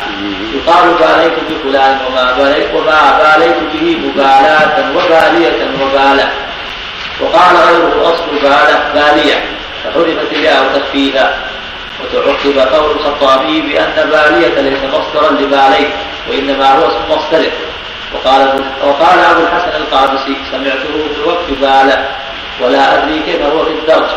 يقال 0.56 0.94
باليت 1.00 1.34
بفلان 1.50 1.98
وما 2.08 2.34
باليت 2.38 2.68
وما 2.76 3.20
باليت 3.20 3.58
به 3.74 3.98
مبالاة 4.08 4.92
وبالية 4.96 5.68
وبالة 5.82 6.30
وقال 7.22 7.56
غيره 7.56 8.14
أصل 8.14 8.40
بالة 8.42 8.80
بالية 8.94 9.44
فحرمت 9.84 10.32
الياء 10.32 10.80
تخفيفا 10.80 11.38
وتعقب 12.04 12.74
قول 12.74 12.92
الخطابي 12.92 13.62
بأن 13.62 14.10
بالية 14.10 14.62
ليس 14.62 14.80
مصدرا 14.94 15.32
لباليت 15.32 15.90
وإنما 16.30 16.78
هو 16.78 16.88
اسم 16.88 17.02
مصدره 17.10 17.52
وقال 18.14 18.64
وقال 18.84 19.20
أبو 19.20 19.42
الحسن 19.42 19.78
القابسي 19.78 20.36
سمعته 20.52 21.14
في 21.16 21.22
الوقف 21.26 21.50
بالة 21.62 22.06
ولا 22.62 22.94
أدري 22.94 23.22
كيف 23.26 23.42
هو 23.42 23.66
في 23.66 23.72
الدرج 23.72 24.10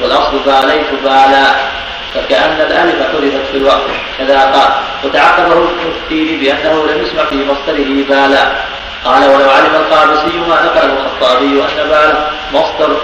والأصل 0.00 0.38
باليت 0.46 0.86
بالا 1.04 1.74
فكأن 2.14 2.60
الألف 2.60 3.02
حذفت 3.02 3.50
في 3.52 3.56
الوقت. 3.56 3.90
كذا 4.18 4.40
قال. 4.40 4.70
وتعقبه 5.04 5.52
المفتي 5.52 6.36
بأنه 6.36 6.86
لم 6.86 7.06
يسمع 7.06 7.24
في 7.24 7.36
مصدره 7.36 8.04
بالا. 8.08 8.52
قال 9.04 9.22
ولو 9.28 9.50
علم 9.50 9.74
القابسي 9.74 10.38
ما 10.38 10.62
نقله 10.62 10.84
الخطابي 10.84 11.62
أن 11.62 11.88
بالا 11.88 12.30
مصدر 12.52 12.96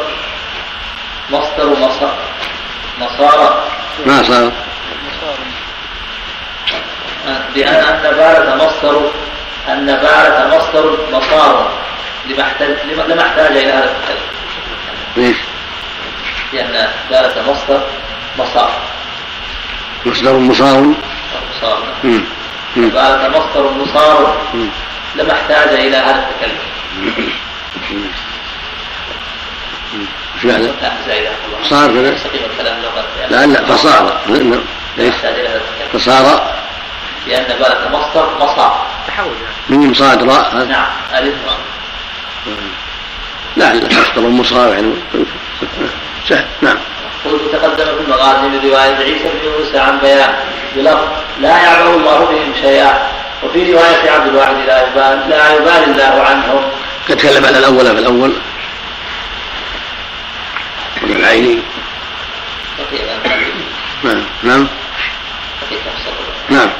مصدر 1.30 1.68
مصار 1.68 2.14
مصار 3.00 3.64
ما 4.06 4.22
صار 4.22 4.52
بأن 7.54 7.74
النبالة 7.74 8.54
مصدر 8.56 9.10
النبالة 9.68 10.56
مصدر 10.56 10.98
مصار 11.12 11.70
لما 12.26 12.42
احتاج 12.42 12.76
لما 12.84 13.22
احتاج 13.22 13.56
إلى 13.56 13.72
هذا 13.72 13.84
التكلم. 13.84 14.26
ليش؟ 15.16 15.36
لأن 16.52 16.66
النبالة 17.10 17.52
مصدر 17.52 17.80
مصار. 18.38 18.70
مصدر 20.06 20.32
مصار 20.32 20.94
مصار. 21.56 21.82
النبالة 22.76 23.28
مصدر 23.28 23.70
مصار 23.70 24.36
لما 25.14 25.32
احتاج 25.32 25.68
إلى 25.68 25.96
هذا 25.96 26.28
التكلم. 26.28 26.58
إيش 30.34 30.44
معنى؟ 30.44 30.68
صار 31.62 31.90
كذا؟ 31.90 32.16
لا 33.30 33.46
لا 33.46 33.64
فصار. 33.64 34.20
ليش؟ 34.96 35.14
فصار. 35.92 36.54
لأن 37.26 37.58
بالك 37.58 37.88
مصدر 37.92 38.30
مصار. 38.40 38.86
تحول. 39.08 39.32
من 39.68 39.94
صاد 39.94 40.22
راء. 40.22 40.54
نعم 40.54 40.86
ألف 41.14 41.34
لا 43.56 43.74
مصدر 43.74 44.28
مصار 44.28 44.68
يعني. 44.68 44.94
سهل. 46.28 46.44
نعم. 46.60 46.76
قلت 47.24 47.42
تقدم 47.52 47.84
في 47.84 48.02
المغازي 48.04 48.48
من 48.48 48.70
رواية 48.70 48.96
عيسى 48.96 49.24
بن 49.24 49.44
يونس 49.44 49.74
عن 49.74 49.98
بيان. 49.98 50.34
بلفظ 50.76 51.08
لا 51.40 51.48
يعبأ 51.48 51.94
الله 51.94 52.18
بهم 52.18 52.54
شيئا 52.60 53.08
وفي 53.42 53.72
رواية 53.72 54.10
عبد 54.10 54.28
الواحد 54.28 54.54
لا 54.66 54.86
يبال 54.86 55.30
لا 55.30 55.54
يبالي 55.54 55.84
الله 55.84 56.24
عنهم 56.28 56.62
قد 57.08 57.16
تكلم 57.16 57.44
على 57.44 57.58
الأول. 57.58 57.86
في 57.86 57.92
الأول 57.92 58.32
ولا 61.02 61.16
العيني 61.16 61.58
نعم 64.02 64.24
نعم. 64.42 64.66
نعم 66.48 66.70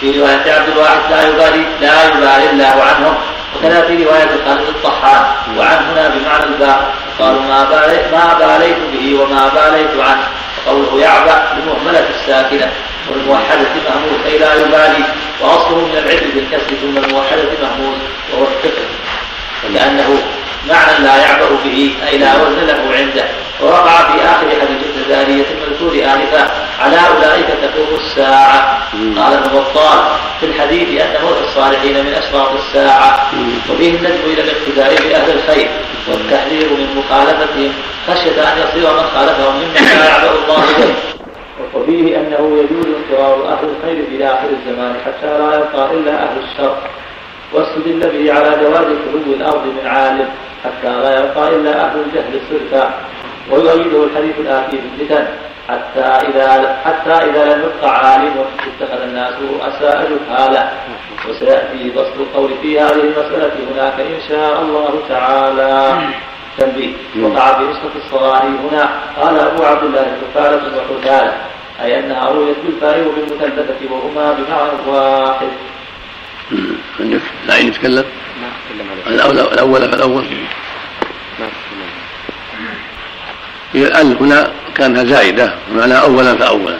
في 0.00 0.20
رواية 0.20 0.52
عبد 0.52 0.68
الواحد 0.68 1.00
لا 1.10 1.28
يبالي 1.28 1.64
لا 1.80 2.04
يبالي 2.04 2.50
الله 2.50 2.82
عنهم 2.82 3.14
وكذا 3.56 3.86
في 3.86 4.04
رواية 4.04 4.30
خالد 4.46 4.68
الطحان 4.68 5.24
وعن 5.56 5.76
هنا 5.76 6.08
بمعنى 6.08 6.44
الباء. 6.44 6.94
قالوا 7.18 7.42
ما 7.42 7.64
باليت 7.64 8.12
ما 8.12 8.34
باليت 8.38 8.76
به 8.92 9.22
وما 9.22 9.48
باليت 9.48 9.90
عنه. 10.00 10.26
وقوله 10.66 11.00
يعبأ 11.00 11.52
بمهملة 11.56 12.08
الساكنة. 12.08 12.72
والموحدة 13.10 13.68
مهموز 13.88 14.26
أي 14.26 14.38
لا 14.38 14.54
يبالي 14.54 15.04
وأصله 15.40 15.78
من 15.78 15.96
العبء 16.04 16.30
بالكسر 16.34 16.76
ثم 16.82 17.04
الموحدة 17.04 17.42
مهموز 17.62 17.98
وهو 18.32 18.44
الثقل 18.44 18.84
لأنه 19.74 20.22
معنى 20.68 21.04
لا 21.04 21.16
يعبأ 21.16 21.48
به 21.64 21.94
أي 22.08 22.18
لا 22.18 22.34
وزن 22.34 22.66
له 22.66 22.96
عنده. 22.96 23.24
ووقع 23.62 24.12
في 24.12 24.18
آخر 24.24 24.46
حديث 24.60 24.80
التزارية 24.86 25.44
المذكور 25.50 25.94
آنفا 25.94 26.50
على 26.80 26.96
أولئك 26.96 27.46
تقوم 27.46 28.00
الساعة. 28.00 28.78
قال 28.92 29.32
ابن 29.32 29.58
بطال 29.58 29.98
في 30.40 30.46
الحديث 30.46 31.00
أن 31.00 31.22
موت 31.22 31.36
الصالحين 31.48 32.04
من 32.04 32.14
أشراط 32.14 32.48
الساعة 32.52 33.30
وفيه 33.70 33.90
الندب 33.90 34.24
إلى 34.26 34.42
الاقتداء 34.42 35.08
بأهل 35.08 35.30
الخير 35.30 35.70
والتحذير 36.08 36.68
من 36.68 36.96
مخالفتهم 36.96 37.72
خشية 38.08 38.42
أن 38.52 38.58
يصير 38.58 38.92
من 38.92 39.06
خالفهم 39.14 39.54
ممن 39.56 39.98
لا 39.98 40.08
يعبأ 40.08 40.30
الله 40.30 40.64
به. 40.78 41.19
وفيه 41.74 42.16
أنه 42.20 42.58
يجوز 42.58 42.86
انفرار 42.86 43.48
أهل 43.48 43.68
الخير 43.68 44.06
في 44.10 44.26
آخر 44.26 44.48
الزمان 44.50 44.94
حتى 45.06 45.38
لا 45.38 45.54
يبقى 45.54 45.90
إلا 45.94 46.12
أهل 46.12 46.38
الشر. 46.38 46.76
واستدل 47.52 48.00
به 48.00 48.32
على 48.32 48.50
جواز 48.64 48.86
خلو 48.86 49.34
الأرض 49.34 49.66
من 49.66 49.86
عالم 49.86 50.28
حتى 50.64 50.88
لا 50.88 51.18
يبقى 51.18 51.48
إلا 51.48 51.84
أهل 51.84 52.00
الجهل 52.00 52.40
صرفا. 52.50 52.94
ويؤيده 53.50 54.04
الحديث 54.04 54.38
الآتي 54.38 54.78
في 54.78 55.02
الفتن 55.02 55.26
حتى 55.68 56.00
إذا 56.00 56.76
حتى 56.84 57.12
إذا 57.12 57.54
لم 57.54 57.60
يبقى 57.60 57.98
عالم 57.98 58.44
اتخذ 58.66 59.02
الناس 59.02 59.34
رؤساء 59.52 60.10
جهالا. 60.28 60.68
وسيأتي 61.28 61.90
بسط 61.90 62.14
القول 62.20 62.50
في 62.62 62.80
هذه 62.80 63.00
المسألة 63.00 63.52
هناك 63.72 64.00
إن 64.00 64.20
شاء 64.28 64.62
الله 64.62 65.02
تعالى. 65.08 65.98
تنبيه. 66.58 66.92
وقع 67.22 67.58
في 67.58 67.64
نسخة 67.64 67.96
الصغار 67.96 68.42
هنا. 68.42 68.88
قال 69.20 69.38
أبو 69.38 69.64
عبد 69.64 69.84
الله 69.84 70.06
الكفارة 70.16 70.62
وحثالة 70.76 71.49
أي 71.82 71.98
أنها 71.98 72.28
رويت 72.28 72.56
بالفاء 72.66 73.06
وبالمثلثة 73.06 73.76
وهما 73.90 74.32
بمعنى 74.32 74.70
واحد. 74.86 75.48
لا 77.46 77.58
يتكلم؟ 77.58 78.04
الأول 79.06 79.38
الأول 79.38 79.90
فالأول 79.90 80.24
هي 83.72 84.00
ال 84.00 84.16
هنا 84.20 84.52
كانها 84.74 85.04
زائدة 85.04 85.54
ومعنى 85.70 86.00
أولا 86.00 86.36
فأولا. 86.36 86.78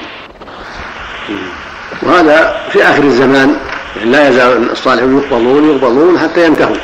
وهذا 2.03 2.61
في 2.73 2.83
آخر 2.83 3.03
الزمان 3.03 3.57
يعني 3.97 4.11
لا 4.11 4.29
يزال 4.29 4.71
الصالحون 4.71 5.19
يقبضون 5.19 5.71
يقبضون 5.71 6.19
حتى 6.19 6.47
ينتهوا. 6.47 6.77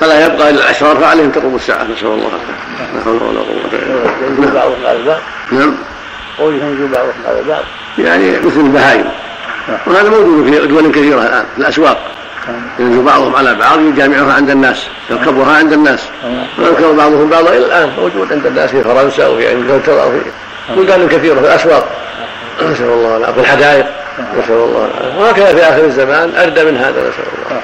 فلا 0.00 0.26
يبقى 0.26 0.50
إلا 0.50 0.64
الأشرار 0.64 0.96
فعليهم 0.96 1.30
تقوم 1.30 1.54
الساعة. 1.54 1.84
نسأل 1.84 2.06
الله 2.06 2.30
لا 2.94 3.02
حول 3.04 3.22
ولا 3.22 3.40
قوه 3.40 3.64
الا 4.28 4.94
بالله 4.94 5.18
نعم. 5.52 5.74
قولهم 6.38 6.70
ينجو 6.70 6.86
بعضهم 6.86 7.14
على 7.28 7.42
بعض 7.48 7.62
يعني 7.98 8.30
مثل 8.30 8.60
البهائم. 8.60 9.08
وهذا 9.86 10.08
موجود 10.08 10.50
في 10.50 10.66
دول 10.66 10.90
كثيرة 10.92 11.22
الآن 11.22 11.44
في 11.54 11.60
الأسواق. 11.60 11.98
ينزل 12.78 13.02
بعضهم 13.02 13.36
على 13.36 13.54
بعض 13.54 13.80
يجامعها 13.80 14.32
عند 14.32 14.50
الناس 14.50 14.86
يركبها 15.10 15.56
عند 15.58 15.72
الناس. 15.72 16.00
ويركب 16.58 16.96
بعضهم 16.96 17.28
بعضا 17.28 17.50
إلى 17.50 17.66
الآن 17.66 17.90
موجود 17.98 18.32
عند 18.32 18.46
الناس 18.46 18.70
في 18.70 18.82
فرنسا 18.82 19.26
وفي 19.26 19.52
إنجلترا 19.52 20.04
وفي 20.04 20.20
بلدان 20.76 21.08
كثيرة 21.08 21.34
في 21.34 21.40
الأسواق. 21.40 21.88
نسأل 22.62 22.84
الله 22.84 23.16
العافية. 23.16 23.34
في 23.34 23.40
الحدائق 23.40 23.86
نسأل 24.38 24.54
الله 24.54 24.88
العافية. 24.94 25.20
وهكذا 25.20 25.54
في 25.54 25.62
آخر 25.62 25.84
الزمان 25.84 26.32
أردى 26.36 26.64
من 26.64 26.76
هذا 26.76 26.90
نسأل 26.90 27.24
الله 27.34 27.62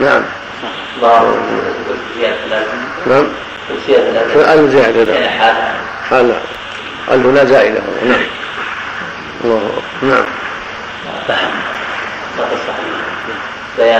نعم. 0.00 0.22
نعم. 3.06 3.26
الألف 4.36 4.72
زائدة 4.72 5.14
حال 7.08 7.20
الألف 7.20 7.34
لا 7.36 7.44
زائدة 7.44 7.80
نعم. 8.06 8.20
الله. 9.44 9.70
نعم. 10.02 10.24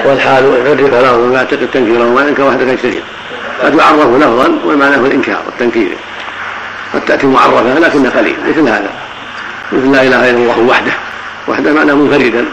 والحال 0.04 0.44
عرف 0.66 0.80
له 0.80 1.32
يعتقد 1.34 1.68
تنكيرا 1.72 2.04
ولا 2.04 2.28
ينكر 2.28 2.42
وحده 2.42 2.72
يشتهر 2.72 3.02
قد 3.62 3.74
يعرف 3.74 4.16
لفظا 4.16 4.58
والمعنى 4.64 4.96
هو 4.96 5.06
الإنكار 5.06 5.42
والتنكير. 5.46 5.96
قد 6.94 7.00
تأتي 7.00 7.26
معرفة 7.26 7.78
لكن 7.78 8.06
قليل. 8.06 8.36
مثل 8.48 8.68
هذا. 8.68 8.90
مثل 9.72 9.92
لا 9.92 10.02
إله 10.02 10.30
إلا 10.30 10.38
الله 10.38 10.58
وحده. 10.58 10.92
وحده 11.48 11.72
معناه 11.72 11.94
منفردا. 11.94 12.44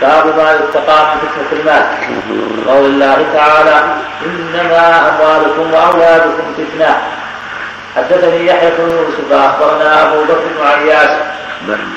باب 0.00 0.26
ما 0.36 0.52
يستقام 0.52 1.06
من 1.16 1.28
فتنة 1.28 1.60
المال. 1.60 1.84
قول 2.68 2.84
الله 2.84 3.26
تعالى 3.34 3.84
إنما 4.26 5.08
أموالكم 5.08 5.74
وأولادكم 5.74 6.54
فتنة. 6.58 6.96
حدثني 7.96 8.46
يحيى 8.46 8.70
بن 8.78 8.90
يوسف 8.90 9.32
أخبرنا 9.32 10.02
أبو 10.02 10.22
بكر 10.22 10.46
بن 10.58 10.66
عياش 10.66 11.10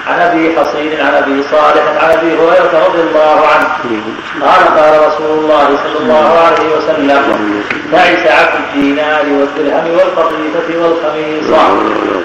عن 0.07 0.19
أبي 0.19 0.55
حصين 0.59 0.99
عن 1.01 1.13
أبي 1.13 1.43
صالح 1.51 1.83
عن 2.03 2.11
أبي 2.11 2.37
هريرة 2.37 2.85
رضي 2.87 3.01
الله 3.01 3.47
عنه. 3.47 3.67
قال 4.41 4.79
قال 4.79 5.07
رسول 5.07 5.39
الله 5.39 5.67
صلى 5.83 5.97
الله 5.99 6.39
عليه 6.39 6.77
وسلم 6.77 7.21
تعس 7.91 8.27
عبد 8.27 8.55
الدينار 8.63 9.25
والدرهم 9.25 9.97
والقطيفه 9.97 10.69
والخميصة. 10.81 11.67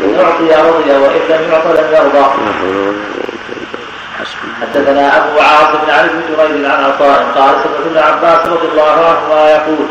إن 0.05 0.21
اعطي 0.25 0.69
رضي 0.69 0.91
وإن 0.91 1.21
لم 1.29 1.53
يعط 1.53 1.67
لم 1.67 1.89
يرضى. 1.93 2.27
حدثنا 4.63 5.17
أبو 5.17 5.41
عاصم 5.41 5.91
عن 5.91 6.05
ابن 6.05 6.21
جريج 6.29 6.65
عن 6.65 6.85
عطاء 6.85 7.27
قال 7.37 7.55
سمعت 7.65 7.87
ابن 7.87 7.99
عباس 7.99 8.47
رضي 8.47 8.69
الله 8.73 8.91
عنهما 9.07 9.51
يقول 9.51 9.87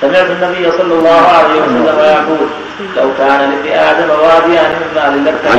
سمعت 0.00 0.30
النبي 0.30 0.70
صلى 0.78 0.94
الله 0.94 1.22
عليه 1.28 1.60
وسلم 1.60 1.98
يقول 1.98 2.48
لو 2.96 3.10
كان 3.18 3.40
لابن 3.50 3.78
آدم 3.78 4.10
واديان 4.10 4.70
من 4.70 4.90
مال 4.94 5.24
لابتغى 5.24 5.52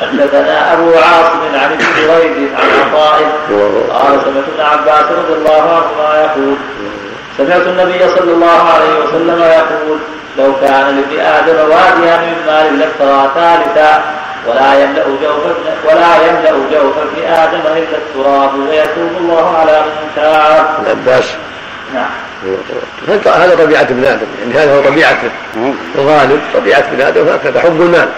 حدثنا 0.00 0.72
أبو 0.72 0.90
عاصم 0.94 1.40
عن 1.54 1.72
ابن 1.72 1.84
جريج 1.96 2.48
عن 2.58 2.68
عطاء 2.80 3.20
قال 3.90 4.20
سمعت 4.24 4.44
ابن 4.54 4.60
عباس 4.60 5.04
رضي 5.12 5.34
الله 5.34 5.62
عنهما 5.62 6.20
يقول 6.24 6.56
سمعت 7.38 7.66
النبي 7.66 8.08
صلى 8.08 8.32
الله 8.32 8.60
عليه 8.74 8.98
وسلم 9.04 9.42
يقول 9.42 9.98
لو 10.38 10.52
كان 10.60 10.96
لابن 10.96 11.20
آدم 11.20 11.70
واديان 11.70 12.20
من 12.20 12.42
مال 12.46 12.78
لابتغى 12.78 13.30
ثالثا 13.34 14.02
ولا 14.46 14.82
يملأ 14.82 15.04
جوف 15.22 15.44
ولا 15.84 16.16
يملأ 16.28 16.52
جوف 16.72 16.98
ابن 16.98 17.32
آدم 17.32 17.60
إلا 17.60 17.98
التراب 17.98 18.50
ويتوب 18.58 19.12
الله 19.20 19.56
على 19.56 19.80
من 19.80 20.10
تاب. 20.16 20.84
العباس 20.86 21.24
نعم. 21.94 22.10
هذا 23.26 23.56
طبيعة 23.64 23.82
ابن 23.82 24.04
آدم. 24.04 24.26
يعني 24.40 24.54
هذا 24.54 24.76
هو 24.76 24.82
طبيعته 24.82 25.30
الغالب 25.94 26.40
طبيعة 26.54 26.78
ابن 26.78 27.00
آدم 27.00 27.28
هكذا 27.28 27.60
حب 27.60 27.80
المال. 27.80 28.08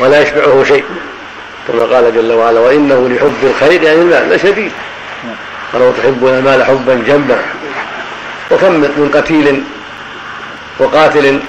ولا 0.00 0.20
يشبعه 0.20 0.64
شيء. 0.64 0.84
كما 1.68 1.82
قال 1.82 2.14
جل 2.14 2.32
وعلا 2.32 2.60
وإنه 2.60 3.08
لحب 3.08 3.38
الخير 3.42 3.82
يعني 3.82 4.00
المال 4.00 4.30
لشديد 4.30 4.72
ولو 5.74 5.92
تحبون 5.92 6.38
المال 6.38 6.64
حبا 6.64 7.02
جما. 7.06 7.38
وكم 8.50 8.72
من 8.72 9.10
قتيل 9.14 9.64
وقاتل 10.78 11.40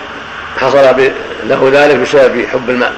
حصل 0.61 1.11
له 1.43 1.69
ذلك 1.73 1.95
بسبب 1.95 2.45
حب 2.53 2.69
المال. 2.69 2.93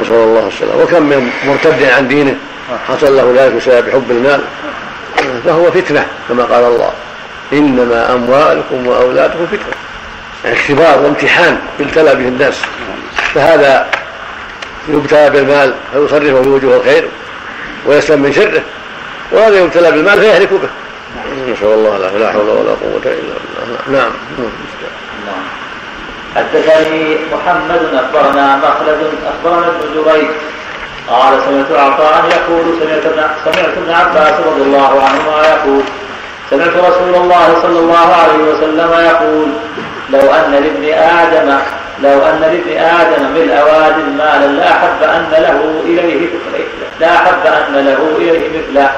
نسأل 0.00 0.14
الله 0.14 0.48
السلامة. 0.48 0.82
وكم 0.82 1.02
من 1.02 1.30
مرتد 1.46 1.82
عن 1.82 2.08
دينه 2.08 2.36
حصل 2.88 3.16
له 3.16 3.34
ذلك 3.36 3.54
بسبب 3.54 3.90
حب 3.90 4.10
المال. 4.10 4.40
فهو 5.44 5.70
فتنة 5.70 6.06
كما 6.28 6.44
قال 6.44 6.64
الله. 6.64 6.90
إنما 7.52 8.14
أموالكم 8.14 8.86
وأولادكم 8.86 9.46
فتنة. 9.46 9.74
يعني 10.44 10.56
اختبار 10.56 11.02
وامتحان 11.02 11.58
يبتلى 11.80 12.14
به 12.14 12.28
الناس. 12.28 12.60
فهذا 13.34 13.86
يبتلى 14.88 15.30
بالمال 15.30 15.74
فيصرفه 15.92 16.42
في 16.42 16.48
وجوه 16.48 16.76
الخير 16.76 17.08
ويسلم 17.86 18.22
من 18.22 18.32
شره. 18.32 18.62
وهذا 19.32 19.58
يبتلى 19.58 19.90
بالمال 19.90 20.20
فيهلك 20.20 20.48
به. 20.52 20.68
نسأل 21.52 21.66
الله 21.66 22.18
لا 22.18 22.32
حول 22.32 22.48
ولا 22.48 22.70
قوة 22.70 23.02
إلا 23.04 23.34
بالله. 23.84 24.00
نعم. 24.00 24.10
حدثني 26.36 27.16
محمد 27.32 27.82
أخبرنا 27.94 28.56
مخلد 28.56 29.00
أخبرنا 29.26 29.66
ابن 29.66 29.94
جريج. 29.94 30.28
قال 31.08 31.38
سمعت 31.44 31.70
عطاء 31.80 32.24
يقول 32.30 32.64
سمعت 32.80 33.02
سمعت 33.44 33.76
ابن 33.76 33.90
عباس 33.90 34.34
رضي 34.46 34.62
الله 34.62 35.02
عنهما 35.02 35.48
يقول 35.48 35.82
سمعت 36.50 36.76
رسول 36.76 37.14
الله 37.14 37.62
صلى 37.62 37.78
الله 37.78 38.14
عليه 38.22 38.44
وسلم 38.44 38.90
يقول 38.92 39.48
لو 40.10 40.34
أن 40.34 40.52
لابن 40.52 40.84
آدم 40.98 41.58
لو 42.02 42.18
أن 42.22 42.40
لابن 42.40 42.78
آدم 42.78 43.22
ملء 43.34 43.54
واد 43.54 43.96
مالا 44.18 44.46
لاحب 44.46 45.02
أن 45.02 45.30
له 45.30 45.82
إليه 45.84 46.28
لاحب 47.00 47.46
أن 47.46 47.74
له 47.86 48.16
إليه 48.18 48.48
مثله. 48.48 48.90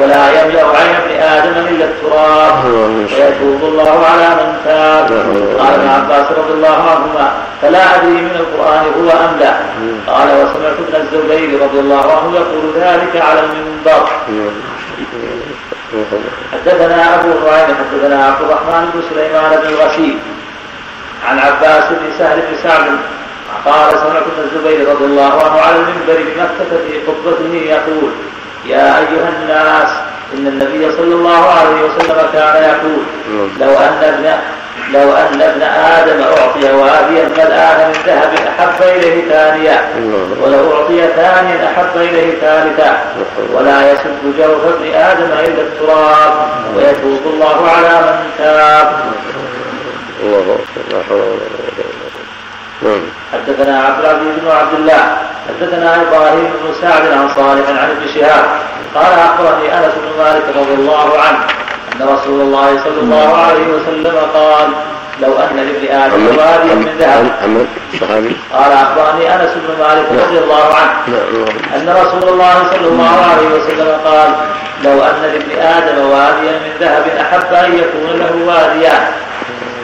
ولا 0.00 0.42
يملأ 0.42 0.64
عين 0.64 0.94
ابن 0.94 1.22
آدم 1.22 1.66
إلا 1.66 1.84
التراب. 1.84 2.64
ويتوب 2.64 3.60
الله 3.62 4.06
على 4.06 4.28
من 4.34 4.60
تاب. 4.64 5.08
قال 5.58 5.74
ابن 5.74 5.88
عباس 5.88 6.26
رضي 6.38 6.52
الله 6.52 6.90
عنهما 6.90 7.32
فلا 7.62 7.96
أدري 7.96 8.20
من 8.28 8.36
القرآن 8.40 8.84
هو 8.84 9.10
أم 9.10 9.40
لا. 9.40 9.52
قال 10.06 10.28
وسمعت 10.28 10.76
ابن 10.88 10.94
الزبير 10.94 11.62
رضي 11.62 11.80
الله 11.80 12.12
عنه 12.12 12.34
يقول 12.34 12.72
ذلك 12.76 13.22
على 13.22 13.40
المنبر. 13.40 14.08
حدثنا 16.52 17.14
أبو 17.14 17.28
نعيم 17.28 17.74
حدثنا 17.80 18.24
عبد 18.24 18.42
الرحمن 18.42 18.90
بن 18.94 19.02
سليمان 19.10 19.60
بن 19.62 19.68
الغسيل 19.68 20.18
عن 21.26 21.38
عباس 21.38 21.84
بن 21.90 22.12
سهل 22.18 22.40
بن 22.40 22.56
سعد 22.62 22.86
قال 23.64 23.90
سمعت 23.90 24.22
ابن 24.22 24.42
الزبير 24.44 24.88
رضي 24.88 25.04
الله 25.04 25.32
عنه 25.44 25.60
على 25.60 25.76
المنبر 25.76 26.22
بمكة 26.22 26.78
في 26.88 27.00
خطبته 27.06 27.54
يقول 27.54 28.10
يا 28.66 28.98
أيها 28.98 29.28
الناس 29.42 29.88
إن 30.34 30.46
النبي 30.46 30.92
صلى 30.96 31.14
الله 31.14 31.44
عليه 31.50 31.82
وسلم 31.84 32.16
كان 32.32 32.62
يقول 32.62 33.02
لو 33.60 33.70
أن 33.78 34.02
ابن 34.02 34.38
لو 34.92 35.12
أن 35.12 35.42
ابن 35.42 35.62
آدم 35.62 36.22
أعطي 36.22 36.72
واديا 36.72 37.28
فالآن 37.28 37.88
من 37.88 37.94
ذهب 38.06 38.32
أحب 38.48 38.82
إليه 38.82 39.28
ثانيا 39.28 39.88
ولو 40.42 40.72
أعطي 40.76 41.06
ثانيا 41.16 41.66
أحب 41.72 41.96
إليه 41.96 42.40
ثالثا 42.40 42.98
ولا 43.52 43.92
يسد 43.92 44.34
جوف 44.38 44.74
ابن 44.74 44.94
آدم 44.94 45.32
إلا 45.32 45.62
التراب 45.62 46.32
ويتوب 46.76 47.20
الله 47.26 47.68
على 47.70 48.00
من 48.06 48.30
تاب. 48.38 48.92
الله 50.22 50.38
أكبر 50.38 50.96
لا 50.96 51.02
حول 51.08 51.20
ولا 51.20 51.48
قوة 51.58 51.78
إلا 51.78 51.96
بالله. 52.82 53.00
حدثنا 53.32 53.82
عبد 53.82 53.98
العزيز 54.04 54.34
بن 54.42 54.48
عبد 54.50 54.74
الله 54.74 55.16
حدثنا 55.48 56.02
إبراهيم 56.02 56.44
بن 56.62 56.74
سعد 56.82 57.04
عن 57.12 57.28
صالح 57.36 57.68
عن 57.68 57.90
ابن 57.90 58.06
شهاب 58.14 58.44
قال 58.94 59.12
أخبرني 59.18 59.78
أنس 59.78 59.94
بن 59.94 60.22
مالك 60.22 60.44
رضي 60.56 60.74
الله 60.74 61.18
عنه 61.18 61.38
أن 61.94 62.08
رسول 62.14 62.40
الله 62.40 62.80
صلى 62.84 63.00
الله 63.00 63.36
عليه 63.36 63.66
وسلم 63.66 64.16
قال 64.34 64.68
لو 65.22 65.32
أن 65.38 65.56
لابن 65.56 65.84
آدم 66.02 66.26
واديا 66.26 66.74
من 66.74 66.96
ذهب. 66.98 67.24
قال 68.52 68.72
أخبرني 68.72 69.34
أنس 69.34 69.50
بن 69.54 69.70
مالك 69.84 70.06
رضي 70.22 70.38
الله 70.38 70.74
عنه 70.74 70.92
أن 71.76 71.88
رسول 71.88 72.28
الله 72.32 72.54
صلى 72.70 72.88
الله 72.88 73.16
عليه 73.30 73.48
وسلم 73.56 74.00
قال 74.04 74.30
لو 74.84 75.02
أن 75.02 75.22
لابن 75.22 75.50
آدم 75.60 75.98
واديا 76.10 76.52
من 76.52 76.72
ذهب 76.80 77.04
أحب 77.20 77.52
أن 77.54 77.78
يكون 77.78 78.18
له 78.18 78.34
واديان. 78.46 79.02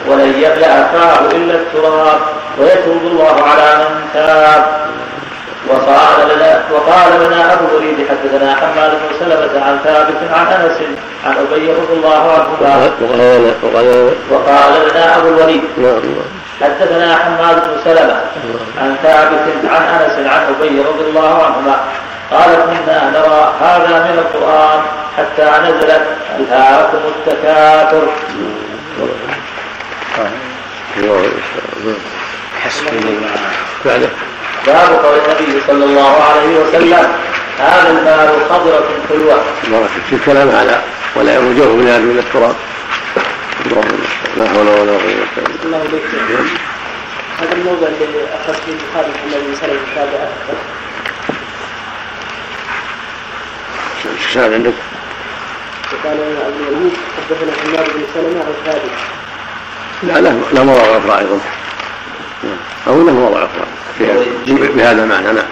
ولن 0.07 0.33
يملا 0.37 0.83
فاه 0.83 1.19
إلا 1.31 1.53
التراب 1.53 2.19
ويتوب 2.59 3.01
الله 3.03 3.43
على 3.43 3.77
من 3.77 4.09
تاب. 4.13 4.85
وقال 5.69 6.35
لنا 6.35 6.63
وقال 6.71 7.11
لنا 7.27 7.53
أبو 7.53 7.65
الوليد 7.71 8.07
حدثنا 8.09 8.55
حماد 8.55 8.91
بن 8.91 9.19
سلمة 9.19 9.65
عن 9.65 9.79
ثابت 9.83 10.15
عن 10.33 10.47
أنس 10.47 10.77
عن 11.25 11.35
أبي 11.37 11.71
رضي 11.71 11.93
الله 11.93 12.31
عنهما. 12.31 12.91
وقال 14.31 14.73
لنا 14.89 15.17
أبو 15.17 15.27
الوليد 15.27 15.63
حدثنا 16.61 17.15
حماد 17.15 17.55
بن 17.55 17.81
سلمة 17.83 18.21
عن 18.81 18.95
ثابت 19.03 19.43
عن 19.69 19.81
أنس 19.81 20.27
عن 20.27 20.55
أبي 20.59 20.79
رضي 20.79 21.09
الله 21.09 21.43
عنهما. 21.43 21.75
قال 22.31 22.55
كنا 22.55 23.09
نرى 23.09 23.53
هذا 23.61 23.99
من 24.03 24.19
القرآن 24.19 24.79
حتى 25.17 25.51
نزلت 25.63 26.03
الهاكم 26.39 26.97
التكاثر. 27.15 28.07
حسبي 32.63 32.89
الله 32.89 34.09
باب 34.67 35.05
قول 35.05 35.19
النبي 35.19 35.61
صلى 35.67 35.85
الله 35.85 36.23
عليه 36.23 36.59
وسلم 36.59 37.11
هذا 37.59 37.89
المال 37.89 38.49
خضرة 38.49 38.87
حلوة 39.09 39.43
في 40.09 40.15
الكلام 40.15 40.49
على 40.55 40.81
ولا 41.15 41.35
يرجوه 41.35 41.75
من 41.75 41.87
هذه 41.87 42.01
من 42.01 42.19
التراب 42.19 42.55
لا 44.37 44.47
حول 44.49 44.67
ولا 44.67 44.91
قوة 44.91 45.45
الا 45.65 45.77
بالله 45.77 46.45
هذا 47.41 47.51
الموضع 47.51 47.87
الذي 47.87 48.27
اخذت 48.33 48.59
فيه 48.65 48.71
البخاري 48.71 49.11
بن 49.47 49.55
سلمة 49.61 49.79
التابعة 49.87 50.29
إيش 54.15 54.37
عندك؟ 54.37 54.73
وقال 55.93 56.17
ابن 56.17 56.63
الوليد 56.67 56.93
حدثنا 57.17 57.51
حماد 57.63 57.93
بن 57.93 58.03
سلمة 58.13 58.39
عن 58.45 58.53
ثابت 58.65 58.91
لا 60.03 60.21
لا 60.21 60.33
لا 60.53 60.63
مواضع 60.63 60.97
أخرى 60.97 61.19
أيضا. 61.19 61.39
أو 62.87 63.03
له 63.03 63.13
مواضع 63.13 63.37
أخرى 63.37 63.65
بهذا 64.47 65.03
المعنى 65.03 65.31
نعم. 65.31 65.45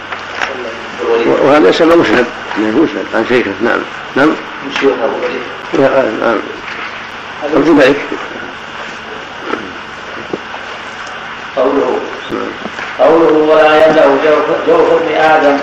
وهذا 1.41 1.69
يسمى 1.69 1.95
مسند 1.95 2.25
مسند 2.57 3.05
عن 3.15 3.25
شيخه 3.29 3.51
نعم. 3.61 3.79
نعم. 4.15 4.29
نعم. 5.79 6.39
أرجو 7.55 7.77
ذلك 7.79 8.01
قوله. 11.55 11.99
قوله 12.99 13.33
ولا 13.33 13.85
يملأ 13.85 14.05
جوف, 14.67 14.91
ابن 14.91 15.15
آدم. 15.15 15.57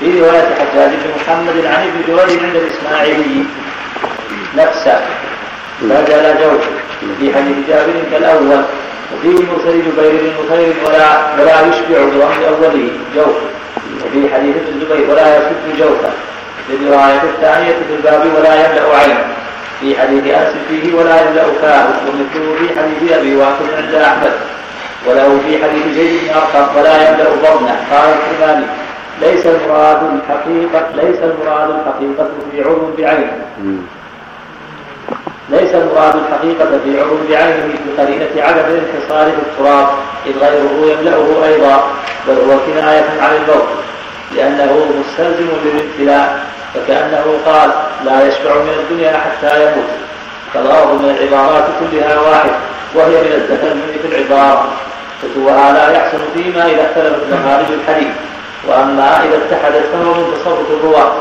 في 0.00 0.20
رواية 0.20 0.54
حجاج 0.54 0.90
بن 0.90 1.10
محمد 1.16 1.66
عن 1.66 1.82
ابن 1.82 2.02
جريج 2.08 2.44
عند 2.44 2.56
الإسماعيلي. 2.56 3.44
نفسه. 4.56 5.00
فجل 5.90 6.34
جوف 6.40 6.64
في 7.20 7.34
حديث 7.34 7.56
جابر 7.68 7.92
كالأول 8.12 8.62
وفيه 9.14 9.44
مرسل 9.52 9.82
جبير 9.82 10.32
نصير 10.44 10.74
ولا 10.86 11.08
ولا 11.38 11.60
يشبع 11.60 11.98
برمز 11.98 12.44
اوله 12.48 12.88
جوف 13.16 13.36
وفي 14.04 14.34
حديث 14.34 14.56
ابن 14.56 14.68
الزبير 14.74 15.10
ولا 15.10 15.36
يسد 15.36 15.78
جوفا 15.78 16.10
في 16.68 16.74
الرواية 16.74 17.22
الثانية 17.22 17.72
في 17.72 17.94
الباب 17.96 18.26
ولا 18.36 18.54
يملأ 18.54 18.96
عينه 18.96 19.24
في 19.80 20.00
حديث 20.00 20.34
أنس 20.34 20.54
فيه 20.68 20.94
ولا 20.94 21.20
يملأ 21.20 21.44
فاه. 21.62 21.86
ومثله 21.86 22.54
في 22.58 22.80
حديث 22.80 23.12
أبي 23.18 23.36
واقد 23.36 23.66
عند 23.76 23.94
أحمد 23.94 24.32
وله 25.06 25.40
في 25.46 25.64
حديث 25.64 25.94
زيد 25.94 26.20
بن 26.22 26.34
أرقم 26.34 26.76
ولا 26.76 26.94
يملأ 27.08 27.24
بطنه 27.30 27.76
قال 27.90 28.10
الإمام 28.30 28.66
ليس 29.22 29.46
المراد 29.46 30.00
الحقيقة 30.02 30.88
ليس 30.94 31.18
المراد 31.22 31.70
الحقيقة 31.70 32.28
في 32.52 32.62
عرض 32.62 32.94
بعينه 32.98 33.32
ليس 35.48 35.74
المراد 35.74 36.14
الحقيقة 36.16 36.78
في 36.84 37.00
عروض 37.00 37.20
بعينه 37.30 37.74
بقرينة 37.86 38.30
عدم 38.36 38.64
الانحصار 38.68 39.30
في 39.30 39.42
التراب 39.42 39.88
إذ 40.26 40.38
غيره 40.38 40.92
يملأه 40.92 41.46
أيضا 41.46 41.84
بل 42.28 42.34
هو 42.34 42.58
كناية 42.66 43.04
عن 43.20 43.34
الموت 43.36 43.68
لأنه 44.36 44.86
مستلزم 45.00 45.48
للابتلاء 45.64 46.44
فكأنه 46.74 47.24
قال 47.46 47.70
لا 48.04 48.28
يشبع 48.28 48.54
من 48.54 48.74
الدنيا 48.80 49.18
حتى 49.18 49.62
يموت. 49.62 49.90
فالغرض 50.54 51.02
من 51.02 51.10
العبارات 51.10 51.64
كلها 51.80 52.20
واحد 52.20 52.50
وهي 52.94 53.20
من 53.20 53.32
التكلم 53.32 53.82
في 54.02 54.08
العبارة. 54.08 54.68
وهذا 55.36 55.92
يحصل 55.92 56.18
فيما 56.34 56.66
إذا 56.66 56.86
اختلفت 56.90 57.32
مخارج 57.32 57.66
الحديث 57.72 58.12
وأما 58.68 59.24
إذا 59.24 59.36
اتحدت 59.36 59.84
فهو 59.92 60.14
من 60.14 60.34
تصرف 60.34 60.70
الرواة. 60.70 61.12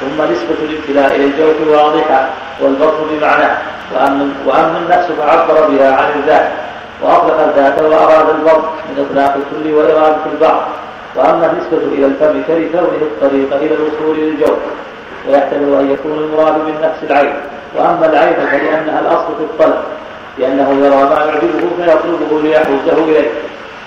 ثم 0.00 0.22
نسبة 0.22 0.56
الابتلاء 0.62 1.16
إلى 1.16 1.24
الجوف 1.24 1.68
واضحة 1.68 2.28
والبطن 2.60 3.04
بمعناه 3.10 3.58
وأما, 3.94 4.28
وأما 4.46 4.78
النفس 4.78 5.08
فعبر 5.18 5.68
بها 5.68 5.96
عن 5.96 6.20
الذات 6.20 6.50
وأطلق 7.02 7.40
الذات 7.40 7.82
وأراد 7.82 8.28
البطن 8.28 8.68
من 8.88 9.06
إطلاق 9.10 9.34
الكل 9.36 9.74
وإرادة 9.74 10.16
البعض 10.32 10.62
وأما 11.16 11.50
النسبة 11.52 11.94
إلى 11.94 12.06
الفم 12.06 12.42
فلكونه 12.48 13.02
الطريق 13.02 13.54
إلى 13.54 13.74
الوصول 13.74 14.16
للجوف 14.18 14.58
ويحتمل 15.28 15.74
أن 15.80 15.90
يكون 15.90 16.18
المراد 16.18 16.54
من 16.54 16.74
نفس 16.82 17.10
العين 17.10 17.34
وأما 17.76 18.06
العين 18.06 18.34
فلأنها 18.34 19.00
الأصل 19.00 19.36
في 19.38 19.42
الطلب 19.42 19.82
لأنه 20.38 20.70
يرى 20.70 20.96
ما 21.04 21.24
يعجبه 21.24 21.68
فيطلبه 21.76 22.42
ليحوزه 22.42 23.04
إليه 23.04 23.30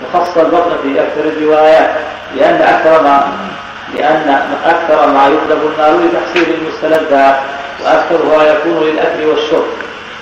وخص 0.03 0.37
البطن 0.37 0.71
في 0.83 1.01
أكثر 1.01 1.21
الروايات 1.29 1.89
لأن 2.35 2.61
أكثر 2.61 3.03
ما 3.03 3.23
لأن 3.95 4.41
أكثر 4.65 5.07
ما 5.07 5.27
يطلب 5.27 5.71
المال 5.71 6.05
لتحصيل 6.05 6.55
المستلذات 6.55 7.35
وأكثرها 7.83 8.43
يكون 8.43 8.83
للأكل 8.83 9.25
والشرب. 9.25 9.67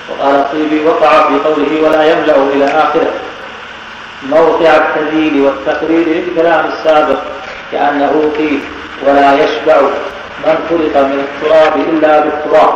وقال 0.10 0.36
الطيبي 0.36 0.86
وقع 0.86 1.28
في 1.28 1.40
قوله 1.46 1.82
ولا 1.84 2.12
يملأ 2.12 2.36
إلى 2.36 2.66
آخرة 2.66 3.14
موقع 4.30 4.70
التذييل 4.76 5.42
والتقرير 5.42 6.08
للكلام 6.08 6.66
السابق 6.66 7.20
كأنه 7.72 8.32
قيل 8.38 8.60
ولا 9.08 9.34
يشبع 9.34 9.82
من 10.46 10.58
خلق 10.70 11.02
من 11.02 11.26
التراب 11.28 11.76
إلا 11.76 12.20
بالتراب 12.20 12.74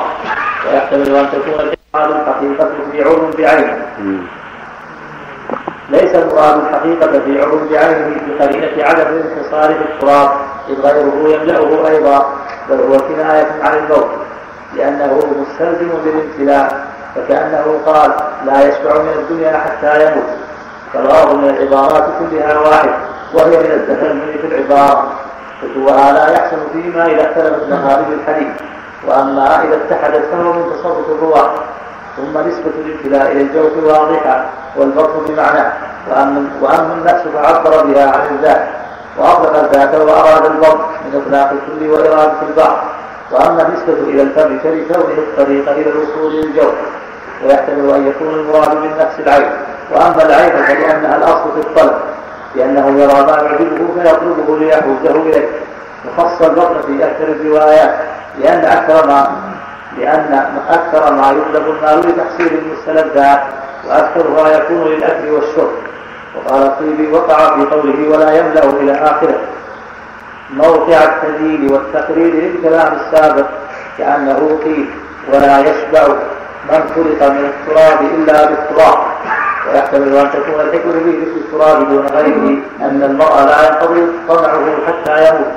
ويحتمل 0.65 1.15
أن 1.15 1.29
تكون 1.31 1.59
الإعراض 1.59 2.11
الحقيقة 2.15 2.69
في 2.91 3.03
علم 3.03 3.31
بعينه 3.37 3.85
ليس 5.89 6.15
المراد 6.15 6.59
الحقيقة 6.59 7.19
في 7.19 7.41
علم 7.41 7.67
بعينه 7.71 8.21
بقرينة 8.27 8.83
عدم 8.83 9.07
الانتصار 9.07 9.73
بالتراب 9.73 10.29
إذ 10.69 10.81
غيره 10.81 11.29
يملأه 11.29 11.87
أيضا 11.87 12.33
بل 12.69 12.79
هو 12.79 12.97
كناية 12.97 13.47
عن 13.61 13.77
الموت 13.77 14.09
لأنه 14.75 15.19
مستلزم 15.41 15.89
للامتلاء 16.05 16.87
فكأنه 17.15 17.79
قال 17.85 18.11
لا 18.45 18.67
يشبع 18.67 19.01
من 19.01 19.09
الدنيا 19.09 19.57
حتى 19.57 20.05
يموت. 20.05 20.29
فالغرض 20.93 21.35
من 21.35 21.49
العبارات 21.49 22.05
كلها 22.19 22.59
واحد 22.59 22.89
وهي 23.33 23.57
من 23.57 23.71
التفنن 23.71 24.37
في 24.41 24.47
العبارة. 24.47 25.11
فتوها 25.61 26.11
لا 26.11 26.31
يحسن 26.31 26.57
فيما 26.73 27.05
إذا 27.05 27.29
اختلفت 27.29 27.69
مغارب 27.69 28.07
الحديث 28.11 28.47
وأما 29.07 29.63
إذا 29.63 29.75
اتحدت 29.75 30.25
فهو 30.31 30.53
من 30.53 30.73
تصرف 30.73 31.09
الرواة. 31.09 31.53
ثم 32.17 32.37
نسبة 32.37 32.71
الابتلاء 32.85 33.31
إلى 33.31 33.41
الجوف 33.41 33.83
واضحة 33.83 34.45
والبطن 34.75 35.25
بمعناه 35.27 35.73
وأما, 36.09 36.49
وأما 36.61 36.93
النفس 36.93 37.23
فعبر 37.33 37.83
بها 37.85 38.11
عن 38.11 38.35
الذات 38.35 38.67
وأطلق 39.17 39.63
الذات 39.63 39.95
وأراد 39.95 40.45
البطن 40.45 40.79
من 41.05 41.21
إطلاق 41.21 41.51
الكل 41.51 41.89
وإرادة 41.89 42.41
البعض. 42.49 42.77
وأما 43.31 43.67
النسبة 43.67 43.93
إلى 43.93 44.21
الفم 44.21 44.59
فلكونه 44.59 45.17
الطريق 45.17 45.69
إلى 45.69 45.89
الوصول 45.89 46.33
للجوف 46.35 46.73
ويحتمل 47.45 47.91
أن 47.95 48.07
يكون 48.07 48.33
المراد 48.33 48.77
من 48.77 48.89
نفس 48.99 49.19
العين. 49.19 49.51
وأما 49.91 50.25
العين 50.25 50.63
فلأنها 50.65 51.15
الأصل 51.15 51.51
في 51.53 51.59
الطلب 51.59 51.95
لأنه 52.55 52.87
يرى 52.87 53.23
ما 53.25 53.31
يعجبه 53.31 53.87
فيطلبه 54.03 54.59
ليحوزه 54.59 55.21
إليه. 55.21 55.49
وخص 56.07 56.41
البطن 56.41 56.81
في 56.87 57.05
أكثر 57.05 57.23
الروايات 57.23 57.95
لأن 58.39 58.65
أكثر 58.65 59.07
ما 59.07 59.31
لأن 59.99 60.45
أكثر 60.69 61.13
ما 61.13 61.31
يطلب 61.31 61.67
المال 61.69 61.99
لتحصيل 61.99 62.59
المستلذات 62.59 63.41
وأكثرها 63.87 64.57
يكون 64.57 64.87
للأكل 64.87 65.29
والشرب. 65.29 65.71
وقال 66.35 66.63
الطيبي 66.63 67.11
وقع 67.11 67.55
في 67.55 67.65
قوله 67.65 68.09
ولا 68.09 68.37
يملأ 68.39 68.63
إلى 68.63 68.91
آخره. 68.91 69.39
موقع 70.53 71.03
التدليل 71.03 71.71
والتقرير 71.71 72.33
للكلام 72.33 72.93
السابق 72.93 73.45
كأنه 73.97 74.59
قيل 74.63 74.89
ولا 75.33 75.59
يشبع 75.59 76.07
من 76.71 76.91
خلق 76.95 77.29
من 77.29 77.45
التراب 77.45 78.01
إلا 78.01 78.45
بالتراب. 78.45 78.97
ويحتمل 79.67 80.15
أن 80.15 80.29
تكون 80.31 80.61
الحكمة 80.61 80.93
به 80.93 81.17
مثل 81.21 81.37
التراب 81.37 81.89
دون 81.89 82.05
غيره 82.07 82.57
أن 82.81 83.03
المرء 83.03 83.45
لا 83.45 83.67
ينقضي 83.67 84.07
طمعه 84.27 84.65
حتى 84.87 85.27
يموت. 85.29 85.51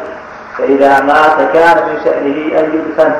فإذا 0.58 1.00
مات 1.00 1.52
كان 1.52 1.76
من 1.88 2.00
شأنه 2.04 2.60
أن 2.60 2.64
يدفن. 2.74 3.12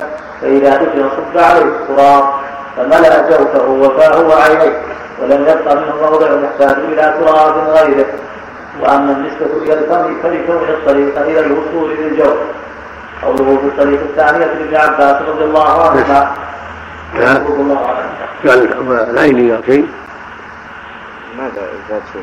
فإذا 0.43 0.77
دفن 0.77 1.09
صب 1.11 1.39
عليه 1.39 1.63
التراب 1.63 2.25
فملأ 2.77 3.31
جوفه 3.31 3.67
وفاه 3.69 4.21
وعينيه 4.21 4.83
ولم 5.23 5.43
يبق 5.43 5.73
منه 5.73 6.11
موضع 6.11 6.27
يحتاج 6.27 6.77
إلى 6.85 7.15
تراب 7.21 7.69
غيره. 7.69 8.07
وأما 8.81 9.13
النسبة 9.13 9.63
إلى 9.63 9.73
الفم 9.73 10.23
فلكون 10.23 10.69
الطريق 10.69 11.19
إلى 11.19 11.41
الوصول 11.41 11.91
للجوف. 11.91 12.37
قوله 13.23 13.59
في 13.61 13.67
الطريق 13.67 14.01
الثانية 14.01 14.47
لابن 14.47 14.77
عباس 14.77 15.23
رضي 15.29 15.45
الله 15.45 15.83
عنهما. 15.89 16.33
قال 18.47 19.11
العين 19.11 19.53
قال 19.53 19.65
شيء 19.67 19.89
ماذا 21.39 21.63
زاد 21.89 22.03
شيخ؟ 22.13 22.23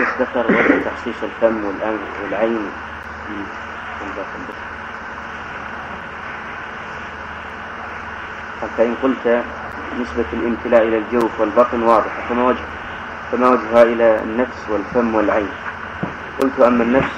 بس 0.00 0.08
ذكر 0.20 0.44
تخصيص 0.84 1.22
الفم 1.22 1.64
والأنف 1.64 2.00
والعين 2.22 2.70
فإن 8.76 8.94
قلت 9.02 9.42
نسبة 10.00 10.24
الامتلاء 10.32 10.82
إلى 10.82 10.98
الجوف 10.98 11.40
والبطن 11.40 11.82
واضحة 11.82 12.28
فما 12.28 12.44
وجه 12.44 12.64
فما 13.32 13.48
وجهها 13.48 13.82
إلى 13.82 14.20
النفس 14.22 14.68
والفم 14.68 15.14
والعين. 15.14 15.48
قلت 16.42 16.60
أما 16.60 16.84
النفس 16.84 17.12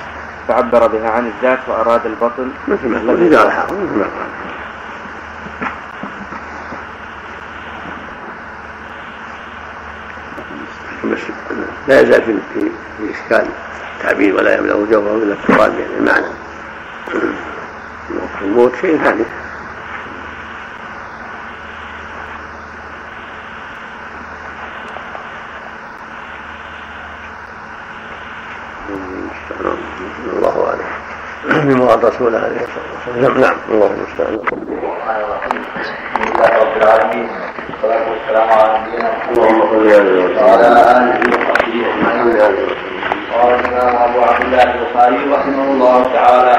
فعبر 0.48 0.86
بها 0.86 1.10
عن 1.10 1.26
الذات 1.26 1.58
وأراد 1.68 2.06
البطن 2.06 2.50
مثل 2.68 2.88
ما 2.88 2.98
بس 11.12 11.18
لا 11.88 12.00
يزال 12.00 12.22
في 12.22 12.34
في, 12.54 12.70
إشكال 13.10 13.46
تعبير 14.02 14.36
ولا 14.36 14.58
يملأ 14.58 14.74
جوفه 14.74 15.14
الا 15.14 15.34
التراب 15.34 15.72
يعني 15.78 15.96
المعنى 15.98 16.26
الموت 18.42 18.72
شيء 18.80 18.98
ثاني. 18.98 19.24
الله 30.32 30.56
أعلم. 30.68 30.88
بمراد 31.68 32.04
رسوله 32.04 32.38
عليه 32.38 32.60
الصلاة 32.66 32.90
والسلام. 33.06 33.40
نعم 33.40 33.56
الله 33.70 33.90
المستعان. 33.96 34.34
الحمد 34.34 34.68
لله 36.36 36.50
رب 36.62 36.74
العالمين 36.82 37.28
والصلاة 37.70 38.04
والسلام 38.10 38.48
على 38.48 38.78
نبينا 38.78 39.08
محمد 39.10 39.38
وعلى 40.36 40.66
آله 40.66 41.20
وصحبه 41.28 41.74
أجمعين. 42.46 42.70
قال 43.32 43.54
الإمام 43.54 43.96
أبو 43.96 44.18
عبد 44.20 44.44
الله 44.44 44.62
البخاري 44.62 45.20
رحمه 45.32 45.64
الله 45.72 45.98
تعالى 46.12 46.56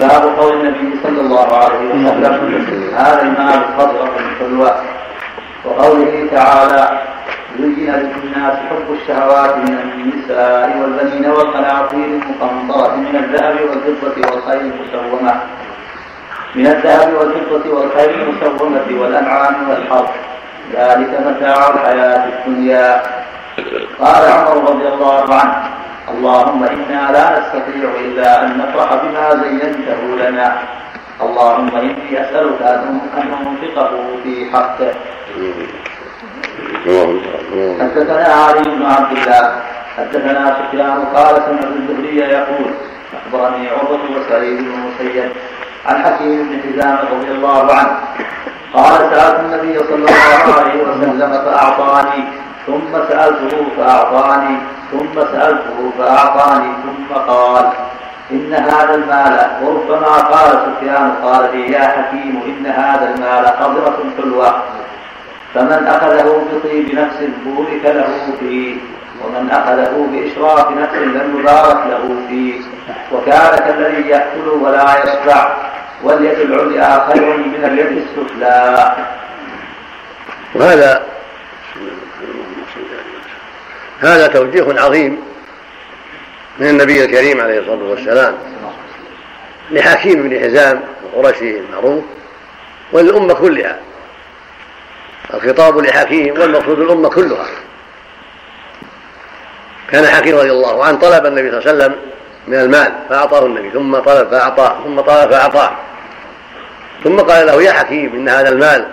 باب 0.00 0.22
قول 0.38 0.52
النبي 0.52 0.88
صلى 1.02 1.20
الله 1.20 1.56
عليه 1.56 1.88
وسلم 1.90 2.94
هذا 2.96 3.22
المال 3.22 3.60
خضره 3.78 4.14
حلوة 4.38 4.72
وقوله 5.64 6.28
تعالى 6.30 7.00
زين 7.60 7.94
للناس 7.94 8.56
حب 8.70 8.92
الشهوات 8.92 9.56
من 9.56 9.78
النساء 9.84 10.78
والبنين 10.80 11.30
والقناطير 11.30 12.04
المقنطرة 12.04 12.96
من 12.96 13.16
الذهب 13.16 13.56
والفضة 13.60 14.30
والخيل 14.30 14.72
المسومة 14.72 15.34
من 16.54 16.66
الذهب 16.66 17.14
والفضة 17.14 17.70
والخيل 17.74 18.20
المسومة 18.20 19.00
والأنعام 19.00 19.70
والحرث 19.70 20.10
ذلك 20.74 21.20
متاع 21.26 21.68
الحياة 21.68 22.28
الدنيا. 22.28 23.02
قال 24.00 24.32
عمر 24.32 24.70
رضي 24.70 24.88
الله 24.88 25.34
عنه 25.34 25.54
اللهم 26.10 26.64
إنا 26.64 27.12
لا 27.12 27.38
نستطيع 27.38 27.90
إلا 28.00 28.44
أن 28.44 28.58
نفرح 28.58 28.94
بما 28.94 29.42
زينته 29.42 30.28
لنا. 30.28 30.58
اللهم 31.22 31.76
إني 31.76 32.22
أسألك 32.22 32.62
أن 32.62 33.00
أنفقه 33.16 33.90
في 34.22 34.50
حقه. 34.52 34.94
حدثنا 37.80 38.34
علي 38.44 38.62
بن 38.70 38.86
عبد 38.86 39.12
الله 39.16 39.52
حدثنا 39.98 40.56
سفيان 40.58 41.04
قال 41.14 41.34
سمعت 41.46 41.72
الزهري 41.76 42.16
يقول 42.16 42.70
أخبرني 43.18 43.68
عروه 43.68 44.00
وسعيد 44.16 44.58
بن 44.58 44.72
المسيب 44.74 45.30
عن 45.86 45.96
حكيم 46.04 46.48
بن 46.48 46.60
حزام 46.62 46.98
رضي 47.12 47.30
الله 47.30 47.72
عنه. 47.74 47.96
قال 48.74 48.98
سألت 48.98 49.40
النبي 49.40 49.78
صلى 49.78 49.94
الله 49.94 50.42
عليه 50.58 50.82
وسلم 50.82 51.32
فأعطاني 51.44 52.24
ثم 52.66 52.92
سألته 53.08 53.66
فأعطاني 53.76 54.56
ثم 54.92 55.14
سألته 55.32 55.92
فأعطاني 55.98 56.72
ثم 56.84 57.14
قال 57.14 57.72
إن 58.30 58.52
هذا 58.54 58.94
المال 58.94 59.50
وربما 59.62 60.06
قال 60.06 60.50
سفيان 60.66 61.12
قال 61.22 61.56
لي 61.56 61.72
يا 61.72 61.80
حكيم 61.80 62.42
إن 62.46 62.66
هذا 62.66 63.14
المال 63.14 63.44
خضرة 63.60 63.98
حلوة. 64.16 64.62
فمن 65.54 65.86
أخذه 65.86 66.46
بطيب 66.52 66.94
نفس 66.94 67.16
بورك 67.44 67.84
له 67.84 68.34
فيه 68.40 68.76
ومن 69.24 69.50
أخذه 69.50 70.08
بإشراف 70.12 70.70
نفس 70.70 70.94
لم 70.94 71.40
يبارك 71.40 71.86
له 71.86 72.16
فيه. 72.28 72.60
وكان 73.12 73.58
كالذي 73.58 74.08
يأكل 74.08 74.48
ولا 74.48 74.98
يشبع 75.04 75.56
واليد 76.02 76.38
العليا 76.38 77.08
خير 77.12 77.36
من 77.36 77.64
اليد 77.64 78.02
السفلى. 78.06 78.96
وهذا 80.54 81.06
هذا 84.00 84.26
توجيه 84.26 84.80
عظيم 84.80 85.20
من 86.58 86.68
النبي 86.68 87.04
الكريم 87.04 87.40
عليه 87.40 87.58
الصلاة 87.58 87.90
والسلام 87.90 88.34
لحكيم 89.70 90.28
بن 90.28 90.44
حزام 90.44 90.80
القرشي 91.02 91.58
المعروف 91.58 92.04
وللامه 92.92 93.34
كلها. 93.34 93.78
الخطاب 95.34 95.78
لحكيم 95.78 96.40
والمقصود 96.40 96.80
الأمة 96.80 97.08
كلها. 97.08 97.46
كان 99.90 100.06
حكيم 100.06 100.36
رضي 100.36 100.50
الله 100.50 100.84
عنه 100.84 100.98
طلب 100.98 101.26
النبي 101.26 101.50
صلى 101.50 101.58
الله 101.58 101.70
عليه 101.70 101.84
وسلم 101.84 101.96
من 102.46 102.54
المال 102.54 102.92
فأعطاه 103.08 103.46
النبي 103.46 103.70
ثم 103.70 103.98
طلب 103.98 104.30
فأعطاه 104.30 104.84
ثم 104.84 105.00
طلب 105.00 105.30
فأعطاه. 105.30 105.76
ثم 107.04 107.20
قال 107.20 107.46
له 107.46 107.62
يا 107.62 107.72
حكيم 107.72 108.14
إن 108.14 108.28
هذا 108.28 108.48
المال 108.48 108.90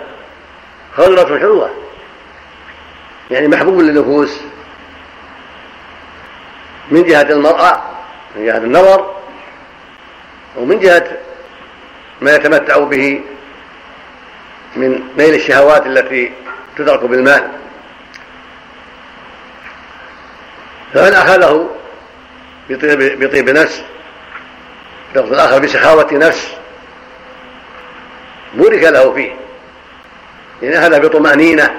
خضرة 0.96 1.38
حلوة 1.38 1.70
يعني 3.30 3.48
محبوب 3.48 3.80
للنفوس. 3.80 4.40
من 6.90 7.04
جهة 7.04 7.22
المرأة 7.22 7.82
من 8.36 8.46
جهة 8.46 8.56
النظر 8.56 9.14
ومن 10.56 10.78
جهة 10.78 11.06
ما 12.20 12.34
يتمتع 12.34 12.78
به 12.78 13.20
من 14.78 15.02
نيل 15.18 15.34
الشهوات 15.34 15.86
التي 15.86 16.32
تدرك 16.76 17.04
بالمال. 17.04 17.48
فمن 20.94 21.12
أخذه 21.12 21.70
بطيب, 22.70 23.24
بطيب 23.24 23.50
نفس 23.50 23.82
لفظ 25.14 25.32
الآخر 25.32 25.58
بسخاوة 25.58 26.08
نفس 26.12 26.54
بورك 28.54 28.82
له 28.82 29.12
فيه. 29.12 29.32
يعني 30.62 30.78
أخذ 30.78 31.00
بطمأنينة 31.00 31.74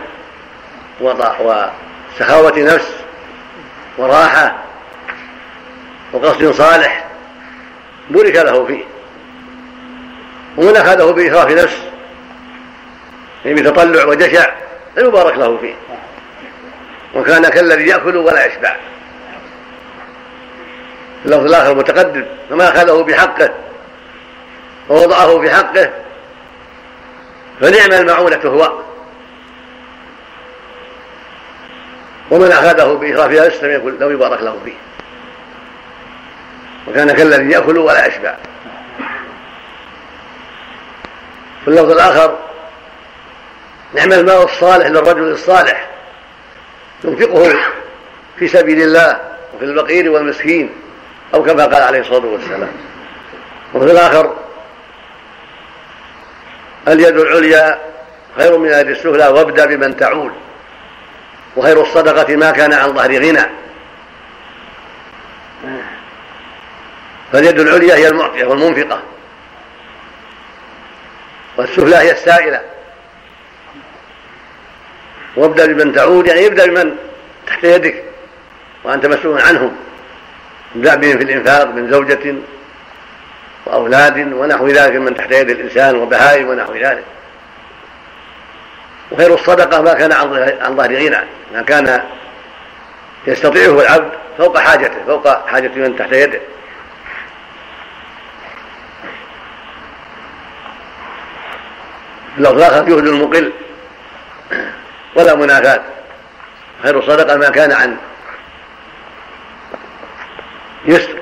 وسخاوة 1.02 2.60
نفس 2.60 2.94
وراحة 3.98 4.58
وقصد 6.14 6.52
صالح 6.52 7.06
بورك 8.10 8.36
له 8.36 8.66
فيه. 8.66 8.84
ومن 10.58 10.76
أخذه 10.76 11.12
بإشراف 11.12 11.52
نفس 11.52 11.89
يعني 13.46 13.62
بتطلع 13.62 14.06
وجشع 14.06 14.54
لم 14.98 15.06
يبارك 15.06 15.38
له 15.38 15.58
فيه. 15.58 15.76
وكان 17.16 17.50
كالذي 17.50 17.88
يأكل 17.88 18.18
ولا 18.18 18.46
يشبع. 18.46 18.76
اللفظ 21.26 21.46
الآخر 21.46 21.76
متقدم 21.76 22.26
فما 22.50 22.70
أخذه 22.70 23.04
بحقه 23.04 23.50
ووضعه 24.90 25.42
في 25.42 25.50
حقه 25.50 25.90
فنعم 27.62 27.92
المعونة 27.92 28.42
هو. 28.46 28.72
ومن 32.32 32.52
أخذه 32.52 32.94
بإشراف 32.94 33.32
نفس 33.32 33.64
لم 33.64 33.72
يكن 33.72 34.00
لم 34.00 34.12
يبارك 34.12 34.42
له 34.42 34.58
فيه. 34.66 34.78
وكان 36.88 37.12
كالذي 37.12 37.52
يأكل 37.52 37.78
ولا 37.78 38.08
يشبع. 38.08 38.36
في 41.66 41.68
اللفظ 41.68 41.92
الآخر 41.92 42.49
نعم 43.94 44.14
المال 44.14 44.44
الصالح 44.44 44.88
للرجل 44.88 45.32
الصالح. 45.32 45.90
ينفقه 47.04 47.56
في 48.40 48.48
سبيل 48.48 48.82
الله 48.82 49.20
وفي 49.56 49.66
الفقير 49.66 50.12
والمسكين 50.12 50.70
أو 51.34 51.44
كما 51.44 51.64
قال 51.64 51.84
عليه 51.84 52.00
الصلاة 52.00 52.26
والسلام. 52.26 52.72
وفي 53.74 53.92
الآخر 53.92 54.36
اليد 56.88 57.18
العليا 57.18 57.80
خير 58.38 58.58
من 58.58 58.68
اليد 58.68 58.88
السفلى 58.88 59.28
وابدأ 59.28 59.66
بمن 59.66 59.98
تعول 59.98 60.32
وخير 61.56 61.82
الصدقة 61.82 62.36
ما 62.36 62.52
كان 62.52 62.74
عن 62.74 62.94
ظهر 62.94 63.16
غنى. 63.16 63.46
فاليد 67.32 67.60
العليا 67.60 67.96
هي 67.96 68.08
المعطية 68.08 68.46
والمنفقة 68.46 69.02
والسفلى 71.58 71.96
هي 71.96 72.12
السائلة. 72.12 72.62
وابدأ 75.36 75.66
بمن 75.66 75.94
تعود 75.94 76.28
يعني 76.28 76.48
ابدأ 76.48 76.66
بمن 76.66 76.96
تحت 77.48 77.64
يدك 77.64 78.04
وأنت 78.84 79.06
مسؤول 79.06 79.42
عنهم. 79.42 79.76
ابدأ 80.76 80.96
بهم 80.96 81.18
في 81.18 81.24
الإنفاق 81.24 81.68
من 81.68 81.92
زوجة 81.92 82.36
وأولاد 83.66 84.34
ونحو 84.34 84.68
ذلك 84.68 84.96
من 84.96 85.16
تحت 85.16 85.32
يد 85.32 85.50
الإنسان 85.50 85.96
وبهائم 85.96 86.48
ونحو 86.48 86.74
ذلك. 86.74 87.04
وخير 89.12 89.34
الصدقة 89.34 89.82
ما 89.82 89.94
كان 89.94 90.12
عن 90.62 90.76
ظهر 90.76 90.96
غنى 90.96 91.18
ما 91.54 91.62
كان 91.62 92.04
يستطيعه 93.28 93.82
العبد 93.82 94.12
فوق 94.38 94.58
حاجته 94.58 95.06
فوق 95.08 95.48
حاجة 95.48 95.72
من 95.76 95.96
تحت 95.98 96.12
يده. 96.12 96.40
الآخر 102.38 102.84
جهد 102.84 103.08
المقل. 103.08 103.52
ولا 105.16 105.36
منافاة 105.36 105.82
خير 106.84 107.00
الصدقة 107.00 107.36
ما 107.38 107.50
كان 107.50 107.72
عن 107.72 107.98
يسر 110.86 111.20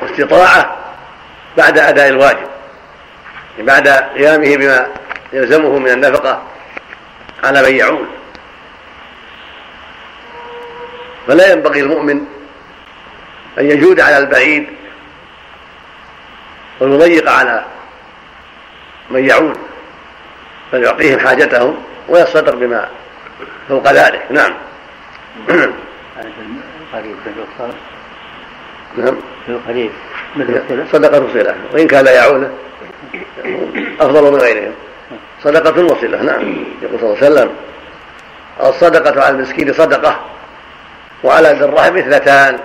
واستطاعة 0.00 0.76
بعد 1.56 1.78
أداء 1.78 2.08
الواجب 2.08 2.48
بعد 3.58 3.88
قيامه 3.88 4.56
بما 4.56 4.86
يلزمه 5.32 5.78
من 5.78 5.90
النفقة 5.90 6.42
على 7.44 7.62
من 7.62 7.76
يعول 7.76 8.06
فلا 11.26 11.52
ينبغي 11.52 11.80
المؤمن 11.80 12.26
أن 13.58 13.70
يجود 13.70 14.00
على 14.00 14.18
البعيد 14.18 14.66
ويضيق 16.80 17.30
على 17.30 17.64
من 19.10 19.28
يعود 19.28 19.58
بل 20.72 20.84
يعطيهم 20.84 21.18
حاجتهم 21.18 21.84
ويصدق 22.08 22.54
بما 22.54 22.88
فوق 23.68 23.92
ذلك. 23.92 24.22
نعم. 24.30 24.52
نعم. 28.96 29.16
في 29.46 29.48
القريب 29.48 29.90
صدقة 30.92 31.28
صلة 31.32 31.54
وإن 31.72 31.86
كان 31.86 32.04
لا 32.04 32.12
يعونه 32.12 32.50
أفضل 34.00 34.22
من 34.22 34.38
غيرهم. 34.38 34.72
صدقة 35.42 35.84
وصلة. 35.84 36.22
نعم. 36.22 36.42
يقول 36.82 37.00
صلى 37.00 37.12
الله 37.12 37.16
عليه 37.22 37.26
وسلم 37.26 37.50
الصدقة 38.60 39.24
على 39.24 39.34
المسكين 39.34 39.72
صدقة 39.72 40.20
وعلى 41.24 41.48
ذي 41.48 41.64
الرحم 41.64 41.96
اثنتان. 41.96 42.58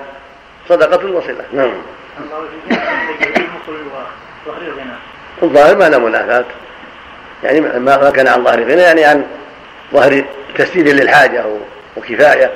صدقة 0.70 1.12
وصلة. 1.12 1.46
نعم. 1.54 1.72
الظاهر 5.44 5.78
ما 5.78 5.90
له 5.90 5.98
منافاة 5.98 6.46
يعني 7.44 7.62
ما 7.62 8.10
كان 8.10 8.28
عن 8.28 8.44
ظهر 8.44 8.64
غنى 8.64 8.82
يعني 8.82 9.06
عن 9.06 9.26
ظهر 9.94 10.24
تسديد 10.56 10.88
للحاجة 10.88 11.46
وكفاية 11.98 12.52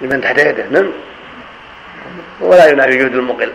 لمن 0.00 0.20
تحت 0.20 0.38
يده. 0.38 0.64
نعم. 0.70 0.90
ولا 2.40 2.66
ينافي 2.66 2.98
جهد 2.98 3.14
المقل. 3.14 3.52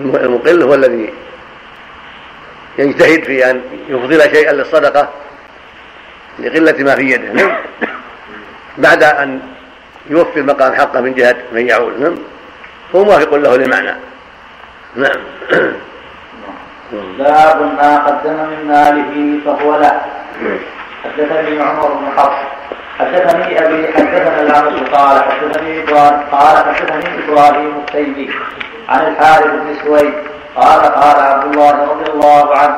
المقل 0.00 0.62
هو 0.62 0.74
الذي 0.74 1.12
يجتهد 2.78 3.24
في 3.24 3.50
أن 3.50 3.62
يفضل 3.88 4.20
شيئا 4.20 4.52
للصدقة 4.52 5.08
لقلة 6.38 6.84
ما 6.84 6.94
في 6.94 7.10
يده. 7.10 7.32
نعم. 7.32 7.56
بعد 8.78 9.02
أن 9.02 9.40
يوفي 10.10 10.40
المقام 10.40 10.74
حقه 10.74 11.00
من 11.00 11.14
جهة 11.14 11.36
من 11.52 11.68
يعول 11.68 12.00
نعم. 12.00 12.18
هو 12.94 13.04
موافق 13.04 13.34
له 13.34 13.56
للمعنى 13.56 13.94
نعم. 14.96 15.16
باب 16.92 17.62
ما 17.62 18.06
قدم 18.06 18.32
من 18.32 18.68
ماله 18.68 19.40
فهو 19.44 19.76
له 19.76 20.00
حدثني 21.04 21.62
عمر 21.62 21.88
بن 21.88 22.06
حفص. 22.16 22.38
حدثني 22.98 23.66
أبي 23.66 23.92
حدثنا 23.92 24.40
الاعمش 24.42 24.80
قال 24.90 25.22
حدثني 25.22 25.82
إبراهيم 25.82 26.20
قال 26.32 26.56
حدثني 26.56 27.24
إبراهيم 27.24 27.76
التيمي 27.76 28.30
عن 28.88 29.06
الحارث 29.06 29.46
بن 29.46 29.74
سويد. 29.84 30.14
قال 30.56 30.80
قال 30.80 31.20
عبد 31.20 31.54
الله 31.54 31.70
رضي 31.70 32.12
الله 32.12 32.56
عنه. 32.56 32.76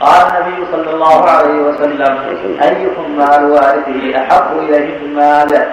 قال 0.00 0.26
النبي 0.26 0.66
صلى 0.72 0.90
الله 0.94 1.30
عليه 1.30 1.60
وسلم 1.60 2.18
أيكم 2.62 3.16
مال 3.16 3.44
وارثه 3.44 4.18
أحب 4.18 4.58
إليه 4.58 4.98
من 4.98 5.14
ماله 5.14 5.66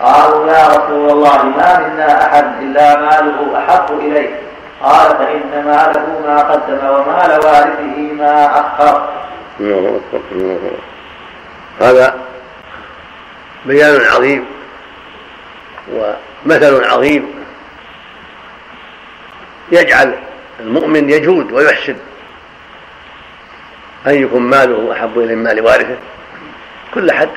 قالوا 0.00 0.52
يا 0.52 0.68
رسول 0.68 1.10
الله 1.10 1.44
ما 1.44 1.78
منا 1.78 2.26
أحد 2.26 2.62
إلا 2.62 3.00
ماله 3.00 3.58
أحب 3.58 3.98
إليه. 3.98 4.49
قال 4.82 5.08
فان 5.08 5.64
ماله 5.64 6.20
ما 6.26 6.38
قدم 6.38 6.86
ومال 6.86 7.30
وارثه 7.44 8.12
ما 8.12 8.60
أخر. 8.60 9.08
هذا 11.80 12.18
بيان 13.66 14.00
عظيم 14.00 14.46
ومثل 15.92 16.84
عظيم 16.84 17.44
يجعل 19.72 20.14
المؤمن 20.60 21.10
يجود 21.10 21.52
ويحسن. 21.52 21.96
أيكم 24.06 24.42
ماله 24.42 24.92
أحب 24.92 25.18
إلى 25.18 25.34
من 25.34 25.42
مال 25.42 25.60
وارثه؟ 25.60 25.96
كل 26.94 27.10
أحد 27.10 27.28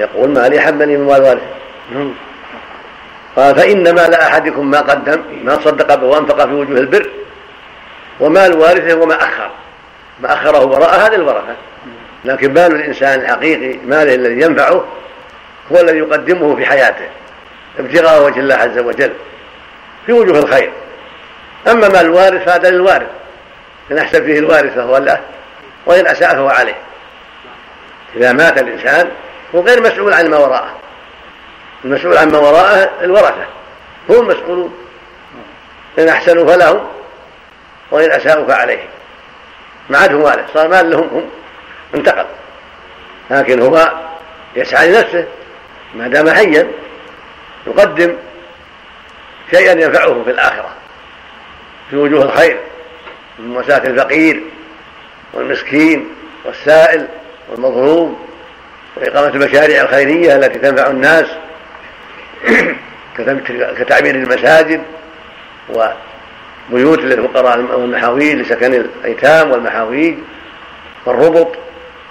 يقول 0.00 0.30
مالي 0.30 0.58
أحبني 0.58 0.96
من 0.96 1.06
مال 1.06 1.22
وارثه. 1.22 1.46
نعم. 1.94 2.14
قال 3.38 3.54
فإن 3.54 3.94
مال 3.94 4.14
أحدكم 4.14 4.70
ما 4.70 4.80
قدم 4.80 5.22
ما 5.44 5.58
صدق 5.64 5.94
به 5.94 6.06
وأنفق 6.06 6.46
في 6.46 6.52
وجوه 6.52 6.78
البر 6.78 7.10
ومال 8.20 8.58
وارثه 8.58 8.98
وما 8.98 9.14
أخر. 9.14 9.50
ما 10.20 10.32
أخره 10.32 10.64
وراء 10.64 11.06
هذه 11.06 11.14
البركة 11.14 11.56
لكن 12.24 12.54
مال 12.54 12.74
الإنسان 12.74 13.20
الحقيقي 13.20 13.78
ماله 13.86 14.14
الذي 14.14 14.40
ينفعه 14.40 14.84
هو 15.72 15.80
الذي 15.80 15.98
يقدمه 15.98 16.56
في 16.56 16.66
حياته. 16.66 17.08
ابتغاء 17.78 18.22
وجه 18.22 18.40
الله 18.40 18.54
عز 18.54 18.78
وجل 18.78 19.12
في 20.06 20.12
وجوه 20.12 20.38
الخير. 20.38 20.72
أما 21.66 21.88
مال 21.88 22.06
الوارث 22.06 22.44
فهذا 22.44 22.70
للوارث. 22.70 23.08
إن 23.90 23.98
أحسن 23.98 24.24
فيه 24.24 24.38
الوارث 24.38 24.74
فهو 24.74 24.96
له 24.96 25.20
وإن 25.86 26.06
أساء 26.06 26.34
فهو 26.34 26.48
عليه. 26.48 26.76
إذا 28.16 28.32
مات 28.32 28.58
الإنسان 28.62 29.08
هو 29.54 29.60
غير 29.60 29.82
مسؤول 29.82 30.12
عن 30.12 30.28
ما 30.28 30.38
وراءه. 30.38 30.87
المسؤول 31.84 32.16
عن 32.16 32.30
ما 32.30 32.38
وراءه 32.38 32.90
الورثة. 33.00 33.46
هم 34.08 34.30
المسؤولون 34.30 34.74
إن 35.98 36.08
أحسنوا 36.08 36.54
فلهم 36.54 36.86
وإن 37.90 38.10
أساءوا 38.10 38.46
فعليهم. 38.46 38.88
ما 39.90 39.98
عادهم 39.98 40.22
وارث 40.22 40.52
صار 40.54 40.68
مال 40.68 40.90
لهم 40.90 41.08
هم. 41.08 41.30
انتقل. 41.94 42.26
لكن 43.30 43.62
هو 43.62 43.92
يسعى 44.56 44.88
لنفسه. 44.88 45.26
ما 45.94 46.08
دام 46.08 46.30
حيا 46.30 46.70
يقدم 47.66 48.16
شيئا 49.50 49.72
ينفعه 49.72 50.22
في 50.24 50.30
الآخرة. 50.30 50.70
في 51.90 51.96
وجوه 51.96 52.22
الخير 52.22 52.60
من 53.38 53.48
مواساة 53.48 53.86
الفقير 53.86 54.42
والمسكين 55.32 56.08
والسائل 56.44 57.08
والمظلوم 57.48 58.26
وإقامة 58.96 59.28
المشاريع 59.28 59.82
الخيرية 59.82 60.36
التي 60.36 60.58
تنفع 60.58 60.86
الناس. 60.86 61.26
كتعمير 63.78 64.14
المساجد 64.14 64.82
وبيوت 65.68 66.98
للفقراء 66.98 67.58
والمحاويج 67.58 68.34
لسكن 68.34 68.74
الأيتام 68.74 69.50
والمحاويج 69.50 70.18
والربط 71.06 71.56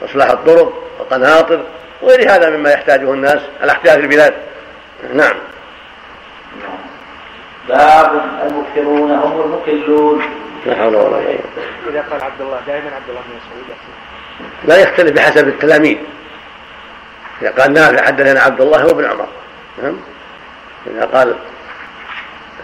وإصلاح 0.02 0.30
الطرق 0.30 0.84
والقناطر 1.00 1.64
وغير 2.02 2.32
هذا 2.32 2.50
مما 2.50 2.72
يحتاجه 2.72 3.14
الناس 3.14 3.40
على 3.62 3.72
احتياج 3.72 4.00
البلاد. 4.00 4.34
نعم. 5.14 5.36
باب 7.70 8.22
المكثرون 8.48 9.12
هم 9.12 9.42
المقلون 9.42 10.22
لا 10.66 10.76
حول 10.76 10.96
ولا 10.96 11.18
قوة. 11.18 11.40
إذا 11.90 12.02
قال 12.12 12.24
عبد 12.24 12.42
الله 12.42 12.60
دائما 12.68 12.96
عبد 12.96 13.10
الله 13.10 13.22
بن 13.22 13.36
مسعود 13.38 13.78
لا 14.68 14.78
يختلف 14.78 15.12
بحسب 15.12 15.48
التلاميذ. 15.48 15.98
إذا 17.42 17.52
قال 17.52 17.74
نافع 17.74 18.06
حدثنا 18.06 18.40
عبد 18.40 18.62
الله 18.62 18.82
هو 18.82 18.90
ابن 18.90 19.06
عمر. 19.06 19.28
نعم. 19.84 19.98
إذا 20.96 21.06
قال 21.06 21.36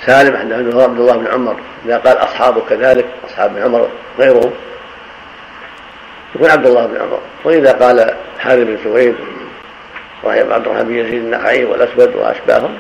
سالم 0.06 0.38
حدثنا 0.38 0.84
عبد 0.84 1.00
الله 1.00 1.18
بن 1.18 1.28
عمر 1.28 1.56
إذا 1.86 1.98
قال 1.98 2.18
أصحابه 2.18 2.62
كذلك 2.70 3.06
أصحاب 3.30 3.52
ابن 3.52 3.64
عمر 3.64 3.88
غيرهم 4.20 4.52
يكون 6.36 6.50
عبد 6.50 6.66
الله 6.66 6.86
بن 6.86 6.98
عمر. 7.02 7.20
وإذا 7.44 7.72
قال 7.72 8.14
حارث 8.40 8.68
بن 8.68 8.78
سويد 8.84 9.16
وهي 10.24 10.40
عبد 10.40 10.68
الرحمن 10.68 10.84
بن 10.84 10.96
يزيد 10.96 11.14
النخعي 11.14 11.66
والأسود 11.66 12.16
وأشباههم 12.16 12.78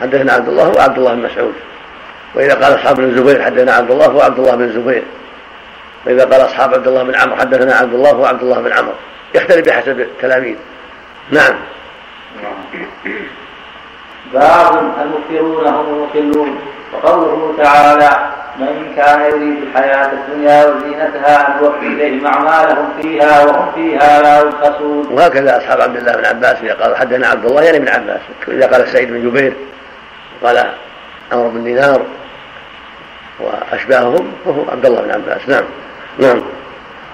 حدثنا 0.00 0.32
عبد 0.32 0.48
الله 0.48 0.68
وعبد 0.68 0.98
الله 0.98 1.14
بن 1.14 1.22
مسعود. 1.22 1.54
وإذا 2.34 2.54
قال 2.54 2.74
أصحاب 2.74 2.96
بن 2.96 3.04
الزبير 3.04 3.42
حدثنا 3.42 3.72
عبد 3.72 3.90
الله 3.90 4.08
وعبد 4.08 4.38
الله 4.38 4.54
بن 4.54 4.64
الزبير 4.64 5.02
وإذا 6.06 6.24
قال 6.24 6.40
أصحاب 6.44 6.74
عبد 6.74 6.88
الله 6.88 7.02
بن 7.02 7.14
عمرو 7.14 7.36
حدثنا 7.36 7.74
عبد 7.74 7.94
الله 7.94 8.14
وعبد 8.16 8.42
الله 8.42 8.60
بن 8.60 8.72
عمرو 8.72 8.94
يختلف 9.34 9.68
بحسب 9.68 10.00
التلاميذ. 10.00 10.56
نعم. 11.30 11.54
باب 14.32 14.92
المكثرون 15.02 15.66
هم 15.66 15.86
المقلون 15.94 16.58
وقوله 16.92 17.54
تعالى 17.58 18.10
من 18.58 18.92
كان 18.96 19.20
يريد 19.20 19.62
الحياة 19.62 20.10
الدنيا 20.12 20.66
وزينتها 20.66 21.60
نوفي 21.62 21.86
إليهم 21.86 22.26
أعمالهم 22.26 22.88
فيها 23.02 23.44
وهم 23.44 23.72
فيها 23.74 24.22
لا 24.22 24.40
يبخسون. 24.40 25.06
وهكذا 25.10 25.56
أصحاب 25.56 25.80
عبد 25.80 25.96
الله 25.96 26.12
بن 26.12 26.24
عباس 26.24 26.56
إذا 26.62 26.74
قال 26.74 26.96
حدثنا 26.96 27.26
عبد 27.26 27.44
الله 27.44 27.62
يعني 27.62 27.78
بن 27.78 27.88
عباس. 27.88 28.20
إذا 28.48 28.66
قال 28.66 28.88
سعيد 28.88 29.12
بن 29.12 29.30
جبير 29.30 29.52
قال 30.42 30.70
عمرو 31.32 31.50
بن 31.50 31.64
دينار 31.64 32.02
وأشباههم 33.40 34.32
وهو 34.44 34.70
عبد 34.70 34.86
الله 34.86 35.02
بن 35.02 35.10
عباس. 35.10 35.48
نعم. 35.48 35.64
نعم. 36.18 36.42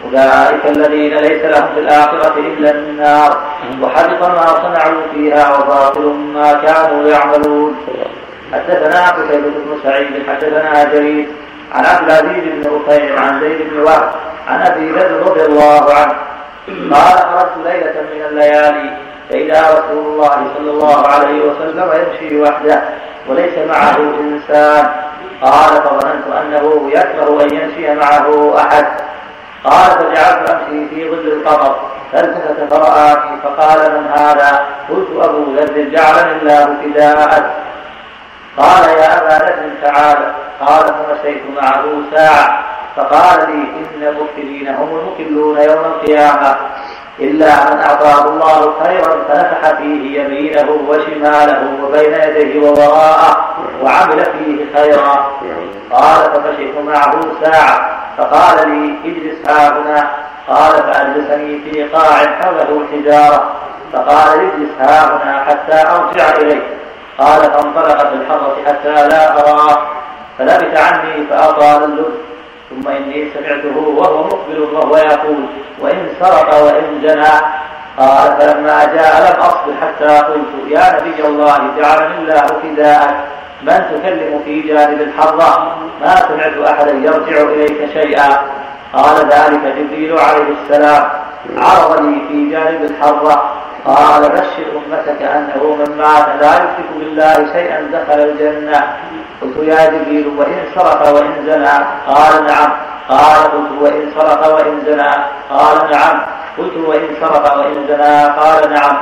أولئك 0.05 0.67
الذين 0.67 1.15
ليس 1.15 1.45
لهم 1.45 1.75
في 1.75 1.81
الآخرة 1.81 2.35
إلا 2.39 2.71
النار. 2.71 3.39
وحبط 3.83 4.23
ما 4.23 4.47
صنعوا 4.47 5.03
فيها 5.15 5.59
وباطل 5.59 6.15
ما 6.35 6.53
كانوا 6.53 7.09
يعملون. 7.09 7.77
حدثنا 8.53 9.09
قتيبة 9.09 9.49
بن 9.49 9.79
سعيد 9.83 10.29
حدثنا 10.29 10.85
جرير 10.85 11.27
عن 11.73 11.85
عبد 11.85 12.11
العزيز 12.11 12.45
بن 12.45 12.71
رفيع 12.77 13.21
عن 13.21 13.41
زيد 13.41 13.71
بن 13.71 13.81
وهب 13.81 14.11
عن 14.49 14.63
أبي 14.63 14.91
ذر 14.91 15.23
رضي 15.27 15.45
الله 15.45 15.95
عنه. 15.95 16.15
قال 16.95 17.19
خرجت 17.19 17.53
ليلة 17.65 17.95
من 18.15 18.23
الليالي 18.31 18.97
فاذا 19.31 19.61
رسول 19.61 20.07
الله 20.07 20.47
صلى 20.57 20.71
الله 20.71 21.07
عليه 21.07 21.43
وسلم 21.43 21.91
يمشي 21.93 22.41
وحده 22.41 22.83
وليس 23.29 23.59
معه 23.69 23.97
إنسان. 24.21 24.91
قال 25.43 25.83
فظننت 25.83 26.27
أنه 26.43 26.91
يكره 26.91 27.43
أن 27.43 27.55
يمشي 27.55 27.95
معه 27.95 28.55
أحد. 28.59 28.87
قال 29.65 29.91
فجعلت 29.91 30.51
أمشي 30.51 30.89
في 30.89 31.11
ظل 31.11 31.29
القمر 31.33 31.77
فالتفت 32.13 32.75
فرآني 32.75 33.41
فقال 33.43 34.01
من 34.01 34.07
هذا؟ 34.07 34.67
قلت 34.91 35.09
أبو 35.21 35.55
ذر 35.55 35.91
جعلني 35.91 36.33
الله 36.43 36.77
فداءك 36.83 37.51
قال 38.59 38.85
يا 38.89 39.19
أبا 39.19 39.45
نجم 39.45 39.75
تعالى 39.83 40.35
قال 40.61 40.85
فمشيت 40.85 41.43
معه 41.57 41.85
ساعة 42.15 42.65
فقال 42.97 43.39
لي 43.51 43.63
إن 43.63 44.03
المكلين 44.03 44.69
هم 44.69 44.99
المكلون 44.99 45.59
يوم 45.59 45.85
القيامة. 45.85 46.57
إلا 47.21 47.75
من 47.75 47.81
أعطاه 47.81 48.29
الله 48.29 48.75
خيرا 48.85 49.25
فنفح 49.29 49.71
فيه 49.79 50.21
يمينه 50.21 50.71
وشماله 50.89 51.69
وبين 51.85 52.15
يديه 52.15 52.61
ووراءه 52.61 53.55
وعمل 53.83 54.25
فيه 54.25 54.67
خيرا. 54.77 55.31
قال 55.93 56.31
فمشيت 56.33 56.79
معه 56.87 57.21
ساعة. 57.45 58.01
فقال 58.19 58.69
لي 58.69 58.95
اجلس 59.05 59.51
ها 59.51 59.69
هنا. 59.69 60.11
قال 60.49 60.73
فأجلسني 60.73 61.61
في 61.65 61.85
قاع 61.85 62.41
حوله 62.41 62.83
الحجارة 62.83 63.51
فقال 63.93 64.41
اجلس 64.41 64.71
ها 64.81 65.17
هنا 65.17 65.45
حتى 65.45 65.89
أرجع 65.89 66.37
إليك 66.37 66.63
قال 67.19 67.41
فانطلق 67.41 68.09
في 68.09 68.15
الحرة 68.15 68.57
حتى 68.67 69.09
لا 69.09 69.41
أراه. 69.41 69.79
فلبث 70.39 70.81
عني 70.81 71.27
فأطال 71.31 71.85
اللب. 71.85 72.15
ثم 72.75 72.89
إني 72.89 73.31
سمعته 73.35 73.79
وهو 73.79 74.25
مقبل 74.25 74.61
وهو 74.61 74.97
يقول 74.97 75.45
وإن 75.81 76.09
سرق 76.21 76.63
وإن 76.65 77.01
جنى. 77.03 77.65
قال 77.99 78.37
فلما 78.41 78.85
جاء 78.85 79.21
لم 79.21 79.41
أصبر 79.41 79.73
حتى 79.83 80.19
قلت 80.19 80.53
يا 80.69 81.01
نبي 81.01 81.27
الله 81.27 81.59
جعلني 81.79 82.17
الله 82.19 82.47
فداءك 82.47 83.15
من 83.63 83.83
تكلم 83.93 84.43
في 84.45 84.61
جانب 84.61 85.01
الحرة 85.01 85.77
ما 86.01 86.17
سمعت 86.17 86.69
أحدا 86.69 86.91
يرجع 86.91 87.43
إليك 87.43 87.91
شيئا. 87.93 88.43
قال 88.95 89.17
ذلك 89.17 89.75
جبريل 89.77 90.19
عليه 90.19 90.49
السلام. 90.63 91.09
عرض 91.57 92.01
لي 92.01 92.21
في 92.29 92.51
جانب 92.51 92.83
الحرة 92.83 93.53
قال 93.87 94.23
بشر 94.29 94.67
أمتك 94.77 95.23
أنه 95.23 95.77
من 95.77 95.97
مات. 95.99 96.29
لا 96.41 96.55
يشرك 96.55 96.91
بالله 96.99 97.53
شيئا 97.53 97.81
دخل 97.93 98.21
الجنة. 98.21 98.97
قلت 99.43 99.57
يا 99.57 99.91
جبريل 99.91 100.27
وإن 100.39 100.67
سرق 100.75 101.15
وإن 101.15 101.47
زنى. 101.47 101.77
قال 102.07 102.45
نعم. 102.47 102.71
قال 103.09 103.43
قلت 103.53 103.73
وإن 103.81 104.13
سرق 104.17 104.55
وإن 104.55 104.81
زنى. 104.87 105.13
قال 105.51 105.91
نعم. 105.91 106.21
قلت 106.59 106.77
وإن 106.77 107.09
سرق 107.21 107.57
وإن 107.59 107.87
زنى. 107.89 108.25
قال 108.41 108.73
نعم. 108.73 108.97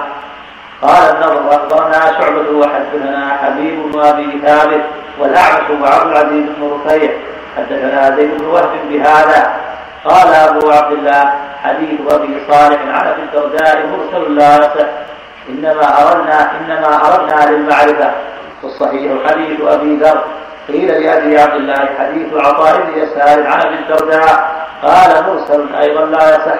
قال 0.83 1.17
النظر 1.17 1.57
أخبرنا 1.57 2.01
شعبة 2.21 2.51
وحدثنا 2.51 3.37
حبيب 3.43 3.95
وأبي 3.95 4.41
ثابت 4.47 4.85
والأعمش 5.19 5.71
وعبد 5.71 6.11
العزيز 6.11 6.47
بن 6.57 6.71
رفيع. 6.75 7.11
حدثنا 7.57 8.17
زيد 8.17 8.39
بن 8.39 8.47
وهب 8.47 8.71
بهذا. 8.89 9.53
قال 10.05 10.35
أبو 10.35 10.71
عبد 10.71 10.93
الله 10.93 11.33
حديث 11.65 12.01
أبي 12.11 12.43
صالح 12.51 12.81
عن 12.83 13.07
أبي 13.07 13.23
الدرداء 13.23 13.87
مرسل 13.87 14.35
لا 14.35 14.73
إنما 15.49 16.03
أردنا 16.03 16.51
إنما 16.61 17.15
أردنا 17.15 17.51
للمعرفة. 17.51 18.11
والصحيح 18.63 19.13
حديث 19.27 19.61
أبي 19.61 19.97
ذر. 19.97 20.25
قيل 20.69 20.89
لأبي 20.89 21.39
عبد 21.39 21.55
الله 21.55 21.89
حديث 21.99 22.35
عطاء 22.35 22.81
بن 22.81 23.03
يسار 23.03 23.47
عن 23.47 23.61
أبي 23.67 23.75
الدرداء. 23.75 24.67
قال 24.83 25.25
مرسل 25.27 25.75
أيضا 25.75 26.07
لا 26.07 26.35
يصح. 26.37 26.59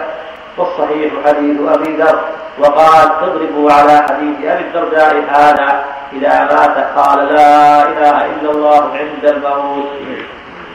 والصحيح 0.57 1.13
حديث 1.27 1.57
أبي 1.69 1.97
ذر. 1.97 2.21
وقال 2.59 3.11
اضربوا 3.23 3.73
على 3.73 4.03
حديث 4.09 4.37
أبي 4.45 4.65
الدرداء 4.65 5.25
هذا. 5.29 5.85
إذا 6.13 6.45
مات 6.45 6.99
قال 6.99 7.19
لا 7.35 7.83
إله 7.89 8.25
إلا 8.25 8.51
الله 8.51 8.97
عند 8.97 9.25
الموت. 9.25 9.87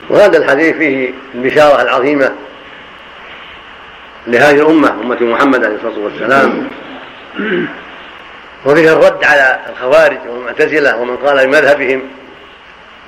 وهذا 0.09 0.38
الحديث 0.38 0.75
فيه 0.78 1.13
البشارة 1.36 1.82
العظيمة 1.82 2.32
لهذه 4.28 4.55
الأمة 4.55 4.89
أمة 4.89 5.17
محمد 5.21 5.65
عليه 5.65 5.75
الصلاة 5.75 5.99
والسلام. 6.03 6.67
وفيه 8.66 8.93
الرد 8.93 9.24
على 9.24 9.60
الخوارج 9.70 10.18
والمعتزلة 10.30 10.97
ومن 10.97 11.18
قال 11.18 11.47
بمذهبهم 11.47 12.01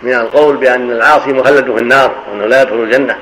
من 0.03 0.13
القول 0.13 0.57
بأن 0.57 0.91
العاصي 0.91 1.33
مخلد 1.33 1.71
في 1.75 1.81
النار 1.81 2.15
وأنه 2.31 2.45
لا 2.45 2.61
يدخل 2.61 2.75
الجنة. 2.75 3.17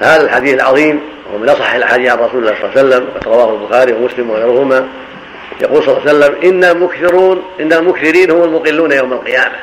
فهذا 0.00 0.24
الحديث 0.24 0.54
العظيم 0.54 1.00
وهو 1.26 1.38
من 1.38 1.48
أصح 1.48 1.74
الأحاديث 1.74 2.12
عن 2.12 2.18
رسول 2.18 2.40
الله 2.40 2.54
صلى 2.54 2.64
الله 2.64 2.78
عليه 2.78 2.88
وسلم 2.88 3.08
وقد 3.14 3.28
رواه 3.28 3.54
البخاري 3.54 3.92
ومسلم 3.92 4.30
وغيرهما. 4.30 4.88
يقول 5.60 5.82
صلى 5.82 5.98
الله 5.98 6.08
عليه 6.08 6.18
وسلم 6.18 6.50
إن 6.50 6.64
المكثرون 6.64 7.42
إن 7.60 7.72
المكثرين 7.72 8.30
هم 8.30 8.42
المقلون 8.42 8.92
يوم 8.92 9.12
القيامة. 9.12 9.56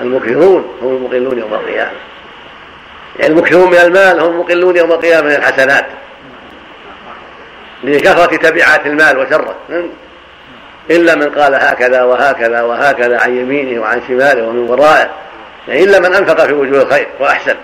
المكثرون 0.00 0.64
هم 0.82 0.96
المقلون 0.96 1.38
يوم 1.38 1.54
القيامة. 1.54 1.92
يعني 3.18 3.32
المكثرون 3.32 3.70
من 3.70 3.78
المال 3.78 4.20
هم 4.20 4.30
المقلون 4.30 4.76
يوم 4.76 4.92
القيامة 4.92 5.28
من 5.28 5.34
الحسنات. 5.34 5.86
لكثرة 7.84 8.36
تبعات 8.36 8.86
المال 8.86 9.18
وشره. 9.18 9.54
إلا 10.90 11.14
من 11.14 11.30
قال 11.30 11.54
هكذا 11.54 12.02
وهكذا 12.02 12.62
وهكذا 12.62 13.20
عن 13.20 13.36
يمينه 13.36 13.80
وعن 13.80 14.02
شماله 14.08 14.42
ومن 14.42 14.58
ورائه. 14.70 15.10
يعني 15.68 15.84
إلا 15.84 15.98
من 15.98 16.14
أنفق 16.14 16.46
في 16.46 16.52
وجوه 16.52 16.82
الخير 16.82 17.08
وأحسن. 17.20 17.56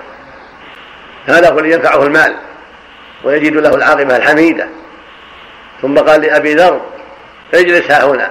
هذا 1.27 1.51
هو 1.51 1.59
الذي 1.59 1.73
ينفعه 1.73 2.03
المال 2.03 2.37
ويجد 3.25 3.53
له 3.53 3.75
العاقبة 3.75 4.17
الحميدة. 4.17 4.69
ثم 5.83 5.99
قال 5.99 6.21
لأبي 6.21 6.55
ذر 6.55 6.81
اجلس 7.55 7.91
ها 7.91 8.05
هنا. 8.05 8.31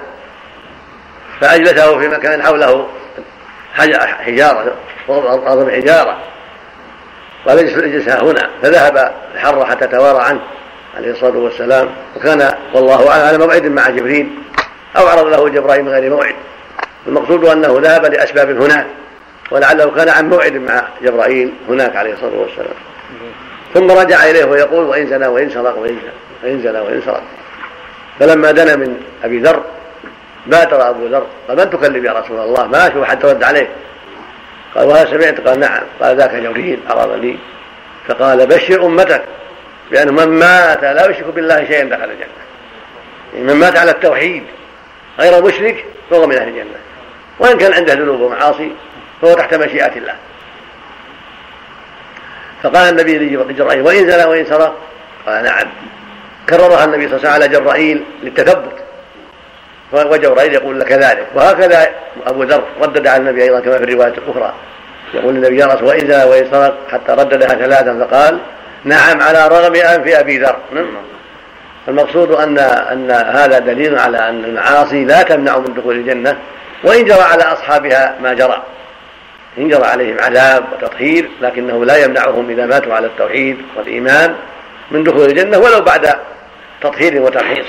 فأجلسه 1.42 2.00
في 2.00 2.08
مكان 2.08 2.44
حوله 2.44 2.88
حجارة 3.74 4.76
أرض 5.10 5.72
حجارة. 5.72 6.18
قال 7.48 7.60
اجلس 7.60 8.08
ها 8.10 8.24
هنا. 8.24 8.50
فذهب 8.62 9.14
الحر 9.36 9.66
حتى 9.66 9.88
توارى 9.88 10.24
عنه 10.24 10.42
عليه 10.98 11.12
الصلاة 11.12 11.38
والسلام. 11.38 11.90
وكان 12.16 12.54
والله 12.74 13.10
أعلم 13.10 13.26
على 13.26 13.38
موعد 13.38 13.66
مع 13.66 13.90
جبريل. 13.90 14.30
أو 14.98 15.08
عرض 15.08 15.28
له 15.28 15.50
جبرائيل 15.50 15.86
من 15.86 15.92
غير 15.92 16.10
موعد. 16.10 16.36
المقصود 17.08 17.46
أنه 17.46 17.80
ذهب 17.82 18.06
لأسباب 18.06 18.62
هناك 18.62 18.88
ولعله 19.52 19.92
كان 19.92 20.10
عن 20.10 20.30
موعد 20.30 20.54
مع 20.54 20.84
جبرائيل 21.02 21.54
هناك 21.70 21.96
عليه 21.96 22.14
الصلاة 22.14 22.36
والسلام. 22.36 22.74
ثم 23.74 23.92
رجع 23.92 24.24
إليه 24.24 24.46
ويقول 24.46 24.86
وإن 24.86 25.08
زنى 25.08 25.28
وإن 25.28 25.50
سرق 25.50 25.78
وإن 26.44 26.62
زنى 26.62 26.80
وإن 26.80 27.02
سرق. 27.06 27.24
فلما 28.20 28.52
دنا 28.52 28.76
من 28.76 29.02
أبي 29.24 29.40
ذر 29.40 29.64
بادر 30.48 30.90
أبو 30.90 31.08
ذر 31.08 31.26
قال 31.48 31.58
من 31.58 31.70
تكلم 31.70 32.06
يا 32.06 32.12
رسول 32.12 32.40
الله؟ 32.40 32.68
ما 32.68 32.88
أشوف 32.88 33.04
حتى 33.04 33.28
رد 33.28 33.44
عليه 33.44 33.70
قال 34.76 34.88
وهل 34.88 35.08
سمعت. 35.08 35.48
قال 35.48 35.60
نعم. 35.60 35.84
قال 36.02 36.18
ذاك 36.18 36.36
جبريل 36.36 36.80
أراد 36.90 37.20
لي 37.20 37.38
فقال 38.08 38.48
بشر 38.48 38.86
أمتك. 38.86 39.24
بأنه 39.92 40.12
من 40.12 40.28
مات 40.28 40.84
لا 40.84 41.10
يشرك 41.10 41.26
بالله 41.26 41.66
شيئا 41.66 41.84
دخل 41.84 42.04
الجنة. 42.04 42.40
من 43.34 43.54
مات 43.54 43.78
على 43.78 43.92
التوحيد 43.92 44.44
غير 45.20 45.44
مشرك 45.44 45.86
فهو 46.10 46.28
من 46.28 46.36
أهل 46.36 46.48
الجنة. 46.48 46.80
وإن 47.40 47.58
كان 47.58 47.74
عنده 47.74 47.94
ذنوب 47.94 48.20
ومعاصي 48.20 48.72
فهو 49.22 49.34
تحت 49.34 49.54
مشيئة 49.54 49.98
الله. 49.98 50.16
فقال 52.64 52.90
النبي 52.90 53.18
لجبرائيل 53.18 53.82
وإن 53.82 54.12
زنى 54.12 54.26
وإن 54.26 54.46
سرق 54.46 54.76
قال 55.26 55.44
نعم. 55.44 55.68
كررها 56.50 56.86
النبي 56.86 57.08
صلى 57.08 57.18
الله 57.18 57.30
عليه 57.30 57.30
وسلم 57.30 57.32
على 57.32 57.48
جبرائيل 57.48 58.04
للتثبت. 58.24 58.84
وجبرائيل 59.94 60.54
يقول 60.54 60.80
لك 60.80 60.92
ذلك 60.92 61.28
وهكذا 61.36 61.90
أبو 62.28 62.44
ذر 62.44 62.64
ردد 62.82 63.08
على 63.08 63.18
النبي 63.18 63.44
أيضا 63.44 63.60
كما 63.60 63.78
في 63.78 63.84
الرواية 63.84 64.14
الأخرى. 64.14 64.54
يقول 65.14 65.36
النبي 65.36 65.58
يا 65.58 65.66
رسول 65.66 65.84
وإن 65.84 66.00
زنى 66.00 66.24
وإن 66.24 66.48
سرق 66.52 66.78
حتى 66.92 67.12
رددها 67.12 67.50
ثلاثا 67.50 68.06
فقال 68.06 68.40
نعم 68.84 69.22
على 69.22 69.48
رغم 69.48 69.76
أنف 69.76 70.08
أبي 70.08 70.40
ذر. 70.40 70.56
المقصود 71.90 72.32
أن 72.32 72.60
أن 72.60 73.12
هذا 73.12 73.60
دليل 73.60 74.00
على 74.00 74.30
أن 74.30 74.46
المعاصي 74.46 75.06
لا 75.06 75.22
تمنع 75.22 75.58
من 75.58 75.74
دخول 75.74 75.96
الجنة 75.96 76.38
وإن 76.84 77.06
جرى 77.06 77.22
على 77.22 77.44
أصحابها 77.44 78.16
ما 78.22 78.34
جرى. 78.34 78.64
إن 79.58 79.70
جرى 79.70 79.86
عليهم 79.86 80.18
عذاب 80.20 80.64
وتطهير 80.74 81.30
لكنه 81.42 81.86
لا 81.86 81.98
يمنعهم 81.98 82.50
إذا 82.50 82.66
ماتوا 82.66 82.94
على 82.94 83.08
التوحيد 83.08 83.58
والإيمان 83.78 84.36
من 84.92 85.04
دخول 85.04 85.26
الجنة 85.26 85.58
ولو 85.58 85.82
بعد 85.82 86.16
تطهير 86.82 87.22
وتمحيص 87.22 87.68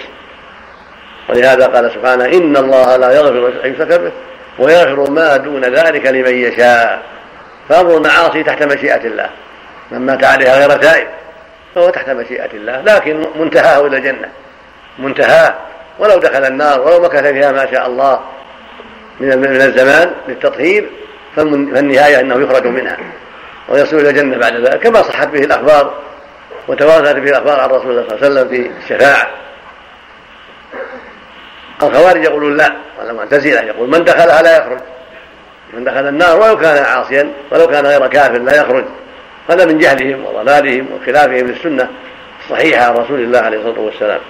ولهذا 1.29 1.67
قال 1.67 1.91
سبحانه 1.95 2.25
إن 2.25 2.57
الله 2.57 2.97
لا 2.97 3.13
يغفر 3.13 3.53
أن 3.65 3.75
يشرك 3.75 4.01
به 4.01 4.13
ويغفر 4.59 5.11
ما 5.11 5.37
دون 5.37 5.65
ذلك 5.65 6.07
لمن 6.07 6.35
يشاء. 6.35 7.03
فأمر 7.69 7.97
المعاصي 7.97 8.43
تحت 8.43 8.63
مشيئة 8.63 9.07
الله. 9.07 9.31
من 9.91 10.07
مات 10.07 10.25
عليها 10.25 10.59
غير 10.59 10.79
تائب 10.79 11.07
فهو 11.75 11.91
تحت 11.91 12.11
مشيئة 12.11 12.51
الله 12.55 12.81
لكن 12.81 13.27
منتهاه 13.37 13.87
إلى 13.87 13.97
الجنة. 13.97 14.29
منتهاه 14.99 15.55
ولو 15.99 16.19
دخل 16.19 16.45
النار 16.45 16.81
ولو 16.81 17.01
مكث 17.01 17.27
فيها 17.27 17.53
ما 17.53 17.71
شاء 17.71 17.87
الله 17.87 18.21
من 19.21 19.61
الزمان 19.63 20.15
للتطهير 20.29 20.91
فالنهاية 21.37 22.21
أنه 22.21 22.45
يخرج 22.45 22.67
منها 22.67 22.97
ويصل 23.69 23.97
إلى 23.97 24.11
الجنة 24.11 24.39
بعد 24.39 24.57
ذلك 24.57 24.79
كما 24.79 25.03
صحت 25.03 25.29
به 25.29 25.39
الأخبار 25.39 25.95
وتواترت 26.69 27.17
به 27.17 27.31
الأخبار 27.31 27.61
عن 27.61 27.69
رسول 27.69 27.91
الله 27.91 28.09
صلى 28.09 28.17
الله 28.17 28.27
عليه 28.27 28.41
وسلم 28.41 28.49
في 28.49 28.71
الشفاعة. 28.85 29.31
الخوارج 31.83 32.25
يقولون 32.25 32.57
لا 32.57 32.73
والمعتزلة 32.99 33.61
يقول 33.61 33.91
من 33.91 34.05
دخلها 34.05 34.43
لا 34.43 34.57
يخرج. 34.57 34.81
من 35.73 35.85
دخل 35.85 36.09
النار 36.09 36.41
ولو 36.41 36.59
كان 36.59 36.85
عاصيا 36.85 37.33
ولو 37.51 37.67
كان 37.67 37.87
غير 37.87 38.07
كافر 38.07 38.39
لا 38.39 38.57
يخرج. 38.57 38.85
هذا 39.51 39.65
من 39.65 39.79
جهلهم 39.79 40.25
وضلالهم 40.25 40.87
وخلافهم 40.93 41.47
للسنة 41.47 41.89
الصحيحة 42.45 42.85
عن 42.85 42.95
رسول 42.95 43.21
الله 43.21 43.39
عليه 43.39 43.59
الصلاة 43.59 43.81
والسلام. 43.81 44.21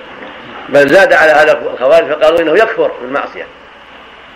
بل 0.69 0.89
زاد 0.89 1.13
على 1.13 1.33
هذا 1.33 1.61
الخوارج 1.75 2.07
فقالوا 2.07 2.41
إنه 2.41 2.53
يكفر 2.53 2.91
بالمعصية. 3.03 3.47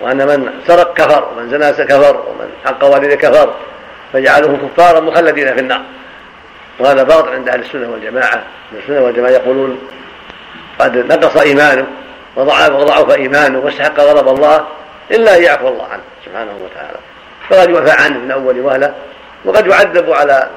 وأن 0.00 0.16
من 0.16 0.50
سرق 0.66 0.94
كفر 0.94 1.28
ومن 1.32 1.50
زنى 1.50 1.86
كفر 1.86 2.16
ومن 2.16 2.48
حق 2.64 2.84
والده 2.84 3.16
كفر 3.16 3.54
فجعلهم 4.12 4.68
كفارا 4.68 5.00
مخلدين 5.00 5.54
في 5.54 5.60
النار. 5.60 5.82
وهذا 6.78 7.02
باطل 7.02 7.28
عند 7.28 7.48
أهل 7.48 7.60
السنة 7.60 7.90
والجماعة. 7.90 8.34
أهل 8.72 8.78
السنة 8.82 9.00
والجماعة 9.00 9.30
يقولون 9.30 9.78
قد 10.78 10.96
نقص 10.96 11.36
إيمانه 11.36 11.86
وضعف 12.36 12.70
وضعف 12.70 13.10
إيمانه 13.10 13.58
واستحق 13.58 14.00
غضب 14.00 14.28
الله 14.28 14.66
إلا 15.10 15.36
أن 15.36 15.42
يعفو 15.42 15.68
الله 15.68 15.84
عنه 15.84 16.02
سبحانه 16.26 16.52
وتعالى. 16.64 16.98
فقد 17.50 17.70
يعفى 17.70 18.02
عنه 18.02 18.18
من 18.18 18.30
أول 18.30 18.60
وهلة 18.60 18.94
وقد 19.44 19.66
يعذب 19.66 20.10
على 20.12 20.48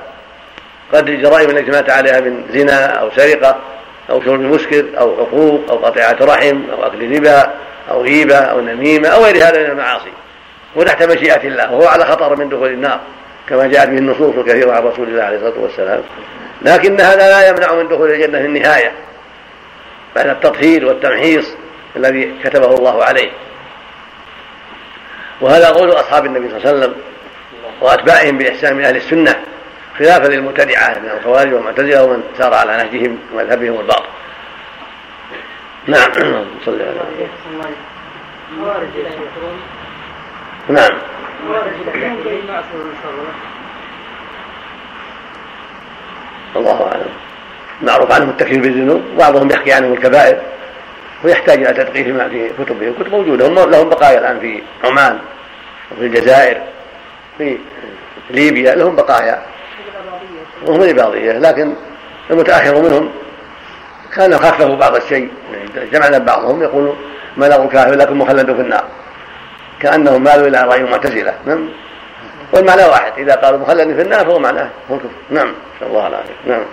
قدر 0.94 1.14
الجرائم 1.14 1.50
التي 1.50 1.72
مات 1.72 1.90
عليها 1.90 2.20
من 2.20 2.44
زنا 2.54 2.86
أو 2.86 3.12
سرقة 3.12 3.56
أو 4.10 4.22
شرب 4.22 4.40
مسكر 4.40 4.86
أو 5.00 5.22
عقوق 5.22 5.62
أو 5.70 5.78
قطيعة 5.78 6.18
رحم 6.22 6.62
أو 6.72 6.84
أكل 6.86 7.16
ربا 7.16 7.54
أو 7.92 8.04
غيبة 8.04 8.36
أو 8.38 8.62
نميمة 8.62 9.10
أو 9.10 9.24
غير 9.24 9.36
هذا 9.36 9.64
من 9.64 9.70
المعاصي. 9.70 10.12
وتحت 10.76 11.04
مشيئة 11.04 11.48
الله 11.48 11.74
وهو 11.74 11.88
على 11.88 12.06
خطر 12.06 12.36
من 12.36 12.50
دخول 12.50 12.70
النار 12.70 13.00
كما 13.50 13.68
جاءت 13.68 13.90
به 13.90 13.98
النصوص 13.98 14.36
الكثيرة 14.36 14.72
عن 14.72 14.84
رسول 14.84 15.08
الله 15.08 15.24
عليه 15.24 15.38
الصلاة 15.38 15.60
والسلام. 15.60 16.02
لكن 16.62 17.02
هذا 17.02 17.30
لا 17.30 17.50
يمنع 17.50 17.74
من 17.74 17.88
دخول 17.88 18.12
الجنة 18.12 18.40
في 18.40 18.46
النهاية 18.46 18.92
بعد 20.16 20.28
التطهير 20.28 20.86
والتمحيص 20.86 21.46
الذي 21.96 22.34
كتبه 22.44 22.76
الله 22.76 23.04
عليه. 23.04 23.32
وهذا 25.42 25.68
قول 25.68 25.92
أصحاب 25.92 26.26
النبي 26.26 26.50
صلى 26.50 26.58
الله 26.58 26.68
عليه 26.68 26.78
وسلم 26.78 26.94
وأتباعهم 27.82 28.38
بإحسان 28.38 28.76
من 28.76 28.84
أهل 28.84 28.96
السنة. 28.96 29.36
خلافا 30.00 30.28
للمبتدعة 30.28 31.00
من 31.00 31.10
الخوارج 31.10 31.54
والمعتزلة 31.54 32.04
ومن 32.04 32.24
سار 32.38 32.54
على 32.54 32.78
نهجهم 32.78 33.20
ومذهبهم 33.34 33.80
الباطل 33.80 34.10
نعم. 35.88 36.12
صلى 36.66 36.84
على 36.84 36.94
نعم. 40.70 40.98
الله 46.56 46.88
أعلم. 46.92 47.10
معروف 47.82 48.12
عنهم 48.12 48.30
التكفير 48.30 48.62
بالذنوب 48.62 49.04
وبعضهم 49.16 49.50
يحكي 49.52 49.74
عنهم 49.74 49.94
الكبائر 49.94 50.42
ويحتاج 51.24 51.66
إلى 51.66 51.74
تدقيق 51.74 52.06
في 52.28 52.50
كتبهم. 52.60 52.94
كتب 52.94 53.12
موجودة 53.12 53.48
هم 53.48 53.54
لهم 53.54 53.90
بقايا 53.90 54.20
الآن 54.20 54.40
في 54.40 54.64
عمان 54.84 55.20
وفي 55.92 56.06
الجزائر 56.06 56.62
في 57.38 57.58
ليبيا 58.30 58.76
لهم 58.76 58.96
بقايا. 58.96 59.57
وهم 60.66 60.82
الإباضية 60.82 61.32
لكن 61.32 61.74
المتأخر 62.30 62.82
منهم 62.82 63.10
كان 64.16 64.38
خففوا 64.38 64.76
بعض 64.76 64.96
الشيء 64.96 65.30
يعني 65.54 65.90
جمعنا 65.92 66.18
بعضهم 66.18 66.62
يقول 66.62 66.94
ملغ 67.38 67.68
كافر 67.68 67.96
لكن 67.96 68.14
مخلد 68.14 68.56
في 68.56 68.62
النار. 68.62 68.84
كأنهم 69.80 70.24
مالوا 70.24 70.48
إلى 70.48 70.62
رأي 70.62 70.82
المعتزلة 70.82 71.34
نعم؟ 71.46 71.70
والمعنى 72.54 72.86
واحد 72.86 73.12
إذا 73.18 73.36
قالوا 73.36 73.60
مخلد 73.60 73.96
في 73.96 74.02
النار 74.02 74.26
فهو 74.26 74.40
معناه 74.40 74.70
هو 74.92 74.98
كفر. 74.98 75.10
نعم 75.30 75.54
نسأل 75.76 75.88
الله 75.88 76.08
العافية 76.08 76.34
نعم. 76.48 76.64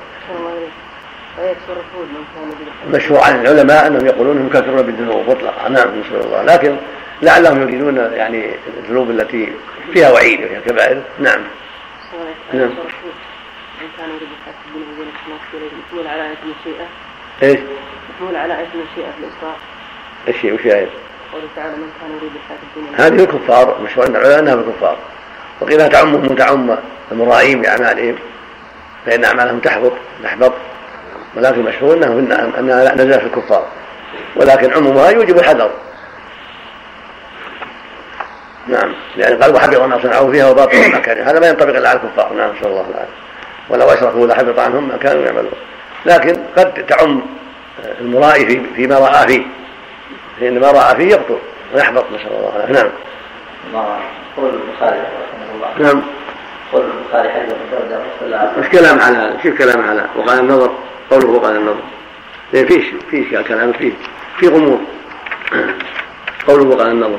مشهور 2.90 3.20
عن 3.20 3.40
العلماء 3.40 3.86
أنهم 3.86 4.06
يقولون 4.06 4.36
إنهم 4.36 4.48
كافرون 4.48 4.82
بالذنوب 4.82 5.30
مطلقا 5.30 5.68
نعم 5.68 6.00
نسأل 6.00 6.20
الله. 6.26 6.42
لكن 6.42 6.76
لعلهم 7.22 7.62
يريدون 7.62 7.96
يعني 7.96 8.50
الذنوب 8.78 9.10
التي 9.10 9.52
فيها 9.92 10.10
وعيد 10.10 10.44
وفيها 10.44 10.60
كبائر. 10.60 11.02
نعم. 11.18 11.40
نعم. 12.52 12.70
إن 13.80 13.88
كان 13.98 14.08
يريد 14.08 14.28
الحق 14.40 14.74
بين 14.74 15.08
محمول 15.86 16.06
على 16.06 16.22
آية 16.22 16.36
المشيئة 16.42 16.86
إيش؟ 17.42 17.60
محمول 18.14 18.36
على 18.36 18.58
آية 18.58 18.68
المشيئة 18.74 19.10
في 19.12 19.18
الإسراء 19.18 19.56
إيش 20.28 20.44
وش 20.44 20.66
آية؟ 20.66 20.88
قوله 21.32 21.48
تعالى 21.56 21.76
من 21.76 21.90
كان 22.00 22.10
يريد 22.10 22.32
الحياة 22.36 22.58
الدنيا 22.76 23.06
هذه 23.06 23.24
الكفار 23.24 23.80
مشهور 23.82 24.06
عند 24.06 24.16
العلماء 24.16 24.38
انها 24.38 24.54
الكفار. 24.54 24.96
وقيل 25.60 25.88
تعمهم 25.88 26.34
تعم 26.34 26.76
المراعين 27.12 27.62
باعمالهم 27.62 28.16
فإن 29.06 29.24
أعمالهم 29.24 29.58
تحبط 29.58 29.92
تحبط. 30.22 30.52
ولكن 31.36 31.62
مشهور 31.62 31.96
انه 31.96 32.18
أنها 32.58 32.94
نزلت 32.94 33.20
في 33.20 33.26
الكفار. 33.26 33.66
ولكن 34.36 34.72
عمومها 34.72 35.10
يوجب 35.10 35.38
الحذر. 35.38 35.70
نعم. 38.66 38.94
لأن 39.16 39.42
قال 39.42 39.54
وحبط 39.54 39.80
ما 39.80 40.02
صنعوا 40.02 40.32
فيها 40.32 40.50
وباطل 40.50 40.92
ما 40.92 40.98
كان 40.98 41.28
هذا 41.28 41.40
ما 41.40 41.48
ينطبق 41.48 41.76
إلا 41.76 41.88
على 41.88 42.00
الكفار. 42.04 42.32
نعم 42.32 42.50
نسأل 42.50 42.66
الله 42.66 42.86
العافية. 42.90 43.14
ولو 43.68 43.86
أشركوا 43.86 44.26
لحبط 44.26 44.58
عنهم 44.58 44.88
ما 44.88 44.96
كانوا 44.96 45.24
يعملون. 45.24 45.52
لكن 46.06 46.36
قد 46.56 46.86
تعم 46.86 47.22
المرائي 48.00 48.46
في 48.46 48.60
فيما 48.76 48.98
رأى 48.98 49.26
فيه. 49.26 49.42
فإن 50.40 50.60
ما 50.60 50.70
رأى 50.70 50.96
فيه 50.96 51.14
يبطل 51.14 51.38
ويحبط 51.74 52.04
نسأل 52.12 52.32
الله 52.32 52.52
العافية. 52.56 52.72
نعم. 53.72 54.00
قول 54.36 54.50
البخاري 54.54 54.98
رحمه 54.98 55.54
الله. 55.54 55.92
نعم. 55.92 56.02
قول 56.72 56.84
البخاري 56.84 57.28
حديث 57.28 57.54
مش 58.58 58.68
كلام 58.68 59.00
على 59.00 59.36
كيف 59.42 59.58
كلام 59.58 59.88
على 59.88 60.06
وقال 60.16 60.38
النظر. 60.38 60.74
قوله 61.10 61.26
وقال 61.26 61.56
النظر. 61.56 61.82
فيش 62.50 62.84
فيش 63.10 63.28
كلام 63.48 63.72
فيه. 63.72 63.92
في 64.38 64.48
غموض. 64.48 64.80
قوله 66.46 66.64
وقال 66.64 66.90
النظر 66.90 67.18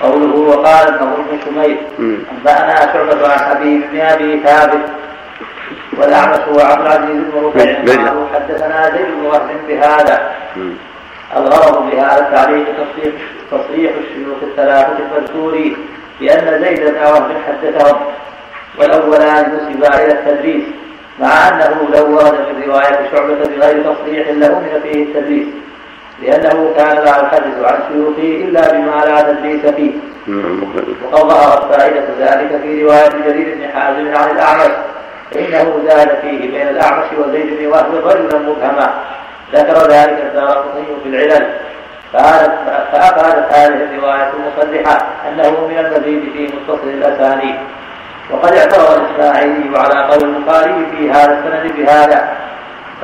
قوله 0.00 0.33
وقال 0.44 0.88
النضر 0.88 1.16
بن 1.30 1.38
شميل 1.44 1.76
أنبأنا 1.98 2.92
شعبة 2.92 3.32
عن 3.32 3.38
حبيب 3.38 3.82
بن 3.92 4.00
أبي 4.00 4.40
ثابت 4.44 4.84
والاعمش 5.98 6.38
هو 6.38 6.60
عبد 6.60 6.86
العزيز 6.86 7.16
بن 7.16 7.44
رفيع 7.44 7.66
حدثنا 8.34 8.90
زيد 8.90 9.06
بن 9.14 9.26
وهب 9.26 9.48
بهذا. 9.68 10.32
الغرض 11.36 11.90
بهذا 11.90 12.28
التعليق 12.28 12.64
تصريح 12.64 13.14
تصريح 13.50 13.92
الشيوخ 14.00 14.36
الثلاثة 14.42 14.96
المذكورين 14.98 15.76
بأن 16.20 16.64
زيد 16.64 16.80
بن 16.80 16.96
وهب 16.96 17.30
حدثهم. 17.46 17.96
والأولان 18.78 19.52
نسبا 19.56 20.04
إلى 20.04 20.12
التدريس 20.12 20.64
مع 21.20 21.48
أنه 21.48 21.88
لو 21.94 22.16
ورد 22.16 22.34
في 22.34 22.66
رواية 22.70 23.10
شعبة 23.12 23.34
بغير 23.34 23.82
تصريح 23.82 24.28
لأمن 24.28 24.80
فيه 24.82 25.02
التدريس 25.02 25.46
لأنه 26.22 26.72
كان 26.76 26.96
لا 26.96 27.10
يحدث 27.10 27.64
عن 27.64 27.78
شيوخه 27.88 28.44
إلا 28.44 28.72
بما 28.72 29.04
لا 29.04 29.32
تدريس 29.32 29.66
فيه. 29.66 29.92
وقد 31.04 31.28
ظهرت 31.28 31.74
فائدة 31.74 32.04
ذلك 32.20 32.60
في 32.62 32.82
رواية 32.84 33.08
جرير 33.08 33.54
بن 33.54 33.68
حازم 33.68 34.16
عن 34.16 34.30
الأعمش. 34.30 34.72
فإنه 35.30 35.82
زاد 35.88 36.08
فيه 36.22 36.50
بين 36.50 36.68
الأعمش 36.68 37.06
وزيد 37.18 37.58
بن 37.58 37.66
وهب 37.66 37.94
رجلا 38.06 38.38
مبهما. 38.38 38.94
ذكر 39.52 39.90
ذلك 39.90 40.22
الدار 40.22 40.64
في 41.02 41.08
العلل. 41.08 41.46
فأفادت 42.12 43.52
هذه 43.52 43.84
الرواية 43.84 44.30
المصلحة 44.34 45.06
أنه 45.28 45.66
من 45.66 45.78
المزيد 45.78 46.22
في 46.32 46.42
متصل 46.56 46.88
الأسانيد. 46.88 47.56
وقد 48.30 48.52
اعترض 48.52 49.00
الإسماعيلي 49.00 49.78
على 49.78 50.12
قول 50.12 50.28
البخاري 50.28 50.86
في 50.96 51.10
هذا 51.10 51.38
السند 51.38 51.72
بهذا. 51.76 52.36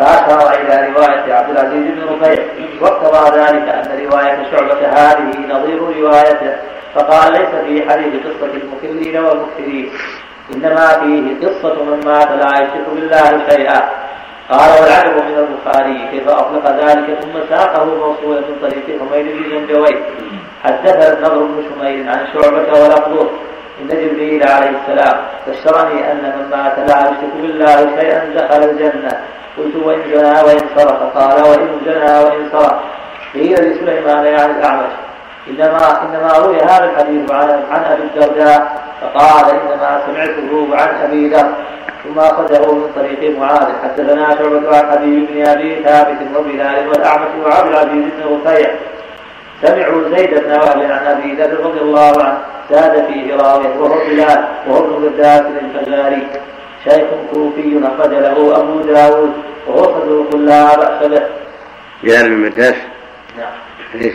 فأشار 0.00 0.54
إلى 0.60 0.92
رواية 0.92 1.34
عبد 1.34 1.50
العزيز 1.50 1.84
بن 1.86 2.02
رفيع 2.08 2.44
واقتضى 2.80 3.40
ذلك 3.40 3.68
أن 3.68 4.06
رواية 4.06 4.50
شعبة 4.50 4.88
هذه 4.88 5.38
نظير 5.48 5.78
روايته 5.78 6.56
فقال 6.94 7.32
ليس 7.32 7.48
في 7.64 7.90
حديث 7.90 8.14
قصة 8.26 8.50
المكلين 8.54 9.16
والمكثرين 9.24 9.92
إنما 10.54 10.86
فيه 10.86 11.46
قصة 11.46 11.84
من 11.84 12.00
مات 12.06 12.28
لا 12.28 12.62
يشرك 12.62 12.86
بالله 12.94 13.48
شيئا. 13.48 13.90
قال 14.50 14.70
والعجب 14.82 15.16
من 15.16 15.38
البخاري 15.38 16.08
كيف 16.10 16.28
أطلق 16.28 16.70
ذلك 16.70 17.18
ثم 17.20 17.56
ساقه 17.56 17.84
موصولا 17.84 18.40
من 18.40 18.56
طريق 18.62 18.84
حميد 19.00 19.26
بن 19.26 19.50
جنجوي 19.50 19.96
حدثنا 20.64 21.12
النضر 21.12 21.42
بن 21.44 21.64
شميل 21.68 22.08
عن 22.08 22.26
شعبة 22.32 22.82
ولفظه 22.82 23.30
إن 23.80 23.88
جبريل 23.88 24.48
عليه 24.48 24.70
السلام 24.70 25.20
بشرني 25.48 26.12
أن 26.12 26.22
من 26.38 26.50
مات 26.50 26.78
لا 26.78 27.00
يشرك 27.00 27.34
بالله 27.42 28.00
شيئا 28.00 28.34
دخل 28.34 28.70
الجنة. 28.70 29.20
قلت 29.58 29.76
وإن 29.76 30.02
جنى 30.10 30.42
وإن 30.46 30.60
صرف 30.76 31.16
قال 31.16 31.42
وإن 31.42 31.68
جنى 31.86 32.24
وإن 32.24 32.48
صرف 32.52 32.74
قيل 33.34 33.54
لسليمان 33.54 34.24
يعني 34.24 34.52
الأعمش 34.58 34.92
إنما 35.50 36.02
إنما 36.02 36.32
روي 36.38 36.56
هذا 36.56 36.84
الحديث 36.84 37.30
عن 37.30 37.62
عن 37.70 37.84
أبي 37.84 38.02
الدرداء. 38.02 38.90
فقال 39.00 39.50
إنما 39.50 40.02
سمعته 40.06 40.68
عن 40.72 40.88
أبي 41.04 41.28
ذر 41.28 41.48
ثم 42.04 42.18
أخذه 42.18 42.72
من 42.74 42.92
طريق 42.96 43.38
معاذ. 43.38 43.68
حدثنا 43.82 44.36
شعبة 44.38 44.76
عن 44.76 44.90
حبيب 44.90 45.28
بن 45.30 45.46
أبي 45.46 45.82
ثابت 45.84 46.16
وبلال 46.36 46.88
والأعمش 46.88 47.28
وعبد 47.44 47.68
العزيز 47.68 48.04
بن 48.04 48.34
رفيع. 48.34 48.70
سمعوا 49.62 50.16
زيد 50.16 50.44
بن 50.44 50.52
وهب 50.52 50.78
عن 50.78 51.06
أبي 51.06 51.34
ذر 51.34 51.66
رضي 51.66 51.80
الله 51.80 52.12
عنه 52.24 52.38
زاد 52.70 53.06
فيه 53.06 53.36
راوية 53.36 53.78
وهو 53.78 53.98
بلال 54.08 54.44
وهو 54.68 54.84
ابن 54.84 55.04
غداس 55.04 55.40
الفزاري 55.40 56.26
شيخ 56.84 57.08
كوفي 57.32 57.80
أخرج 57.84 58.12
له 58.12 58.56
أبو 58.58 58.80
داود 58.80 59.32
وهو 59.66 59.84
صدوق 59.84 60.36
لا 60.36 60.76
بأس 60.76 61.08
به. 61.08 61.26
بلال 62.02 62.28
بن 62.28 62.36
مداس 62.36 62.74
نعم. 63.38 63.52
إيش؟ 63.94 64.14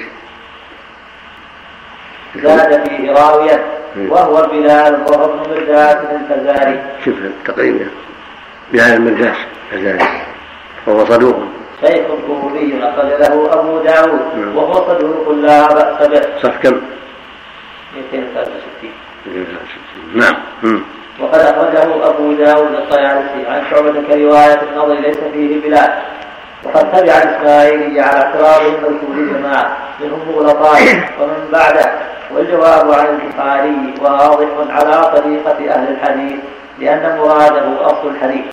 زاد 2.36 2.88
فيه 2.88 3.12
راوية 3.12 3.66
وهو 3.98 4.48
بلال 4.48 5.06
وهو 5.10 5.26
ابن 5.26 5.50
مرداس 5.50 5.98
الفزاري. 5.98 6.84
شوف 7.06 7.16
تقريبا 7.46 7.88
بلال 8.74 8.94
المرداس 8.94 9.38
الفزاري. 9.74 10.10
وهو 10.88 11.06
صدوق. 11.06 11.36
شيخ 11.82 12.08
كوفي 12.28 12.84
أخرج 12.84 13.10
له 13.20 13.54
أبو 13.54 13.80
داود 13.80 14.22
نعم. 14.38 14.58
وهو 14.58 14.74
صدوق 14.74 15.30
لا 15.30 15.74
بأس 15.74 16.08
به. 16.08 16.22
صف 16.42 16.58
كم؟ 16.64 16.82
263 17.96 18.92
نعم. 20.16 20.36
وقد 21.20 21.40
أخرجه 21.40 22.08
أبو 22.08 22.34
داود 22.34 22.72
الطيالسي 22.72 23.48
عن 23.48 23.64
شعبة 23.70 23.92
كرواية 23.92 24.62
النظر 24.62 24.94
ليس 24.94 25.18
فيه 25.34 25.62
بلاد. 25.62 25.92
وقد 26.64 26.92
تبع 26.92 27.18
الإسماعيلي 27.18 28.02
على 28.02 28.20
اعتراض 28.20 28.62
المذكور 28.66 29.38
جماعة 29.38 29.78
منهم 30.00 30.20
مغلطات 30.30 30.80
ومن 31.22 31.50
بعده 31.52 31.92
والجواب 32.32 32.92
عن 32.92 33.06
البخاري 33.06 33.94
واضح 34.02 34.48
على 34.70 35.20
طريقة 35.20 35.74
أهل 35.74 35.92
الحديث 35.92 36.40
لأن 36.80 37.18
مراده 37.18 37.86
أصل 37.86 38.08
الحديث. 38.08 38.46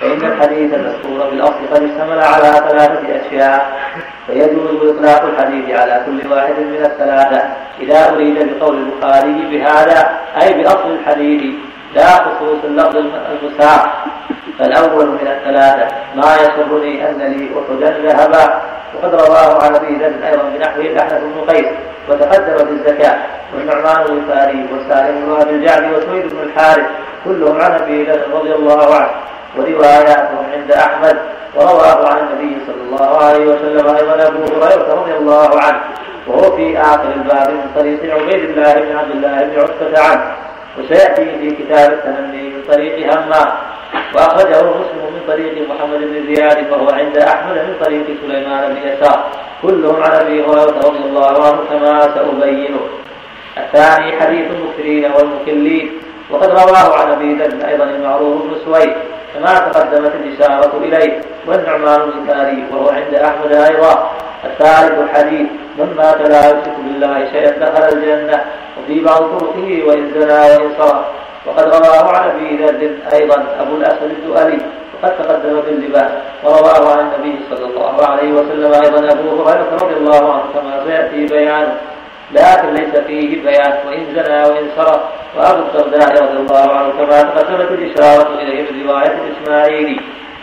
فإن 0.00 0.32
الحديث 0.32 0.74
المذكور 0.74 1.30
بالأصل 1.30 1.66
قد 1.72 1.82
اشتمل 1.82 2.18
على 2.18 2.68
ثلاثة 2.68 3.26
أشياء. 3.26 3.78
فيجوز 4.26 4.96
إطلاق 4.96 5.24
الحديث 5.24 5.76
على 5.76 6.02
كل 6.06 6.32
واحد 6.32 6.58
من 6.58 6.84
الثلاثة. 6.84 7.42
إذا 7.80 8.10
أريد 8.10 8.58
بقول 8.58 8.76
البخاري 8.76 9.46
بهذا 9.50 10.18
أي 10.42 10.54
بأصل 10.54 10.90
الحديث 10.90 11.54
لا 11.98 12.10
خصوص 12.24 12.64
اللفظ 12.64 12.96
المساق 12.96 14.04
فالأول 14.58 15.06
من 15.06 15.26
الثلاثة 15.26 15.86
ما 16.14 16.34
يسرني 16.34 17.10
أن 17.10 17.18
لي 17.18 17.50
أحدا 17.58 17.98
ذهبا 18.08 18.62
وقد 18.94 19.14
رواه 19.14 19.64
عن 19.64 19.74
أبي 19.74 19.96
ذر 19.96 20.28
أيضا 20.28 20.42
بنحوه 20.42 20.84
الأحنف 20.84 21.20
بن 21.22 21.50
قيس 21.50 21.66
وتقدم 22.08 22.64
بالزكاة 22.64 23.18
والنعمان 23.54 24.02
الوفاري 24.06 24.66
وسالم 24.72 25.26
بن 25.26 25.40
أبي 25.40 25.50
الجعد 25.50 25.92
وسويد 25.92 26.34
بن 26.34 26.42
الحارث 26.42 26.86
كلهم 27.24 27.60
عن 27.60 27.72
أبي 27.72 28.04
ذر 28.04 28.20
رضي 28.34 28.54
الله 28.54 28.94
عنه 28.94 29.10
ورواياتهم 29.56 30.46
عند 30.54 30.72
أحمد 30.72 31.18
ورواه 31.56 32.08
عن 32.08 32.18
النبي 32.18 32.58
صلى 32.66 32.82
الله 32.82 33.24
عليه 33.24 33.46
وسلم 33.46 33.86
أيضا 33.96 34.28
أبو 34.28 34.42
هريرة 34.44 34.94
رضي 34.94 35.14
الله 35.14 35.60
عنه 35.60 35.80
وهو 36.26 36.56
في 36.56 36.80
آخر 36.80 37.12
الباب 37.16 37.50
من 37.50 37.70
طريق 37.76 38.14
عبيد 38.14 38.50
الله 38.50 38.72
بن 38.74 38.96
عبد 38.96 39.10
الله 39.10 39.44
بن 39.44 39.60
عتبة 39.60 40.00
عنه. 40.00 40.47
وسيأتي 40.78 41.38
في 41.38 41.50
كتاب 41.50 41.92
التمني 41.92 42.42
من 42.42 42.62
طريق 42.68 43.12
همام 43.12 43.48
وأخرجه 44.14 44.62
مسلم 44.62 45.02
من 45.14 45.22
طريق 45.28 45.68
محمد 45.70 45.98
بن 45.98 46.34
زياد 46.34 46.70
وهو 46.70 46.88
عند 46.90 47.16
أحمد 47.16 47.56
من 47.56 47.76
طريق 47.84 48.06
سليمان 48.22 48.74
بن 48.74 48.88
يسار. 48.88 49.24
كلهم 49.62 50.02
عن 50.02 50.10
أبي 50.10 50.44
هريرة 50.44 50.78
رضي 50.84 50.98
الله 50.98 51.46
عنه 51.46 51.58
كما 51.70 52.00
سأبينه 52.14 52.80
الثاني 53.58 54.20
حديث 54.20 54.46
المكرين 54.50 55.12
والمكلين. 55.12 55.92
وقد 56.30 56.50
رواه 56.50 56.98
عن 56.98 57.10
أبي 57.10 57.34
ذر 57.34 57.68
أيضا 57.68 57.84
المعروف 57.84 58.42
بن 58.42 58.56
سويد 58.64 58.92
كما 59.34 59.58
تقدمت 59.58 60.12
الإشارة 60.14 60.72
إليه 60.84 61.20
والنعمان 61.46 62.00
البخاري 62.00 62.64
وهو 62.72 62.88
عند 62.88 63.14
أحمد 63.14 63.52
أيضا. 63.52 64.10
الثالث 64.44 64.98
الحديث 64.98 65.46
من 65.78 65.94
مات 65.96 66.20
لا 66.20 66.40
يشرك 66.46 66.76
بالله 66.84 67.30
شيئا 67.32 67.50
دخل 67.50 67.96
الجنة. 67.96 68.44
وفي 68.78 69.00
بعض 69.00 69.22
طرقه 69.38 69.82
وإن 69.86 70.10
زنى 70.14 70.56
وان 70.56 70.72
صرف 70.78 71.04
وقد 71.46 71.64
رواه 71.64 72.16
عن 72.16 72.30
أبي 72.30 72.56
ذر 72.56 72.90
أيضا 73.12 73.46
أبو 73.60 73.76
الأسود 73.76 74.10
الدؤلي 74.10 74.58
وقد 74.94 75.16
تقدم 75.18 75.62
في 75.62 75.70
اللباس. 75.70 76.10
ورواه 76.44 76.92
عن 76.92 76.98
النبي 76.98 77.38
صلى 77.50 77.66
الله 77.66 78.06
عليه 78.06 78.32
وسلم 78.32 78.72
أيضا 78.72 79.12
أبو 79.12 79.42
هريرة 79.42 79.70
رضي 79.82 79.94
الله 79.94 80.32
عنه 80.32 80.44
كما 80.54 80.84
سيأتي 80.86 81.26
بيانه 81.26 81.76
لكن 82.32 82.68
ليس 82.74 82.96
فيه 83.06 83.42
بيان. 83.42 83.72
وإن 83.86 84.06
زنى 84.14 84.40
وان 84.48 84.68
سرق 84.76 85.12
وأبو 85.36 85.60
الدرداء 85.62 86.22
رضي 86.22 86.38
الله 86.38 86.72
عنه 86.76 86.90
كما 86.98 87.22
تقدمت 87.22 87.70
الإشارة 87.70 88.34
إليه 88.42 88.70
من 88.70 88.88
رواية 88.88 89.18
الإسماعيلي. 89.24 90.00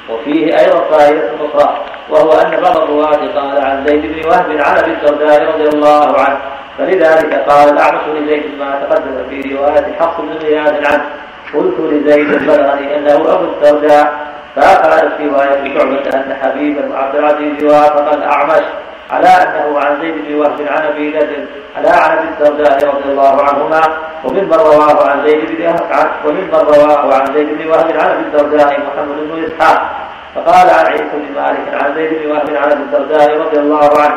وفيه 0.09 0.59
أيضا 0.59 0.79
فائده 0.91 1.29
أخرى 1.35 1.77
وهو 2.09 2.31
أن 2.31 2.61
بعض 2.61 2.77
الرواة 2.77 3.17
قال 3.35 3.65
عن 3.65 3.85
زيد 3.87 4.01
بن 4.01 4.29
وهب 4.29 4.51
عن 4.51 4.77
أبي 4.77 4.91
الدرداء 4.91 5.53
رضي 5.53 5.67
الله 5.67 6.19
عنه 6.19 6.37
فلذلك 6.77 7.33
قال 7.33 7.69
الاعمش 7.69 8.01
لزيد 8.07 8.43
ما 8.59 8.79
تقدم 8.89 9.29
في 9.29 9.55
رواية 9.55 9.95
حفص 9.99 10.21
بن 10.21 10.37
غياث 10.47 10.93
عنه. 10.93 11.05
قلت 11.53 11.79
لزيد 11.79 12.27
بلغني 12.47 12.97
أنه 12.97 13.13
أبو 13.13 13.45
الدرداء 13.45 14.13
فقالت 14.55 15.13
في 15.17 15.27
رواية 15.27 15.77
شعبة 15.77 16.01
أن 16.13 16.37
حبيبا 16.41 16.93
وعبد 16.93 17.15
العزيز 17.15 17.63
وافق 17.63 18.13
الاعمش 18.13 18.63
على 19.11 19.27
انه 19.27 19.79
عن 19.79 20.01
زيد 20.01 20.15
بن 20.27 20.35
وهب 20.35 20.61
عن 20.67 20.87
أبي 20.87 21.09
نذر 21.09 21.45
على 21.77 21.89
عن 21.89 22.17
ابي 22.17 22.27
الدرداء 22.27 22.95
رضي 22.95 23.09
الله 23.11 23.43
عنهما 23.43 23.81
وممن 24.23 24.53
رواه 24.53 25.09
عن 25.09 25.27
زيد 25.27 25.45
بن 25.45 25.75
وممن 26.25 26.49
رواه 26.53 27.13
عن 27.13 27.25
زيد 27.33 27.57
بن 27.57 27.67
وهب 27.67 27.91
عن 27.91 28.11
أبي 28.11 28.21
الدرداء 28.21 28.79
محمد 28.79 29.17
بن 29.31 29.43
إسحاق. 29.43 29.91
فقال 30.35 30.69
عن 30.69 30.85
عيسى 30.85 31.03
بن 31.13 31.41
مالك 31.41 31.83
عن 31.83 31.95
زيد 31.95 32.23
بن 32.23 32.31
وهب 32.31 32.49
عن 32.55 32.71
أبي 32.71 32.83
الدرداء 32.83 33.37
رضي 33.37 33.59
الله 33.59 34.01
عنه 34.01 34.15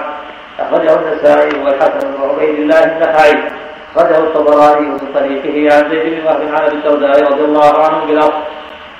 أخرجه 0.60 0.94
النسائي 0.94 1.64
والحسن 1.64 2.22
وعبيد 2.22 2.58
الله 2.58 2.84
النخعي. 2.84 3.50
أخرجه 3.96 4.18
الطبراني 4.18 4.88
من 4.88 5.12
طريقه 5.14 5.76
عن 5.76 5.90
زيد 5.90 6.14
بن 6.14 6.26
وهب 6.26 6.40
عن 6.54 6.64
أبي 6.64 6.76
الدرداء 6.76 7.32
رضي 7.32 7.44
الله 7.44 7.84
عنه 7.84 8.04
بالأرض 8.06 8.32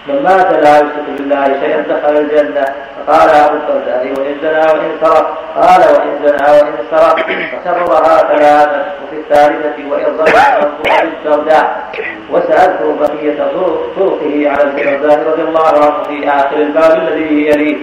من 0.06 0.22
مات 0.22 0.52
لا 0.52 0.76
يشرك 0.76 1.04
بالله 1.18 1.60
شيئا 1.60 1.80
دخل 1.80 2.16
الجنة 2.16 2.64
فقال 2.96 3.30
أبو 3.30 3.56
الدرداء 3.56 4.06
وإن 4.18 4.36
زنى 4.42 4.78
وإن 4.78 4.90
سرق 5.00 5.38
قال 5.56 5.80
وإن 5.80 6.18
زنى 6.24 6.50
وإن 6.52 6.74
سرق 6.90 7.16
فكررها 7.52 8.18
ثلاثا 8.18 8.94
وفي 9.04 9.16
الثالثة 9.16 9.90
وإن 9.90 10.16
ظن 10.16 10.38
أبي 10.86 11.08
الدرداء 11.08 11.90
وسألته 12.30 12.96
بقية 13.00 13.38
طرقه 13.96 14.50
على 14.50 14.62
الدرداء 14.62 15.28
رضي 15.28 15.42
الله 15.42 15.66
عنه 15.66 16.02
في 16.02 16.28
آخر 16.28 16.56
الباب 16.56 17.08
الذي 17.08 17.46
يليه 17.46 17.76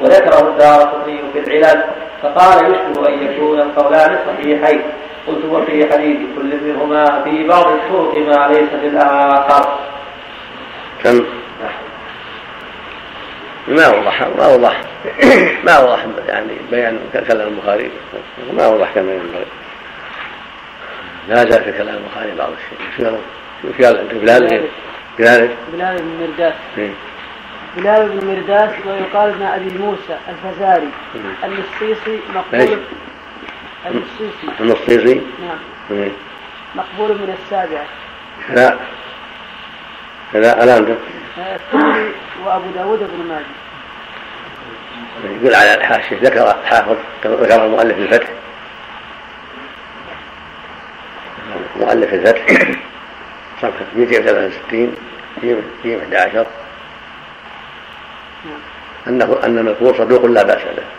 وذكره 0.00 0.48
الدار 0.48 0.80
قطني 0.80 1.20
في 1.32 1.38
العلل 1.38 1.84
فقال 2.22 2.74
يشبه 2.74 3.08
أن 3.08 3.22
يكون 3.22 3.60
القولان 3.60 4.18
صحيحين. 4.26 4.82
قلت 5.26 5.44
وفي 5.44 5.92
حديث 5.92 6.18
كل 6.36 6.56
منهما 6.64 7.22
في 7.24 7.48
بعض 7.48 7.66
الطرق 7.66 8.14
ما 8.18 8.48
ليس 8.48 8.70
في 8.80 8.86
الآخر. 8.86 9.78
كم؟ 11.04 11.37
ما 13.68 13.88
وضح 13.88 14.22
ما 14.22 14.46
وضح 14.46 14.80
ما 15.64 15.78
وضح 15.78 16.06
يعني 16.28 16.52
بيان 16.70 16.98
كلام 17.28 17.48
البخاري. 17.48 17.90
ما 18.52 18.66
وضح 18.66 18.90
كما 18.94 19.12
ينبغي 19.12 19.46
لا 21.28 21.36
زال 21.36 21.64
في 21.64 21.72
كلام 21.72 21.96
البخاري 21.96 22.34
بعض 22.38 22.50
الشيء. 22.52 23.18
شو 23.62 23.84
قال؟ 23.84 23.98
انت 23.98 24.14
بلال 24.14 24.68
بلال 25.18 25.50
بلال 25.72 25.98
بن 25.98 26.26
مرداس 26.26 26.54
إيه. 26.78 26.90
بلال 27.76 28.08
بن 28.08 28.26
مرداس 28.26 28.70
ويقال 28.86 29.30
ابن 29.30 29.42
أبي 29.42 29.78
موسى 29.78 30.18
الفزاري. 30.28 30.88
النصيصي 31.44 32.20
مقبول. 32.34 32.78
النصيصي. 33.86 34.60
النصيصي؟ 34.60 35.14
نعم. 35.14 35.58
إيه. 35.90 36.12
مقبول 36.74 37.08
من 37.08 37.36
السابعة 37.42 37.86
لا. 38.54 38.76
لا 40.34 40.64
ألا 40.64 40.78
أنت 40.78 40.88
الثوري 41.38 42.12
وأبو 42.44 42.70
داود 42.70 42.98
بن 42.98 43.28
ماجه. 43.28 43.44
يقول 45.40 45.54
على 45.54 45.74
الحاشية 45.74 46.16
ذكر 46.22 46.50
الحافظ 46.50 46.96
ذكر 47.24 47.64
المؤلف 47.64 47.98
الفتح. 47.98 48.28
مؤلف 51.80 52.14
الفتح 52.14 52.46
صفحة 53.62 53.86
263 53.96 54.94
في 55.82 55.98
11 56.02 56.46
نعم. 58.44 58.58
أنه 59.06 59.38
أن 59.44 59.58
المذكور 59.58 59.98
صدوق 59.98 60.24
لا 60.24 60.42
بأس 60.42 60.62
به. 60.62 60.97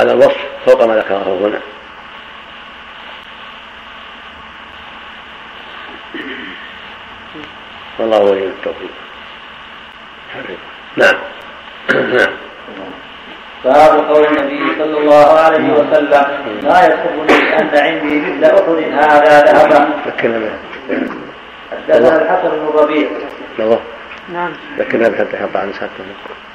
وهذا 0.00 0.12
الوصف 0.12 0.38
فوق 0.66 0.84
ما 0.84 0.96
ذكره 0.96 1.38
هنا. 1.40 1.60
والله 7.98 8.20
ولي 8.20 8.44
التوفيق. 8.44 8.90
نعم. 10.96 11.14
نعم. 11.90 12.32
باب 13.64 14.08
قول 14.08 14.26
النبي 14.26 14.78
صلى 14.78 14.98
الله 14.98 15.40
عليه 15.40 15.72
وسلم 15.72 16.24
لا 16.62 16.86
يسرني 16.86 17.58
أن 17.60 17.70
عندي 17.74 18.20
مثل 18.20 18.44
أحد 18.44 18.92
هذا 18.92 19.52
ذهبا 19.52 19.88
ذكرنا 20.06 20.38
به 20.38 20.52
حدثنا 21.70 22.22
الحسن 22.22 22.48
بن 22.48 22.68
الربيع 22.68 23.08
نعم. 24.32 24.52
ذكرنا 24.78 25.08
به 25.08 25.18
حتى 25.18 25.36
يحط 25.36 25.56
عن 25.56 25.72
ساكن. 25.72 26.04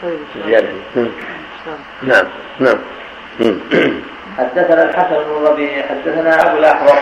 طيب. 0.03 0.19
زيادة. 0.45 0.67
نعم. 2.03 2.25
نعم. 2.59 2.77
حدثنا 4.37 4.83
الحسن 4.83 5.15
بن 5.15 5.45
الربيع 5.45 5.85
حدثنا 5.89 6.49
أبو 6.49 6.57
الأحوص 6.57 6.99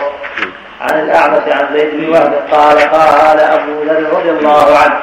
عن 0.80 1.00
الأعمش 1.00 1.52
عن 1.52 1.76
زيد 1.76 1.94
بن 1.94 2.08
وهب 2.08 2.34
قال 2.50 2.78
قال 2.78 3.40
أبو 3.40 3.82
ذر 3.82 4.18
رضي 4.18 4.30
الله 4.30 4.78
عنه 4.78 4.98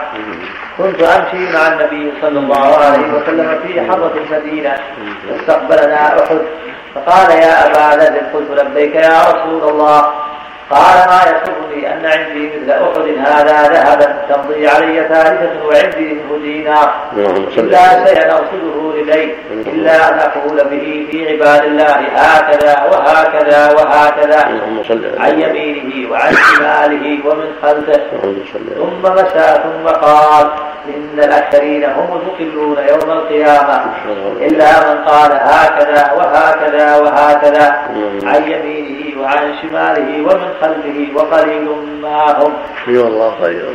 كنت 0.78 1.02
أمشي 1.02 1.54
مع 1.54 1.68
النبي 1.68 2.14
صلى 2.22 2.40
الله 2.40 2.78
عليه 2.78 3.14
وسلم 3.14 3.60
في 3.68 3.82
حرة 3.82 4.14
المدينة 4.18 4.76
فاستقبلنا 5.30 5.96
أحد 5.96 6.42
فقال 6.96 7.30
يا 7.32 7.66
أبا 7.66 8.04
ذر 8.04 8.18
قلت 8.34 8.62
لبيك 8.62 8.96
يا 8.96 9.22
رسول 9.22 9.70
الله 9.70 10.14
قال 10.72 10.98
ما 11.10 11.22
يسرني 11.32 11.94
أن 11.94 12.06
عندي 12.06 12.52
مثل 12.56 12.72
أحد 12.72 13.08
هذا 13.28 13.70
ذهبا 13.74 14.08
تمضي 14.30 14.68
علي 14.68 15.08
ثالثة 15.10 15.66
وعندي 15.66 16.14
منه 16.14 16.42
دينار. 16.42 16.94
إلا 17.58 18.06
شيئا 18.06 18.32
أرصده 18.32 19.02
لدي 19.02 19.34
إلا 19.52 20.10
أن 20.10 20.20
أقول 20.20 20.58
به 20.58 21.08
في 21.12 21.30
عباد 21.30 21.64
الله 21.66 22.00
هكذا 22.16 22.84
وهكذا 22.92 23.72
وهكذا. 23.72 24.40
عن 25.20 25.40
يمينه 25.40 26.12
وعن 26.12 26.34
شماله 26.34 27.20
ومن 27.28 27.54
خلفه. 27.62 28.02
ثم 28.78 29.14
مشى 29.14 29.48
ثم 29.64 29.88
قال 29.88 30.48
إن 30.88 31.20
الأكثرين 31.20 31.84
هم 31.84 32.22
المقلون 32.22 32.78
يوم 32.78 33.12
القيامة. 33.12 33.84
إلا 34.42 34.94
من 34.94 35.04
قال 35.04 35.32
هكذا 35.32 36.12
وهكذا 36.18 36.98
وهكذا. 36.98 37.76
عن 38.24 38.44
يمينه 38.52 39.22
وعن 39.22 39.54
شماله 39.62 40.22
ومن 40.22 40.54
خلفه 40.62 41.08
وقليل 41.16 41.68
ما 42.02 42.44
هم. 42.44 42.54
أي 42.88 42.98
والله 42.98 43.30
قليل 43.30 43.66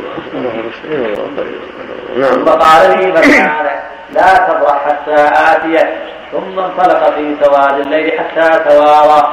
نعم. 2.17 2.31
ثم 2.31 2.45
قال 2.45 2.97
لي 2.99 3.11
مكانك 3.11 3.83
لا 4.13 4.37
تبرح 4.37 4.85
حتى 4.85 5.15
آتيك 5.51 5.87
ثم 6.31 6.59
انطلق 6.59 7.09
في 7.15 7.35
سواد 7.43 7.79
الليل 7.79 8.19
حتى 8.19 8.69
توارى. 8.69 9.31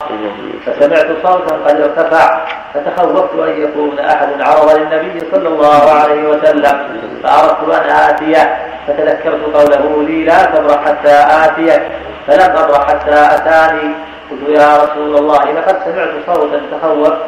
فسمعت 0.66 1.06
صوتا 1.22 1.54
قد 1.66 1.80
ارتفع. 1.80 2.46
فتخوفت 2.74 3.48
أن 3.48 3.62
يكون 3.62 3.98
أحد 3.98 4.28
عرض 4.40 4.78
للنبي 4.78 5.20
صلى 5.32 5.48
الله 5.48 5.90
عليه 5.90 6.28
وسلم. 6.28 7.00
فأردت 7.22 7.74
أن 7.74 7.90
اتيه 7.90 8.58
فتذكرت 8.86 9.42
قوله 9.54 10.02
لي 10.02 10.24
لا 10.24 10.44
تبرح 10.44 10.84
حتى 10.84 11.24
اتيك 11.44 11.82
فلم 12.26 12.56
ابرح 12.56 12.88
حتى 12.88 13.36
أتاني. 13.36 13.94
قلت 14.30 14.48
يا 14.48 14.76
رسول 14.76 15.16
الله 15.16 15.52
لقد 15.52 15.76
سمعت 15.84 16.10
صوتا 16.26 16.60
تخوفت 16.72 17.18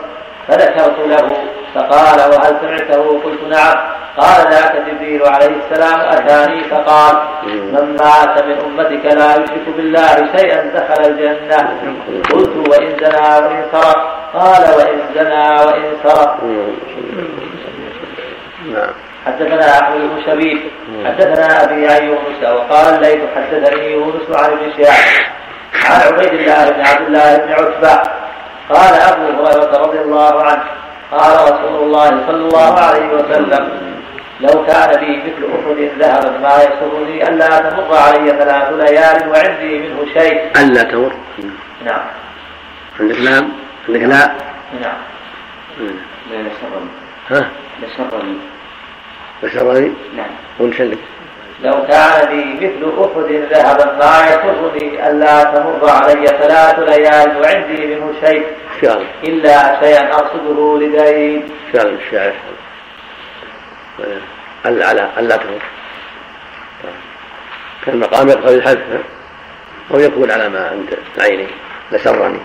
فذكرت 0.49 0.99
له 0.99 1.31
فقال 1.75 2.19
وهل 2.31 2.57
سمعته؟ 2.61 3.21
قلت 3.25 3.43
نعم. 3.43 3.77
قال 4.17 4.53
ذاك 4.53 4.77
جبريل 4.87 5.23
عليه 5.23 5.53
السلام 5.57 6.01
أتاني؟ 6.01 6.65
فقال 6.65 7.15
من 7.45 7.97
مات 8.01 8.45
من 8.45 8.59
أمتك 8.67 9.05
لا 9.05 9.31
يشرك 9.35 9.69
بالله 9.77 10.37
شيئا 10.37 10.73
دخل 10.75 11.05
الجنة. 11.05 11.79
قلت 12.33 12.69
وإن 12.69 12.97
زنى 13.01 13.47
وإن 13.47 13.65
سرق. 13.73 14.31
قال 14.35 14.63
وإن 14.77 15.01
زنى 15.15 15.65
وإن 15.67 15.97
سرق. 16.03 16.43
نعم. 18.73 18.93
حدثنا 19.27 19.81
احمد 19.81 20.01
بن 20.01 20.23
شبيب 20.27 20.61
حدثنا 21.05 21.65
أبي 21.65 21.87
عن 21.89 22.05
يونس 22.05 22.43
وقال 22.43 22.95
الليث 22.95 23.21
حدثني 23.37 23.93
يونس 23.93 24.31
عن 24.31 24.51
ابن 24.51 24.73
شهاب. 24.77 25.27
عن 25.85 26.13
عبيد 26.13 26.33
الله 26.33 26.71
بن 26.71 26.81
عبد 26.81 27.07
الله 27.07 27.37
بن 27.37 27.53
عتبة 27.53 28.26
قال 28.71 28.95
أبو 28.95 29.25
هريرة 29.25 29.77
رضي 29.83 30.01
الله 30.01 30.43
عنه 30.43 30.65
قال 31.13 31.53
رسول 31.53 31.83
الله 31.83 32.09
صلى 32.27 32.37
الله 32.37 32.81
عليه 32.81 33.09
وسلم 33.15 33.87
لو 34.41 34.65
كان 34.67 35.01
لي 35.01 35.17
مثل 35.17 35.45
أحد 35.55 35.99
ذهبا 35.99 36.39
ما 36.39 36.57
يسرني 36.63 37.29
ألا 37.29 37.71
تمر 37.71 37.97
علي 37.97 38.31
ثلاث 38.31 38.73
ليال 38.73 39.29
وعندي 39.31 39.79
منه 39.79 40.07
شيء. 40.15 40.51
ألا 40.63 40.83
تمر. 40.83 41.13
نعم. 41.85 42.01
عندك 43.01 43.21
نعم 43.21 43.49
عندك 43.89 44.01
لا. 44.01 44.33
نعم. 44.81 44.99
لا 46.31 46.41
يسرني 46.41 46.91
ها؟ 47.31 47.51
يسرني 47.83 48.37
يسرني 49.43 49.93
نعم. 50.17 50.31
عندك 50.61 50.99
لو 51.61 51.73
كان 51.73 52.29
لي 52.29 52.55
مثل 52.55 52.93
أحد 53.01 53.33
ذهبا 53.53 53.85
ما 53.85 54.27
يسرني 54.27 55.09
ألا 55.09 55.45
تمر 55.45 55.91
علي 55.91 56.27
ثلاث 56.27 56.79
ليال 56.79 57.41
وعندي 57.41 57.87
منه 57.87 58.13
شيء 58.25 58.47
شاء 58.81 59.07
إلا 59.25 59.81
شيئا 59.81 60.13
أقصده 60.13 60.79
لدين 60.81 61.49
شاء 61.73 61.87
الشاعر 61.87 62.35
ألا 64.67 64.87
على 64.87 65.11
ألا 65.19 65.37
تمر. 65.37 65.63
كان 67.87 67.99
مقام 67.99 68.29
يقتضي 68.29 68.55
الحذف 68.55 69.01
أو 69.95 69.99
يقول 69.99 70.31
على 70.31 70.49
ما 70.49 70.69
عند 70.69 70.99
عيني 71.21 71.47
لسرني. 71.93 72.39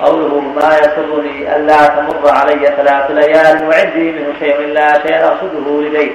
قوله 0.00 0.40
ما 0.40 0.78
يسرني 0.78 1.56
ألا 1.56 1.86
تمر 1.86 2.30
علي 2.30 2.66
ثلاث 2.76 3.10
ليال 3.10 3.68
وعندي 3.68 4.12
منه 4.12 4.34
شيء 4.40 4.58
إلا 4.58 5.02
شيء 5.06 5.24
أقصده 5.24 5.82
لدين 5.82 6.12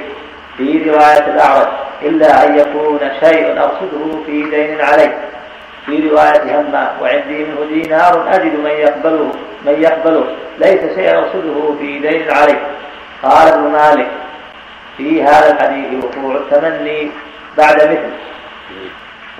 في 0.57 0.89
رواية 0.89 1.27
الأعرج 1.27 1.67
إلا 2.01 2.45
أن 2.45 2.59
يكون 2.59 2.99
شيء 3.19 3.59
أقصده 3.59 4.23
في 4.25 4.43
دين 4.43 4.81
علي 4.81 5.13
في 5.85 6.09
رواية 6.09 6.59
همام 6.59 6.89
وعندي 7.01 7.45
منه 7.45 7.65
دينار 7.69 8.25
أجد 8.29 8.59
من 8.59 8.71
يقبله 8.71 9.31
من 9.65 9.81
يقبله. 9.81 10.25
ليس 10.59 10.95
شيء 10.95 11.17
أقصده 11.17 11.75
في 11.79 11.99
دين 11.99 12.31
علي 12.31 12.57
قال 13.23 13.47
ابن 13.47 13.71
مالك 13.71 14.07
في 14.97 15.23
هذا 15.23 15.51
الحديث 15.51 16.03
وقوع 16.03 16.35
التمني 16.35 17.11
بعد 17.57 17.75
مثل. 17.75 18.11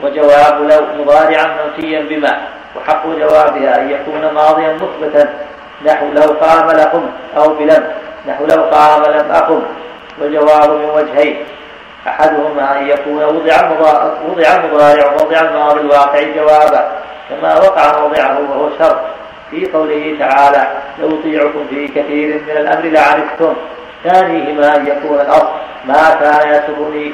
وجواب 0.03 0.61
لو 0.61 1.03
مضارعا 1.03 1.57
منفيا 1.65 1.99
بما. 2.09 2.37
وحق 2.75 3.07
جوابها 3.07 3.81
أن 3.81 3.91
يكون 3.91 4.33
ماضيا 4.33 4.73
مثبتا. 4.73 5.33
نحو 5.85 6.05
لو 6.05 6.21
قام 6.21 6.71
لقم 6.71 7.05
أو 7.37 7.49
بلم. 7.49 7.87
نحو 8.27 8.45
لو 8.45 8.63
قام 8.63 9.03
لم 9.03 9.31
أقم. 9.31 9.61
والجواب 10.21 10.69
من 10.69 10.89
وجهين. 10.89 11.45
أحدهما 12.07 12.79
أن 12.79 12.87
يكون 12.87 13.23
وضع 13.23 13.71
وضع 14.27 14.55
المضارع 14.55 15.11
ووضع 15.11 15.39
الماضي 15.39 15.79
الواقع 15.79 16.21
جوابا 16.35 16.91
كما 17.29 17.57
وقع 17.57 17.99
موضعه 17.99 18.39
وهو 18.39 18.69
شرط 18.79 18.99
في 19.51 19.71
قوله 19.71 20.15
تعالى 20.19 20.67
لو 20.99 21.09
يطيعكم 21.09 21.67
في 21.69 21.87
كثير 21.87 22.41
من 22.47 22.57
الأمر 22.57 22.85
لعنتم 22.85 23.53
ثانيهما 24.03 24.75
أن 24.75 24.87
يكون 24.87 25.19
الأصل 25.19 25.47
ما 25.85 26.09
كان 26.19 26.49
يسرني 26.49 27.13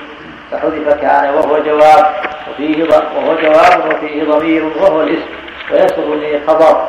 فحذف 0.51 1.01
كان 1.01 1.33
وهو 1.33 1.57
جواب 1.57 2.05
وفيه 2.51 2.83
وهو 2.83 3.35
جواب 3.35 3.93
وفيه 3.93 4.23
ضمير 4.23 4.65
وهو 4.65 5.01
الاسم 5.01 5.29
ويسرني 5.71 6.39
خبر. 6.47 6.87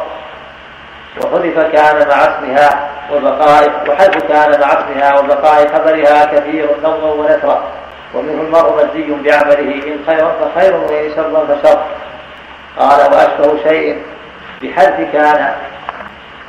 وحذف 1.21 1.59
كان 1.59 2.09
مع 2.09 2.17
اسمها 2.17 2.91
وبقاء 3.13 3.85
وحذف 3.89 4.23
كان 4.29 4.61
مع 4.61 4.67
اسمها 4.67 5.19
وبقاء 5.19 5.69
خبرها 5.69 6.25
كثير 6.25 6.69
نظما 6.83 7.13
ونثرا 7.13 7.65
ومنه 8.15 8.43
المرء 8.43 8.77
مجزي 8.77 9.11
بعمله 9.11 9.87
إن 9.87 9.99
خيرا 10.07 10.33
فخير 10.41 10.77
وإن 10.77 11.11
شرا 11.17 11.47
فشر. 11.47 11.79
قال 12.79 13.13
وأشبه 13.13 13.63
شيء 13.69 14.03
بحذف 14.63 15.13
كان 15.13 15.55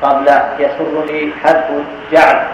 قبل 0.01 0.27
يسرني 0.59 1.33
حذف 1.43 1.65
جعل. 2.11 2.47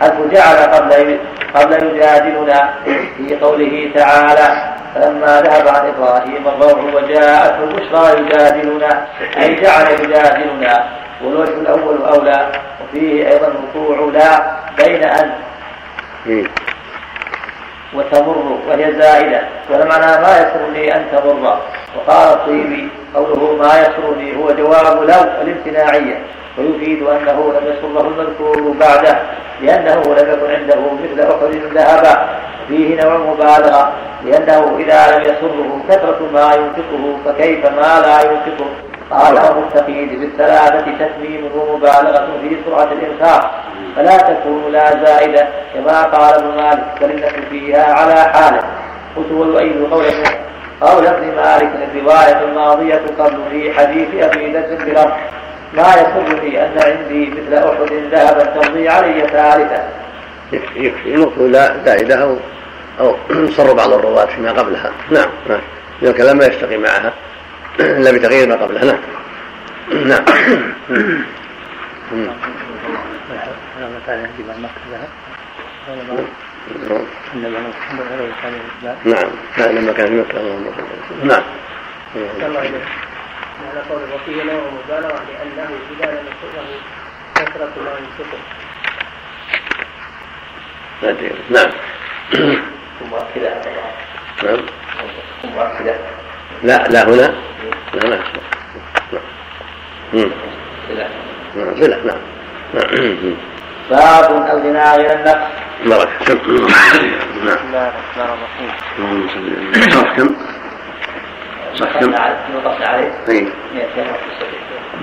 حذف 0.00 0.32
جعل 0.32 0.56
قبل 0.56 1.18
قبل 1.54 1.86
يجادلنا 1.86 2.74
في 3.16 3.36
قوله 3.42 3.90
تعالى 3.94 4.74
فلما 4.94 5.40
ذهب 5.40 5.68
عن 5.68 5.88
إبراهيم 5.88 6.48
الروع 6.48 6.94
وجاءته 6.94 7.64
البشرى 7.64 8.20
يجادلنا 8.20 9.06
أي 9.42 9.54
جعل 9.54 9.86
يجادلنا. 9.90 11.05
والوجه 11.24 11.54
الأول 11.60 12.02
أولى 12.02 12.48
وفيه 12.82 13.28
أيضا 13.28 13.52
وقوع 13.74 14.10
لا 14.12 14.56
بين 14.78 15.04
أن 15.04 15.30
وتمر 17.94 18.58
وهي 18.68 18.92
زائدة. 18.92 19.40
والمعنى 19.70 20.22
ما 20.22 20.38
يسرني 20.38 20.96
أن 20.96 21.06
تمر. 21.12 21.58
وقال 21.96 22.28
الطيبي 22.28 22.88
قوله 23.14 23.56
ما 23.56 23.80
يسرني 23.80 24.36
هو 24.36 24.50
جواب 24.50 25.02
لو 25.02 25.42
الامتناعية. 25.42 26.22
ويفيد 26.58 27.02
أنه 27.02 27.52
لم 27.52 27.66
يسره 27.66 28.00
المذكور 28.00 28.74
بعده 28.80 29.18
لأنه 29.62 30.02
لم 30.04 30.32
يكن 30.32 30.50
عنده 30.50 30.76
مثل 31.02 31.20
أحد 31.20 31.74
ذهبا 31.74 32.28
فيه 32.68 33.02
نوع 33.02 33.16
مبالغة 33.16 33.92
لأنه 34.24 34.76
إذا 34.78 35.16
لم 35.16 35.22
يسره 35.22 35.80
كثرة 35.88 36.18
ما 36.32 36.54
ينفقه 36.54 37.16
فكيف 37.24 37.66
ما 37.66 38.00
لا 38.00 38.20
ينفقه 38.22 38.66
قال 39.10 39.38
أبو 39.38 39.60
التقييد 39.60 40.20
بالثلاثة 40.20 40.80
تتميم 40.80 41.50
ومبالغة 41.54 42.28
في 42.42 42.56
سرعة 42.66 42.92
الإنفاق 42.92 43.64
فلا 43.96 44.16
تكون 44.16 44.72
لا 44.72 45.04
زائدة 45.04 45.48
كما 45.74 46.02
قال 46.02 46.34
ابن 46.34 46.56
مالك 46.56 47.02
إنكم 47.02 47.42
فيها 47.50 47.92
على 47.92 48.14
حالة. 48.14 48.62
قلت 49.16 49.32
ويؤيد 49.32 49.90
قول 49.90 50.04
قول 50.80 51.06
ابن 51.06 51.26
مالك 51.36 51.70
الرواية 51.94 52.44
الماضية 52.44 53.02
قبل 53.18 53.38
في 53.50 53.72
حديث 53.72 54.08
أبي 54.14 54.52
ذر 54.52 54.84
بالأرض 54.84 55.12
ما 55.74 55.82
يسرني 55.82 56.64
أن 56.64 56.78
عندي 56.84 57.30
مثل 57.30 57.54
أحد 57.54 57.92
ذهبا 58.12 58.44
تمضي 58.44 58.88
علي 58.88 59.20
ثالثة. 59.20 59.82
يكفي 60.76 61.16
نقول 61.16 61.52
لا 61.52 61.76
زائدة 61.84 62.22
أو 62.22 62.36
أو 63.00 63.14
صر 63.48 63.72
بعض 63.72 63.92
الرواة 63.92 64.26
فيما 64.26 64.52
قبلها. 64.52 64.90
نعم 65.10 65.28
نعم. 65.48 65.60
الكلام 66.02 66.38
ما 66.38 66.46
يشتقي 66.46 66.76
معها. 66.76 67.12
إلا 67.80 68.12
بتغيير 68.12 68.48
ما 68.48 68.54
قبلها. 68.54 68.84
نعم. 68.84 69.00
نعم. 69.94 70.24
نعم. 79.04 79.30
لا 79.58 79.72
لما 79.72 79.92
كان 79.92 80.06
في 80.06 80.20
مكة 80.20 80.40
اللهم 80.40 80.72
صل 81.08 81.26
نعم. 81.26 81.42
على 83.70 83.80
قول 83.90 84.02
وفيه 84.14 84.42
نوع 84.42 84.62
مبالغة 84.70 85.22
لأنه 85.28 85.70
إذا 85.90 86.10
لم 86.10 86.26
يسره 86.26 86.66
كثرة 87.34 87.72
ما 87.84 87.92
ينفقه 87.98 88.38
نعم. 91.02 91.16
نعم. 91.50 91.70
لا 96.62 96.88
لا 96.88 97.04
هنا. 97.08 97.34
لا 97.94 98.08
ما 98.08 98.16
نعم 101.56 101.74
صلة 101.80 102.04
نعم. 102.04 102.18
باب 103.90 104.30
الغنى 104.30 104.96
غير 104.96 105.12
النفس. 105.12 105.46
بارك 105.86 106.08
بسم 106.22 106.32
الله 106.46 107.88
الرحمن 107.88 108.28
الرحيم 108.98 109.90
صح 109.90 110.16
كم؟ 110.16 110.28
صح 111.74 112.00
كم؟ 112.00 112.14
عليه 112.82 113.12
أي. 113.28 113.48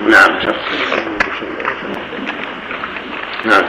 نعم 0.08 0.40
صح 0.42 0.56
نعم. 3.46 3.64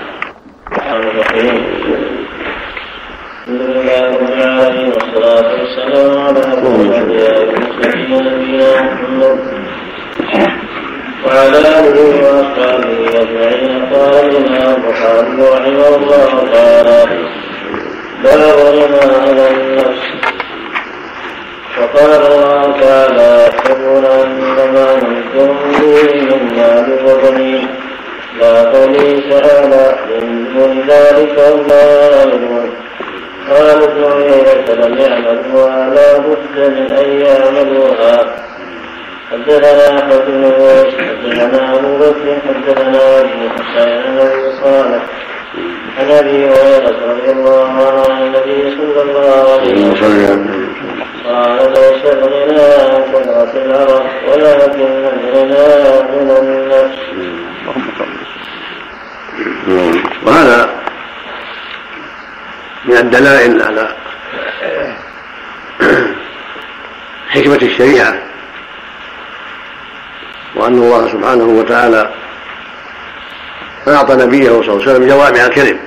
الحمد 3.48 3.60
لله 3.60 4.00
رب 4.08 4.28
العالمين 4.32 4.92
والصلاة 4.92 5.48
والسلام 5.60 6.18
على 6.18 6.38
أشرف 6.40 6.80
الأنبياء 6.80 7.44
نبينا 8.10 8.82
محمد 8.82 9.38
وعلى 11.26 11.58
آله 11.58 11.98
وأصحابه 12.24 13.20
أجمعين 13.22 13.84
قال 13.94 14.36
الإمام 14.36 14.74
البخاري 14.74 15.36
رحمه 15.42 15.88
الله 15.96 16.30
تعالى 16.52 17.04
باب 18.24 18.58
الغنى 18.58 19.14
على 19.22 19.50
النفس 19.50 20.02
وقال 21.78 22.22
الله 22.32 22.80
تعالى 22.80 23.46
يحسبون 23.46 24.04
أن 24.04 24.72
ما 24.74 24.88
نمتم 25.02 25.56
به 25.80 26.12
من 26.30 26.42
مال 26.56 26.88
وبنين 27.06 27.68
لا 28.40 28.62
قوله 28.62 29.22
تعالى 29.30 29.96
من 30.54 30.84
ذلك 30.88 31.38
الله 31.38 32.10
يعلمون 32.16 32.83
قال 33.50 33.82
ابن 33.82 34.04
عيينة 34.04 34.86
لم 34.86 34.98
يعملوها 34.98 35.90
لا 35.94 36.18
بد 36.18 36.56
من 36.56 36.92
أن 36.92 37.08
يعملوها. 37.20 38.16
حدثنا 39.32 39.98
أحمد 39.98 40.22
بن 40.26 40.42
حدثنا 40.98 41.74
أبو 41.74 41.96
بكر 41.96 42.26
حدثنا 42.48 43.20
أبي 43.20 43.50
حسين 43.50 44.02
بن 44.16 44.52
صالح. 44.62 45.02
عن 45.98 46.10
أبي 46.10 46.48
هريرة 46.48 46.98
رضي 47.10 47.30
الله 47.30 47.68
عنه 47.68 48.04
عن 48.10 48.22
النبي 48.22 48.76
صلى 48.76 49.02
الله 49.02 49.52
عليه 49.52 49.90
وسلم 49.90 50.64
قال 51.26 51.72
ليس 51.72 52.04
الغنى 52.04 52.60
عن 52.62 53.02
كثرة 53.12 53.52
العرب 53.64 54.06
ولكن 54.28 55.04
الغنى 55.12 55.68
من 56.10 56.30
النفس. 56.40 56.98
وهذا 60.26 60.68
من 62.84 62.96
الدلائل 62.96 63.62
على 63.62 63.88
حكمة 67.28 67.58
الشريعة 67.62 68.18
وأن 70.56 70.74
الله 70.74 71.08
سبحانه 71.08 71.44
وتعالى 71.44 72.10
أعطى 73.88 74.14
نبيه 74.14 74.48
صلى 74.48 74.60
الله 74.60 74.72
عليه 74.72 74.82
وسلم 74.92 75.08
جوامع 75.08 75.46
الكلم 75.46 75.78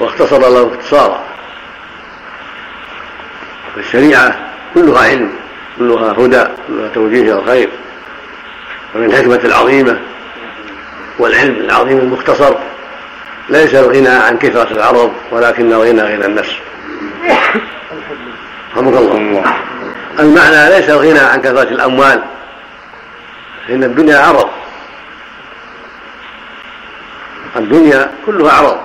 واختصر 0.00 0.38
له 0.38 0.74
اختصارا. 0.74 1.24
فالشريعة 3.76 4.36
كلها 4.74 5.02
علم 5.02 5.32
كلها 5.78 6.12
هدى 6.12 6.44
كلها 6.68 6.88
توجيه 6.94 7.22
إلى 7.22 7.32
الخير 7.32 7.70
ومن 8.94 9.06
الحكمة 9.06 9.40
العظيمة 9.44 10.00
والعلم 11.18 11.54
العظيم 11.54 11.98
المختصر. 11.98 12.54
ليس 13.50 13.74
الغنى 13.74 14.08
عن 14.08 14.38
كثرة 14.38 14.72
العرض 14.72 15.12
ولكن 15.30 15.72
الغنى 15.72 16.02
غنى 16.02 16.26
النفس. 16.26 16.52
رحمك 18.76 18.94
الله. 18.94 19.44
المعنى 20.18 20.68
ليس 20.76 20.88
الغنى 20.88 21.18
عن 21.18 21.40
كثرة 21.40 21.62
الأموال 21.62 22.22
فإن 23.66 23.84
الدنيا 23.84 24.18
عرض. 24.18 24.48
الدنيا 27.56 28.10
كلها 28.26 28.52
عرض 28.52 28.80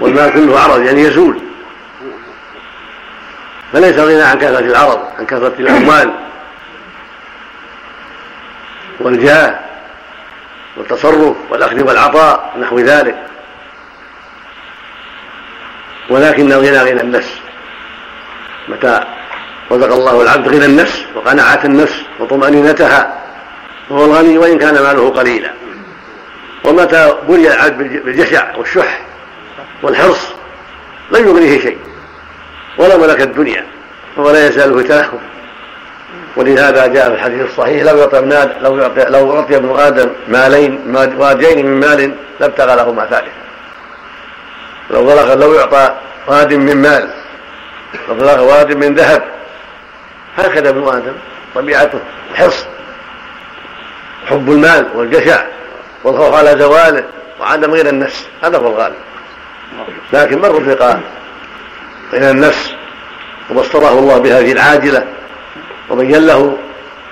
والمال 0.00 0.32
كله 0.32 0.60
عرض 0.60 0.82
يعني 0.82 1.02
يزول. 1.02 1.40
فليس 3.72 3.98
الغنى 3.98 4.22
عن 4.22 4.38
كثرة 4.38 4.58
العرض 4.58 5.00
عن 5.18 5.26
كثرة 5.26 5.54
الأموال. 5.58 6.10
والجاه 9.00 9.58
والتصرف 10.76 11.36
والأخذ 11.50 11.82
والعطاء 11.82 12.52
نحو 12.60 12.78
ذلك. 12.78 13.29
ولكن 16.10 16.52
الغنى 16.52 16.78
غنى 16.78 17.00
النفس. 17.00 17.32
متى 18.68 19.00
رزق 19.72 19.92
الله 19.92 20.22
العبد 20.22 20.48
غنى 20.48 20.64
النفس 20.64 21.04
وقناعة 21.14 21.60
النفس 21.64 22.02
وطمأنينتها 22.20 23.14
وهو 23.90 24.04
الغني 24.04 24.38
وإن 24.38 24.58
كان 24.58 24.74
ماله 24.74 25.10
قليلا. 25.10 25.50
ومتى 26.64 27.14
بلي 27.28 27.54
العبد 27.54 28.02
بالجشع 28.04 28.56
والشح 28.56 29.00
والحرص 29.82 30.28
لن 31.12 31.28
يغنيه 31.28 31.60
شيء 31.60 31.78
ولا 32.78 32.96
ملك 32.96 33.20
الدنيا 33.20 33.64
وهو 34.16 34.30
لا 34.30 34.48
يزال 34.48 34.78
في 34.78 34.88
تلهف 34.88 35.10
ولهذا 36.36 36.86
جاء 36.86 37.08
في 37.08 37.14
الحديث 37.14 37.42
الصحيح 37.42 37.82
لو 37.82 37.98
يعطي 37.98 38.20
لو 38.60 38.78
يعطي 38.78 39.04
لو 39.04 39.36
أعطي 39.36 39.56
ابن 39.56 39.78
آدم 39.78 40.10
مالين 40.28 40.96
واديين 41.18 41.66
من 41.66 41.80
مال 41.80 42.14
لابتغى 42.40 42.76
لهما 42.76 43.06
ثالثا. 43.06 43.30
لو 44.90 45.04
بلغ 45.04 45.34
لو 45.34 45.54
يعطى 45.54 45.94
واد 46.26 46.54
من 46.54 46.76
مال 46.76 47.10
لو 48.08 48.14
بلغ 48.14 48.40
واد 48.40 48.72
من 48.72 48.94
ذهب 48.94 49.22
هكذا 50.36 50.68
ابن 50.68 50.88
آدم 50.88 51.12
طبيعته 51.54 51.98
الحرص 52.30 52.66
حب 54.26 54.50
المال 54.50 54.86
والجشع 54.94 55.44
والخوف 56.04 56.34
على 56.34 56.58
زواله 56.58 57.04
وعدم 57.40 57.70
غير 57.70 57.88
النفس 57.88 58.26
هذا 58.42 58.58
هو 58.58 58.66
الغالب. 58.66 58.96
لكن 60.12 60.38
من 60.38 60.44
رزق 60.44 61.00
غنى 62.12 62.30
النفس؟ 62.30 62.72
وبصره 63.50 63.98
الله 63.98 64.18
بهذه 64.18 64.52
العاجلة 64.52 65.04
وبين 65.90 66.26
له 66.26 66.58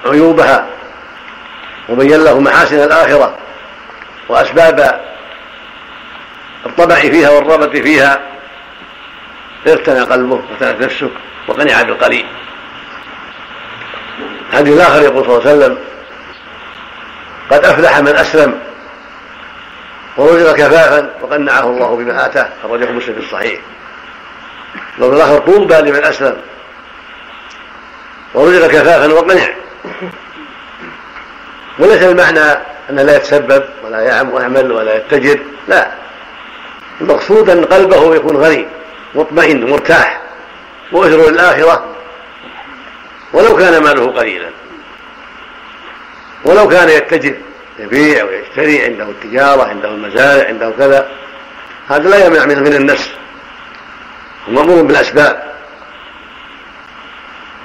عيوبها 0.06 0.66
وبين 1.88 2.24
له 2.24 2.40
محاسن 2.40 2.82
الآخرة 2.82 3.34
وأسباب 4.28 5.00
الطمع 6.66 6.94
فيها 6.94 7.30
والرغبة 7.30 7.80
فيها. 7.80 8.20
ارتنى 9.66 10.01
قلبه 10.01 10.43
وتنت 10.51 10.82
نفسه 10.82 11.10
وقنع 11.48 11.82
بالقليل. 11.82 12.26
حديث 14.52 14.74
الآخر 14.76 15.02
يقول 15.02 15.24
صلى 15.24 15.36
الله 15.36 15.48
عليه 15.48 15.59
وسلم 15.59 15.78
قد 17.51 17.64
أفلح 17.64 17.98
من 17.98 18.16
أسلم 18.16 18.60
ورزق 20.16 20.56
كفافا 20.56 21.10
وقنعه 21.22 21.64
الله 21.64 21.97
بما 21.97 22.26
آتاه. 22.26 22.48
خرجه 22.62 22.90
مسلم 22.90 23.14
في 23.14 23.20
الصحيح. 23.20 23.60
لو 24.98 25.12
الآخر 25.12 25.39
طوبى 25.39 25.74
لمن 25.74 26.05
أسلم 26.05 26.36
ورزق 28.35 28.66
كفافا 28.66 29.12
وقنع. 29.12 29.48
وليس 31.78 32.02
المعنى 32.02 32.40
أن 32.90 32.97
لا 32.97 33.16
يتسبب 33.16 33.64
ولا 33.85 34.01
يعم 34.01 34.30
ويعمل 34.30 34.72
ولا 34.72 34.97
يتجر 34.97 35.39
لا. 35.68 36.07
المقصود 37.00 37.50
أن 37.50 37.64
قلبه 37.64 38.14
يكون 38.14 38.36
غني 38.36 38.66
مطمئن 39.14 39.70
مرتاح 39.70 40.20
مؤثر 40.92 41.30
للآخرة 41.30 41.84
ولو 43.32 43.56
كان 43.56 43.82
ماله 43.82 44.06
قليلا. 44.06 44.50
ولو 46.44 46.68
كان 46.68 46.88
يتجر 46.88 47.34
يبيع 47.78 48.24
ويشتري 48.24 48.84
عنده 48.84 49.04
التجارة 49.04 49.68
عنده 49.68 49.88
المزارع 49.88 50.48
عنده 50.48 50.72
كذا. 50.78 51.10
هذا 51.88 52.08
لا 52.08 52.26
يمنع 52.26 52.44
من 52.44 52.62
من 52.62 52.74
النفس. 52.74 53.10
هو 54.48 54.52
مأمور 54.52 54.82
بالأسباب. 54.82 55.52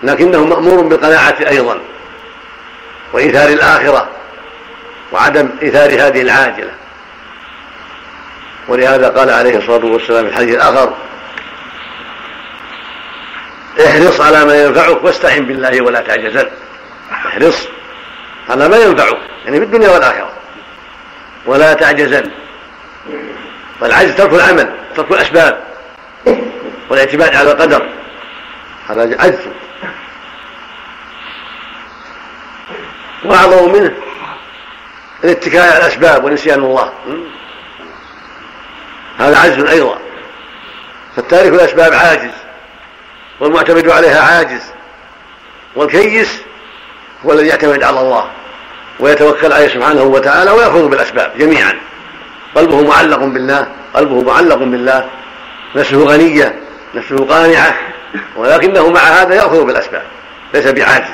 لكنه 0.03 0.45
مأمور 0.45 0.81
بالقناعة 0.81 1.35
أيضا 1.49 1.80
وإيثار 3.14 3.49
الآخرة 3.49 4.10
وعدم 5.11 5.49
إيثار 5.61 6.07
هذه 6.07 6.22
العاجلة. 6.22 6.72
ولهذا 8.68 9.10
قال 9.10 9.30
عليه 9.30 9.57
الصلاة 9.57 9.85
والسلام 9.85 10.26
في 10.26 10.31
الحديث 10.31 10.56
الآخر 10.56 10.94
احرص 13.85 14.22
على 14.22 14.45
ما 14.45 14.64
ينفعك 14.64 15.03
واستعن 15.03 15.45
بالله 15.45 15.81
ولا 15.81 16.02
تعجزن. 16.02 16.48
احرص 17.11 17.68
على 18.49 18.69
ما 18.69 18.77
ينفعك 18.77 19.18
يعني 19.45 19.60
في 19.60 19.65
الدنيا 19.65 19.90
والآخرة 19.90 20.31
ولا 21.45 21.73
تعجزن. 21.73 22.31
والعجز 23.81 24.15
ترك 24.15 24.34
العمل 24.34 24.76
ترك 24.95 25.11
الأسباب 25.11 25.64
والإعتماد 26.90 27.35
على 27.35 27.52
القدر 27.52 27.90
هذا 28.90 29.22
عجز. 29.22 29.40
وأعظم 33.26 33.72
منه 33.72 33.94
الاتكال 35.23 35.61
على 35.61 35.77
الأسباب 35.77 36.23
ونسيان 36.23 36.60
الله. 36.60 36.94
هذا 39.19 39.38
عجز 39.38 39.64
أيضا. 39.64 39.98
فالتارك 41.15 41.53
الأسباب 41.53 41.94
عاجز 41.94 42.31
والمعتمد 43.40 43.90
عليها 43.90 44.22
عاجز 44.22 44.61
والكيس 45.76 46.41
هو 47.26 47.31
الذي 47.31 47.48
يعتمد 47.48 47.84
على 47.84 47.99
الله 47.99 48.27
ويتوكل 48.99 49.53
عليه 49.53 49.68
سبحانه 49.68 50.03
وتعالى 50.03 50.52
ويأخذ 50.52 50.88
بالأسباب 50.88 51.31
جميعا. 51.38 51.73
قلبه 52.56 52.81
معلق 52.81 53.18
بالله 53.18 53.68
قلبه 53.94 54.22
معلق 54.22 54.56
بالله 54.56 55.10
نفسه 55.76 55.98
غنية 55.98 56.60
نفسه 56.95 57.26
قانعة 57.26 57.76
ولكنه 58.35 58.90
مع 58.90 59.02
هذا 59.02 59.35
يأخذ 59.35 59.64
بالأسباب 59.65 60.03
ليس 60.53 60.68
بعاجز. 60.68 61.14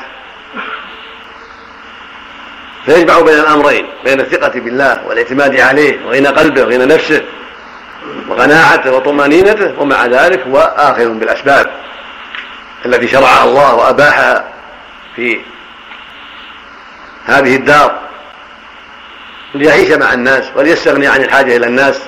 فيجمع 2.86 3.20
بين 3.20 3.40
الأمرين 3.40 3.90
بين 4.04 4.20
الثقة 4.20 4.60
بالله 4.60 5.08
والاعتماد 5.08 5.60
عليه 5.60 6.06
وغنى 6.06 6.28
قلبه 6.28 6.62
وغنى 6.62 6.86
نفسه. 6.86 7.24
وقناعته 8.30 8.92
وطمأنينته 8.92 9.82
ومع 9.82 10.06
ذلك 10.06 10.40
هو 10.48 10.58
آخذ 10.78 11.10
بالأسباب 11.10 11.72
التي 12.86 13.08
شرعها 13.08 13.44
الله 13.44 13.76
وأباحها 13.76 14.44
في 15.16 15.40
هذه 17.26 17.56
الدار 17.56 18.00
ليعيش 19.54 19.92
مع 19.92 20.14
الناس 20.14 20.44
وليستغني 20.56 21.08
عن 21.08 21.22
الحاجة 21.22 21.58
إلى 21.58 21.68
الناس 21.68 22.02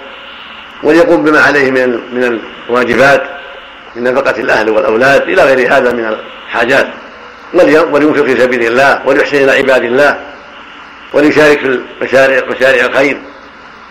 وليقوم 0.84 1.24
بما 1.24 1.42
عليه 1.42 1.72
من 1.72 1.90
من 1.90 2.42
الواجبات 2.70 3.24
من 3.96 4.04
نفقة 4.04 4.42
الأهل 4.42 4.70
والأولاد 4.70 5.22
إلى 5.22 5.44
غير 5.44 5.78
هذا 5.78 5.92
من 5.92 6.18
الحاجات. 6.50 6.88
ولينفق 7.54 8.24
في 8.24 8.42
سبيل 8.42 8.68
الله 8.68 9.02
وليحسن 9.06 9.38
إلى 9.38 9.52
عباد 9.52 9.84
الله 9.84 10.20
وليشارك 11.14 11.60
في 11.60 11.80
مشاريع 12.02 12.46
مشاريع 12.46 12.86
الخير 12.86 13.22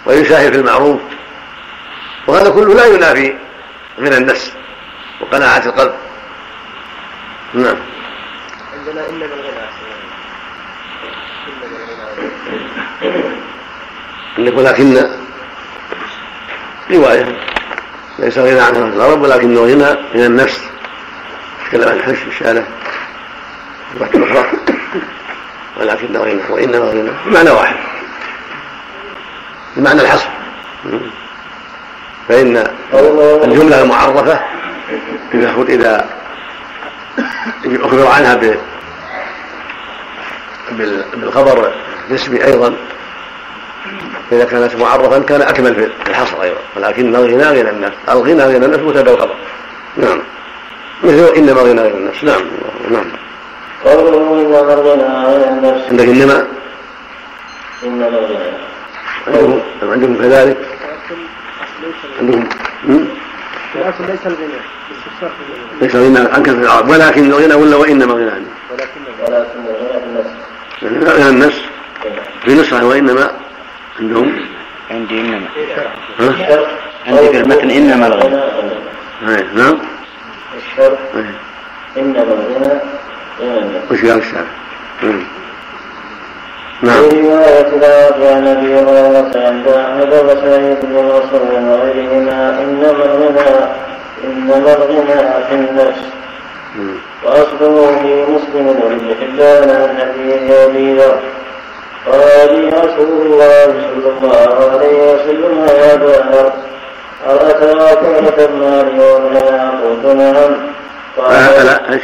ويساهم 0.06 0.51
في 0.51 0.56
المعروف. 0.56 1.01
وهذا 2.31 2.51
كله 2.51 2.74
لا 2.74 2.86
ينافي 2.86 3.35
من 3.98 4.12
النفس 4.12 4.52
وقناعة 5.20 5.66
القلب. 5.66 5.93
نعم. 7.55 7.77
عندنا 8.78 9.09
إن 9.09 9.19
بالغنى 9.19 9.61
عندك 14.39 14.59
ولكن 14.59 15.09
رواية 16.90 17.39
ليس 18.19 18.39
غنى 18.39 18.61
عن 18.61 18.77
الغرب 18.77 19.23
ولكنه 19.23 19.61
غنى 19.61 19.97
من 20.15 20.24
النفس. 20.24 20.61
تكلم 21.69 21.89
عن 21.89 21.97
الحش 21.97 22.23
الشارع 22.28 22.65
رواية 23.97 24.32
أخرى. 24.32 24.51
ولكن 25.77 26.16
غنى 26.16 26.43
وإنما 26.51 26.85
غنى. 26.85 27.11
بمعنى 27.27 27.51
واحد. 27.51 27.77
بمعنى 29.77 30.01
الحصر. 30.01 30.28
فإن 32.28 32.66
الجملة 33.44 33.82
المعرفة 33.82 34.40
إذا 35.34 35.55
إذا 35.68 36.06
أخبر 37.66 38.06
عنها 38.06 38.40
بالخبر 41.12 41.72
النسبي 42.09 42.44
أيضا 42.44 42.74
فاذا 44.30 44.44
كان 44.44 44.62
اسمه 44.62 44.80
معرفا 44.80 45.18
كان 45.18 45.42
أكمل 45.42 45.74
في 45.74 46.10
الحصر 46.10 46.42
أيضا 46.42 46.59
ولكن 46.76 47.16
الغنى 47.16 47.44
غنى 47.44 47.70
الناس 47.70 47.92
الغنى 48.09 48.42
غنى 48.42 48.66
الناس 48.66 48.80
متبع 48.80 49.12
الخبر. 49.12 49.34
نعم. 49.97 50.22
مثل 51.02 51.24
إنما 51.36 51.60
غنى 51.60 51.80
غنى 51.80 51.97
الناس 51.97 52.24
نعم. 52.24 52.42
نعم. 52.90 53.05
قوله 53.84 54.40
إنما 54.40 54.74
الغنى 54.74 55.02
غنى 55.02 55.48
النفس. 55.48 55.90
عندك 55.90 56.05
إنما؟ 56.05 56.47
الغنى 57.82 58.05
عندكم 59.26 59.60
عندكم 59.82 60.14
كذلك. 60.14 60.56
عندكم 62.20 62.44
الاصل 63.74 64.07
ليس 64.07 64.27
الغنى. 64.27 64.61
ليس 65.81 65.94
الغنى. 65.94 66.19
عن 66.19 66.43
كثر 66.43 66.59
العرب. 66.59 66.89
ولكن 66.89 67.24
الغنى 67.24 67.55
ولا 67.55 67.77
وانما 67.77 68.05
الغنى. 68.05 68.31
عنه 68.31 68.47
ولكن 68.70 69.01
الغنى 70.82 71.12
غنى 71.12 71.28
النفس 71.28 71.61
في 72.44 72.55
نسخة 72.55 72.86
وإنما 72.86 73.31
عندهم 74.01 74.32
عندي 74.90 75.20
إنما. 75.20 75.47
ها؟ 76.19 76.59
عندي 77.07 77.28
في 77.28 77.40
المتن 77.40 77.70
إنما 77.70 78.07
الغنى. 78.07 78.40
نعم. 79.55 79.78
الشرط 80.57 80.98
إنما 81.97 82.23
الغنى 82.23 82.81
وش 83.90 84.05
قال 84.05 84.19
الشارع؟ 84.19 84.47
نعم. 86.82 87.09
في 87.09 87.20
رواية 87.20 87.66
الآخر 87.77 88.35
عن 88.35 88.47
أبي 88.47 88.74
هريرة 88.74 89.31
عند 89.47 89.69
أحمد 89.69 90.12
وسعيد 90.12 90.77
بن 90.82 90.93
منصور 90.93 91.52
وغيرهما 91.52 92.59
إنما 92.62 92.90
الغنى 93.05 93.66
إنما 94.24 94.77
الغنى 94.77 95.44
في 95.48 95.55
النفس 95.55 96.01
وأصله 97.24 97.98
في 98.02 98.32
مسلم 98.32 98.66
وابن 98.66 99.15
حبان 99.20 99.70
عن 99.70 99.98
حديث 99.98 100.51
أبي 100.51 100.94
ذر 100.97 101.19
قال 102.12 102.55
لي 102.61 102.69
رسول 102.69 103.27
الله 103.27 103.65
صلى 103.66 104.12
الله 104.23 104.70
عليه 104.73 105.12
وسلم 105.12 105.66
يا 105.69 105.97
ذر 105.97 106.52
أرأتراك 107.28 108.23
لك 108.23 108.48
المال 108.51 109.01
ولا 109.01 109.70
قلت 109.70 110.16
نعم 110.16 110.57
قال 111.16 111.66
لا؟ 111.66 112.01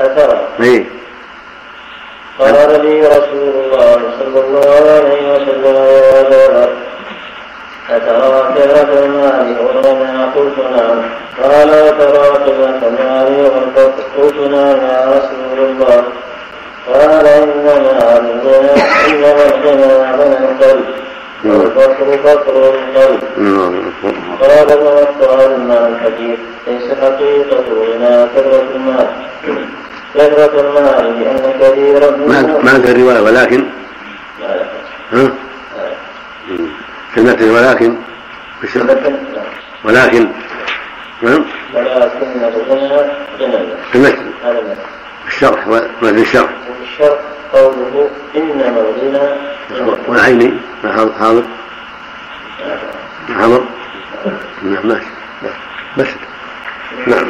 أترى. 0.00 0.40
إيه 0.60 0.84
قال 2.38 2.86
لي 2.86 3.00
رسول 3.00 3.54
الله 3.64 3.98
صلى 4.18 4.40
الله 4.44 4.70
عليه 4.96 5.32
وسلم 5.34 5.76
يا 5.76 6.22
ذر 6.30 6.68
أتراك 7.90 8.56
لك 8.56 8.88
المال 9.02 9.56
والغنى 9.60 10.24
قلت 10.36 10.58
نعم 10.58 10.98
قال 11.42 11.70
أتراك 11.70 12.46
لك 12.48 12.80
المال 12.82 13.50
والفقر 13.54 14.02
قلت 14.18 14.36
نعم 14.50 14.76
يا 14.76 15.00
رسول 15.16 15.58
الله. 15.58 16.04
قال 16.92 17.26
إنما 17.26 18.18
الغنى 18.18 18.74
إنما 19.08 19.44
الغنى 19.54 19.92
غنى 20.18 20.38
القلب. 20.38 20.84
والفقر 21.44 22.18
فقر 22.24 22.74
القلب. 22.74 23.22
قال 24.40 24.66
توقع 24.66 25.56
مع 25.56 25.86
الحديث 25.86 26.38
ليس 26.66 26.98
حقيقة 27.02 27.64
الغنى 27.72 28.28
كثرة 28.36 28.68
المال. 28.74 29.08
كثرة 30.16 30.60
المال 30.60 31.20
لأن 31.20 31.52
كثيرا 31.60 32.10
ما 32.16 32.42
ما 32.62 32.80
في 32.80 32.92
الرواية 32.92 33.20
ولكن 33.20 33.64
ها؟ 35.12 35.30
كلمة 37.14 37.52
ولكن 37.52 37.94
ولكن 39.84 40.28
نعم 41.22 41.44
هذا 44.44 44.76
الشرح 45.28 45.68
وفي 45.68 46.10
الشرح. 46.10 46.50
الشرح 46.82 47.18
قوله 47.52 48.10
إنما 48.36 48.80
الغنى 48.80 49.28
والعيني 50.08 50.52
حاضر 50.84 51.44
حاضر؟ 53.38 53.62
نعم 54.62 54.88
ماشي. 54.88 55.06
بس. 55.98 56.06
نعم. 57.06 57.26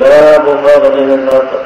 باب 0.00 0.44
فضل 0.44 1.12
الفطر 1.14 1.64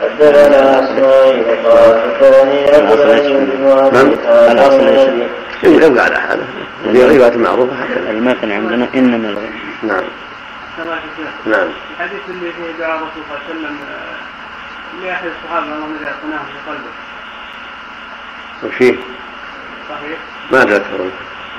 حدثنا 0.00 0.84
إسماعيل 0.84 1.44
قال 1.66 2.00
حدثني 2.00 2.76
عبد 2.76 3.00
العزيز 3.00 3.32
بن 3.32 3.66
ابي 3.66 4.16
حاتم 4.16 5.22
يبقى 5.62 6.04
على 6.04 6.16
حاله 6.20 6.44
هذه 6.86 7.18
رواية 7.18 7.36
معروفة 7.36 7.72
هكذا. 7.74 8.10
المثل 8.10 8.52
عندنا 8.52 8.88
إنما 8.94 9.28
الغنى 9.28 9.50
نعم. 9.82 10.02
نعم. 11.46 11.68
الحديث 11.96 12.20
اللي 12.28 12.52
فيه 12.52 12.78
دعاء 12.84 12.96
الرسول 12.96 13.22
صلى 13.28 13.36
الله 13.36 13.40
عليه 13.48 13.60
وسلم 13.60 13.76
لأحد 15.02 15.24
الصحابة 15.26 15.66
اللهم 15.66 15.96
اجعل 16.00 16.12
قناه 16.22 16.38
في 16.38 16.70
قلبه. 16.70 16.90
وش 18.64 18.74
فيه؟ 18.78 18.94
صحيح؟ 19.88 20.18
ما 20.52 20.64
تذكرون 20.64 21.10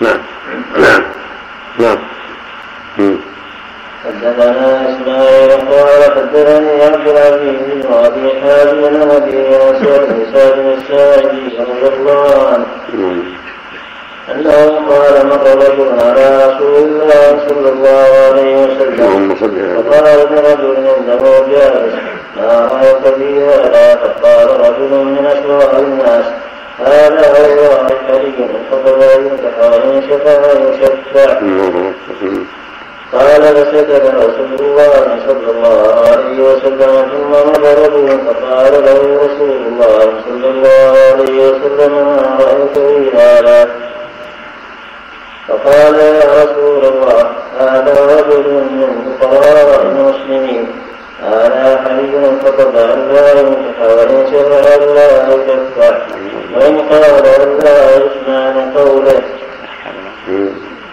نعم. 0.02 0.20
نعم. 0.78 1.04
نعم. 1.80 3.18
حدثنا 4.06 4.90
إسماعيل 4.90 5.52
قال 5.52 6.04
حدثني 6.16 6.84
عبد 6.84 7.08
العزيز 7.08 7.60
بن 7.68 7.94
أبي 7.94 8.42
حازم 8.42 8.86
عن 8.86 9.12
أبي 9.12 9.38
ياسر 9.38 10.06
بن 10.06 10.26
سعد 10.34 10.58
الساعدي 10.60 11.58
رضي 11.60 11.96
الله 11.96 12.48
عنه. 12.48 12.66
انه 14.36 14.62
قال 14.90 15.28
مر 15.28 15.46
رجل 15.66 15.90
على 16.00 16.46
رسول 16.46 16.76
الله 16.76 17.40
صلى 17.50 17.70
الله 17.70 18.08
عليه 18.28 18.56
وسلم. 18.64 19.36
فقال 19.76 20.18
لرجل 20.32 20.88
عنده 20.88 21.24
جالس. 21.52 21.94
ما 22.38 22.70
رأيت 22.72 23.16
في 23.16 23.46
هذا 23.46 23.96
فقال 23.96 24.48
رجل 24.60 24.92
من 25.06 25.26
اشرار 25.26 25.80
الناس. 25.80 26.26
هذا 26.86 27.26
والله 27.34 27.88
حري 28.08 28.34
فقد 28.72 29.02
ينكح 29.02 29.56
وان 29.60 30.02
شفع 30.10 30.40
يشفع 30.70 31.40
مم. 31.42 31.94
قال 33.14 33.42
فسكت 33.42 34.06
رسول 34.16 34.60
الله 34.60 35.20
صلى 35.28 35.52
الله 35.52 35.96
عليه 36.08 36.38
وسلم 36.42 36.94
ثم 37.12 37.32
مر 37.32 37.64
رجل 37.84 38.20
فقال 38.26 38.74
له 38.86 39.00
رسول 39.26 39.52
الله 39.68 40.00
صلى 40.26 40.48
الله 40.50 40.92
عليه 41.12 41.38
وسلم 41.50 41.92
ما 41.92 42.38
رأيت 42.40 42.78
في 42.78 43.18
هذا 43.18 43.70
فقال 45.48 45.96
يا 45.96 46.44
رسول 46.44 46.86
الله 46.86 47.32
هذا 47.60 47.94
رجل 48.16 48.50
من 48.50 49.16
فقراء 49.22 49.82
المسلمين. 49.82 50.68
هذا 51.22 51.82
حري 51.86 52.38
فقد 52.46 52.76
أن 52.76 53.10
لا 53.14 53.40
ينكح 53.40 53.82
وإن 53.82 54.28
شفع 54.32 54.76
لا 54.76 55.28
يشفع 55.28 55.98
وإن 56.56 56.78
قال 56.80 57.24
لا 57.64 57.78
يسمع 57.98 58.54
قوله. 58.76 59.22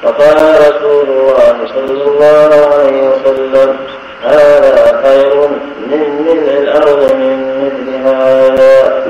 فقال 0.03 0.61
رسول 0.61 1.09
الله 1.09 1.69
صلى 1.75 2.03
الله 2.03 2.69
عليه 2.73 3.09
وسلم 3.09 3.77
هذا 4.25 5.01
خير 5.05 5.49
من 5.91 6.27
ملء 6.27 6.59
الأرض 6.63 7.13
من 7.15 7.65
مثل 7.65 8.07
هذا 8.09 9.05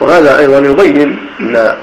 وهذا 0.00 0.38
أيضا 0.38 0.58
يبين 0.58 1.18
أن 1.40 1.76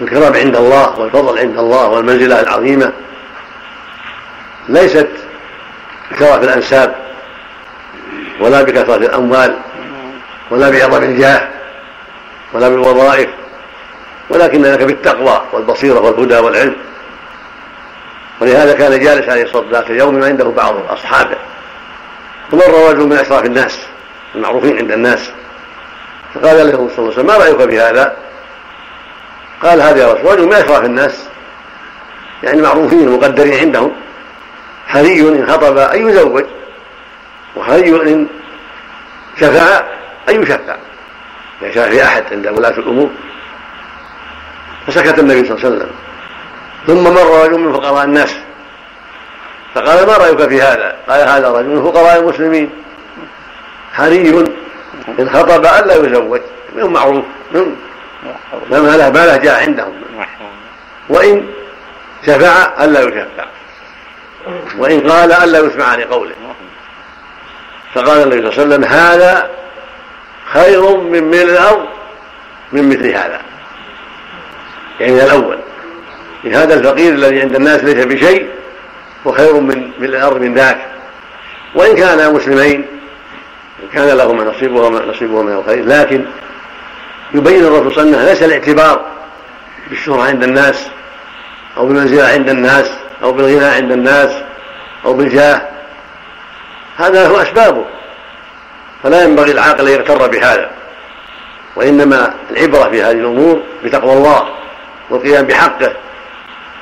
الكرام 0.00 0.34
عند 0.34 0.56
الله 0.56 0.98
والفضل 0.98 1.38
عند 1.38 1.58
الله 1.58 1.88
والمنزلة 1.88 2.40
العظيمة 2.40 2.92
ليست 4.68 5.08
بكثرة 6.10 6.44
الأنساب 6.44 6.94
ولا 8.40 8.62
بكثرة 8.62 8.96
الأموال 8.96 9.58
ولا 10.50 10.70
بعظم 10.70 11.02
الجاه 11.02 11.48
ولا 12.52 12.68
بالوظائف 12.68 13.28
ولكن 14.30 14.62
ذلك 14.62 14.82
بالتقوى 14.82 15.42
والبصيرة 15.52 16.00
والهدى 16.00 16.38
والعلم. 16.38 16.76
ولهذا 18.40 18.74
كان 18.74 19.00
جالس 19.00 19.28
عليه 19.28 19.42
الصلاة 19.42 19.62
والسلام 19.62 19.82
ذات 19.82 19.90
اليوم 19.90 20.24
عنده 20.24 20.44
بعض 20.44 20.74
أصحابه. 20.88 21.36
فمر 22.52 22.90
رجل 22.90 23.06
من 23.06 23.16
أشراف 23.16 23.44
الناس 23.44 23.80
المعروفين 24.34 24.78
عند 24.78 24.92
الناس. 24.92 25.30
فقال 26.34 26.56
له 26.56 26.72
صلى 26.72 26.78
الله 26.78 26.90
عليه 26.98 27.08
وسلم 27.08 27.26
ما 27.26 27.36
رأيك 27.36 27.56
بهذا؟ 27.56 28.16
قال 29.62 29.82
هذا 29.82 30.00
يا 30.00 30.12
رسول 30.12 30.32
رجل 30.32 30.46
من 30.46 30.52
أشراف 30.52 30.84
الناس 30.84 31.24
يعني 32.42 32.62
معروفين 32.62 33.08
مقدرين 33.08 33.58
عندهم. 33.58 33.92
حري 34.88 35.20
إن 35.20 35.46
خطب 35.46 35.78
أن 35.78 36.08
يزوج 36.08 36.44
وحري 37.56 38.12
إن 38.12 38.26
شفع 39.40 39.82
أن 40.28 40.42
يشفع. 40.42 40.76
إذا 41.62 41.70
شفع 41.70 41.90
في 41.90 42.04
أحد 42.04 42.24
عند 42.32 42.46
ولاة 42.46 42.78
الأمور. 42.78 43.10
فسكت 44.88 45.18
النبي 45.18 45.48
صلى 45.48 45.56
الله 45.56 45.66
عليه 45.66 45.76
وسلم. 45.76 45.90
ثم 46.86 47.14
مر 47.14 47.44
رجل 47.44 47.58
من 47.58 47.72
فقراء 47.72 48.04
الناس. 48.04 48.34
فقال 49.74 50.06
ما 50.06 50.12
رأيك 50.16 50.48
في 50.48 50.62
هذا؟ 50.62 50.96
قال 51.08 51.28
هذا 51.28 51.48
رجل 51.48 51.68
من 51.68 51.82
فقراء 51.92 52.18
المسلمين. 52.20 52.70
حري 53.92 54.46
إن 55.18 55.30
خطب 55.30 55.66
الا 55.66 55.94
يزوج. 55.94 56.40
من 56.74 56.84
معروف. 56.84 57.24
من 57.52 57.76
ما 58.70 58.96
له 58.96 59.10
ما 59.10 59.36
جاء 59.36 59.62
عندهم. 59.62 59.92
وإن 61.08 61.46
شفع 62.26 62.84
الا 62.84 63.00
يشفع. 63.00 63.46
وإن 64.78 65.10
قال 65.10 65.32
الا 65.32 65.58
يسمع 65.58 65.94
لقوله. 65.94 66.34
فقال 67.94 68.22
النبي 68.22 68.36
صلى 68.36 68.64
الله 68.64 68.74
عليه 68.74 68.74
وسلم 68.74 68.84
هذا 68.84 69.50
خير 70.52 70.96
من 70.96 71.24
ملء 71.24 71.42
الأرض 71.42 71.86
من 72.72 72.88
مثل 72.88 73.06
هذا. 73.06 73.40
يعني 75.00 75.24
الأول. 75.24 75.58
إن 76.44 76.54
هذا 76.54 76.74
الفقير 76.74 77.12
الذي 77.12 77.40
عند 77.40 77.54
الناس 77.54 77.84
ليس 77.84 78.04
بشيء 78.04 78.48
وخير 79.24 79.54
من 79.54 79.90
ملء 79.98 80.16
الأرض 80.16 80.40
من 80.40 80.54
ذاك. 80.54 80.78
وإن 81.74 81.96
كانا 81.96 82.28
مسلمين 82.28 82.86
كان 83.92 84.16
لهما 84.16 84.44
نصيبهما 84.44 85.00
نصيبهما 85.06 85.42
من 85.42 85.58
الخير. 85.58 85.84
لكن 85.84 86.24
يبين 87.34 87.64
الرسول 87.64 87.94
صلى 87.94 88.02
الله 88.02 88.18
عليه 88.18 88.30
وسلم 88.30 88.30
ليس 88.30 88.42
الاعتبار 88.42 89.06
بالشهرة 89.90 90.22
عند 90.22 90.44
الناس 90.44 90.86
أو 91.76 91.86
بالمنزلة 91.86 92.28
عند 92.28 92.48
الناس 92.48 92.90
أو 93.22 93.32
بالغنى 93.32 93.64
عند 93.64 93.92
الناس 93.92 94.30
أو 95.04 95.14
بالجاه. 95.14 95.62
هذا 96.96 97.28
هو 97.28 97.36
أسبابه. 97.36 97.84
فلا 99.02 99.24
ينبغي 99.24 99.52
العاقل 99.52 99.88
أن 99.88 99.92
يغتر 99.92 100.26
بهذا. 100.26 100.70
وإنما 101.76 102.34
العبرة 102.50 102.90
في 102.90 103.02
هذه 103.02 103.12
الأمور 103.12 103.62
بتقوى 103.84 104.12
الله. 104.12 104.48
والقيام 105.10 105.46
بحقه 105.46 105.92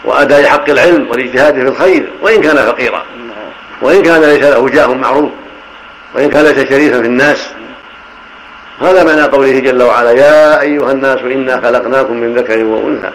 وأداء 0.05 0.45
حق 0.45 0.71
العلم 0.71 1.11
والاجتهاد 1.11 1.55
في 1.55 1.63
الخير 1.63 2.11
وإن 2.23 2.41
كان 2.41 2.57
فقيرا. 2.57 3.03
وإن 3.83 4.03
كان 4.03 4.21
ليس 4.21 4.43
له 4.43 4.69
جاه 4.69 4.95
معروف. 4.95 5.31
وإن 6.15 6.31
كان 6.31 6.45
ليس 6.45 6.69
شريفا 6.69 7.01
في 7.01 7.07
الناس. 7.07 7.49
هذا 8.81 9.05
معنى 9.05 9.23
قوله 9.23 9.59
جل 9.59 9.83
وعلا 9.83 10.11
يا 10.11 10.61
أيها 10.61 10.93
الناس 10.93 11.19
إنا 11.19 11.61
خلقناكم 11.61 12.17
من 12.17 12.35
ذكر 12.35 12.65
وأنثى 12.65 13.11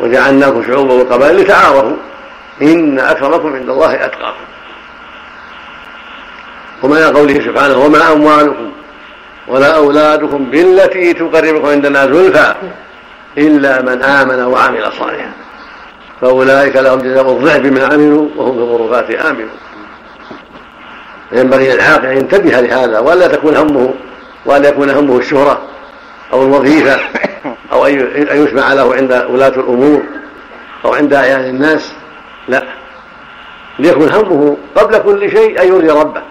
وجعلناكم 0.00 0.64
شعوبا 0.66 0.94
وقبائل 0.94 1.36
لتعارفوا 1.36 1.96
إن 2.62 2.98
أكرمكم 2.98 3.54
عند 3.54 3.70
الله 3.70 4.04
أتقاكم. 4.04 4.44
ومعنى 6.82 7.04
قوله 7.04 7.34
سبحانه 7.34 7.78
وما 7.78 8.12
أموالكم 8.12 8.72
ولا 9.48 9.76
أولادكم 9.76 10.44
بالتي 10.44 11.12
تقربكم 11.12 11.66
عندنا 11.66 12.06
زلفى 12.06 12.54
إلا 13.38 13.82
من 13.82 14.02
آمن 14.02 14.44
وعمل 14.44 14.92
صالحا. 14.98 15.32
فأولئك 16.20 16.76
لهم 16.76 16.98
جزاء 16.98 17.30
الضعف 17.30 17.60
بما 17.60 17.84
عملوا 17.84 18.28
وهم 18.36 18.52
في 18.52 18.58
الغرفات 18.58 19.10
آمنون 19.10 19.50
ينبغي 21.32 21.72
للعاقل 21.72 22.06
أن 22.06 22.16
ينتبه 22.16 22.60
لهذا 22.60 22.98
ولا 22.98 23.28
تكون 23.28 23.56
همه 23.56 23.94
وأن 24.46 24.64
يكون 24.64 24.90
همه 24.90 25.18
الشهرة 25.18 25.62
أو 26.32 26.42
الوظيفة 26.42 27.00
أو 27.72 27.86
أن 27.86 28.44
يسمع 28.44 28.72
له 28.72 28.94
عند 28.94 29.26
ولاة 29.30 29.48
الأمور 29.48 30.02
أو 30.84 30.94
عند 30.94 31.14
أعيان 31.14 31.40
الناس. 31.40 31.92
لا. 32.48 32.62
ليكن 33.78 34.08
همه 34.08 34.56
قبل 34.76 34.98
كل 34.98 35.30
شيء 35.30 35.62
أن 35.62 35.68
يرضي 35.68 35.90
ربه. 35.90 36.22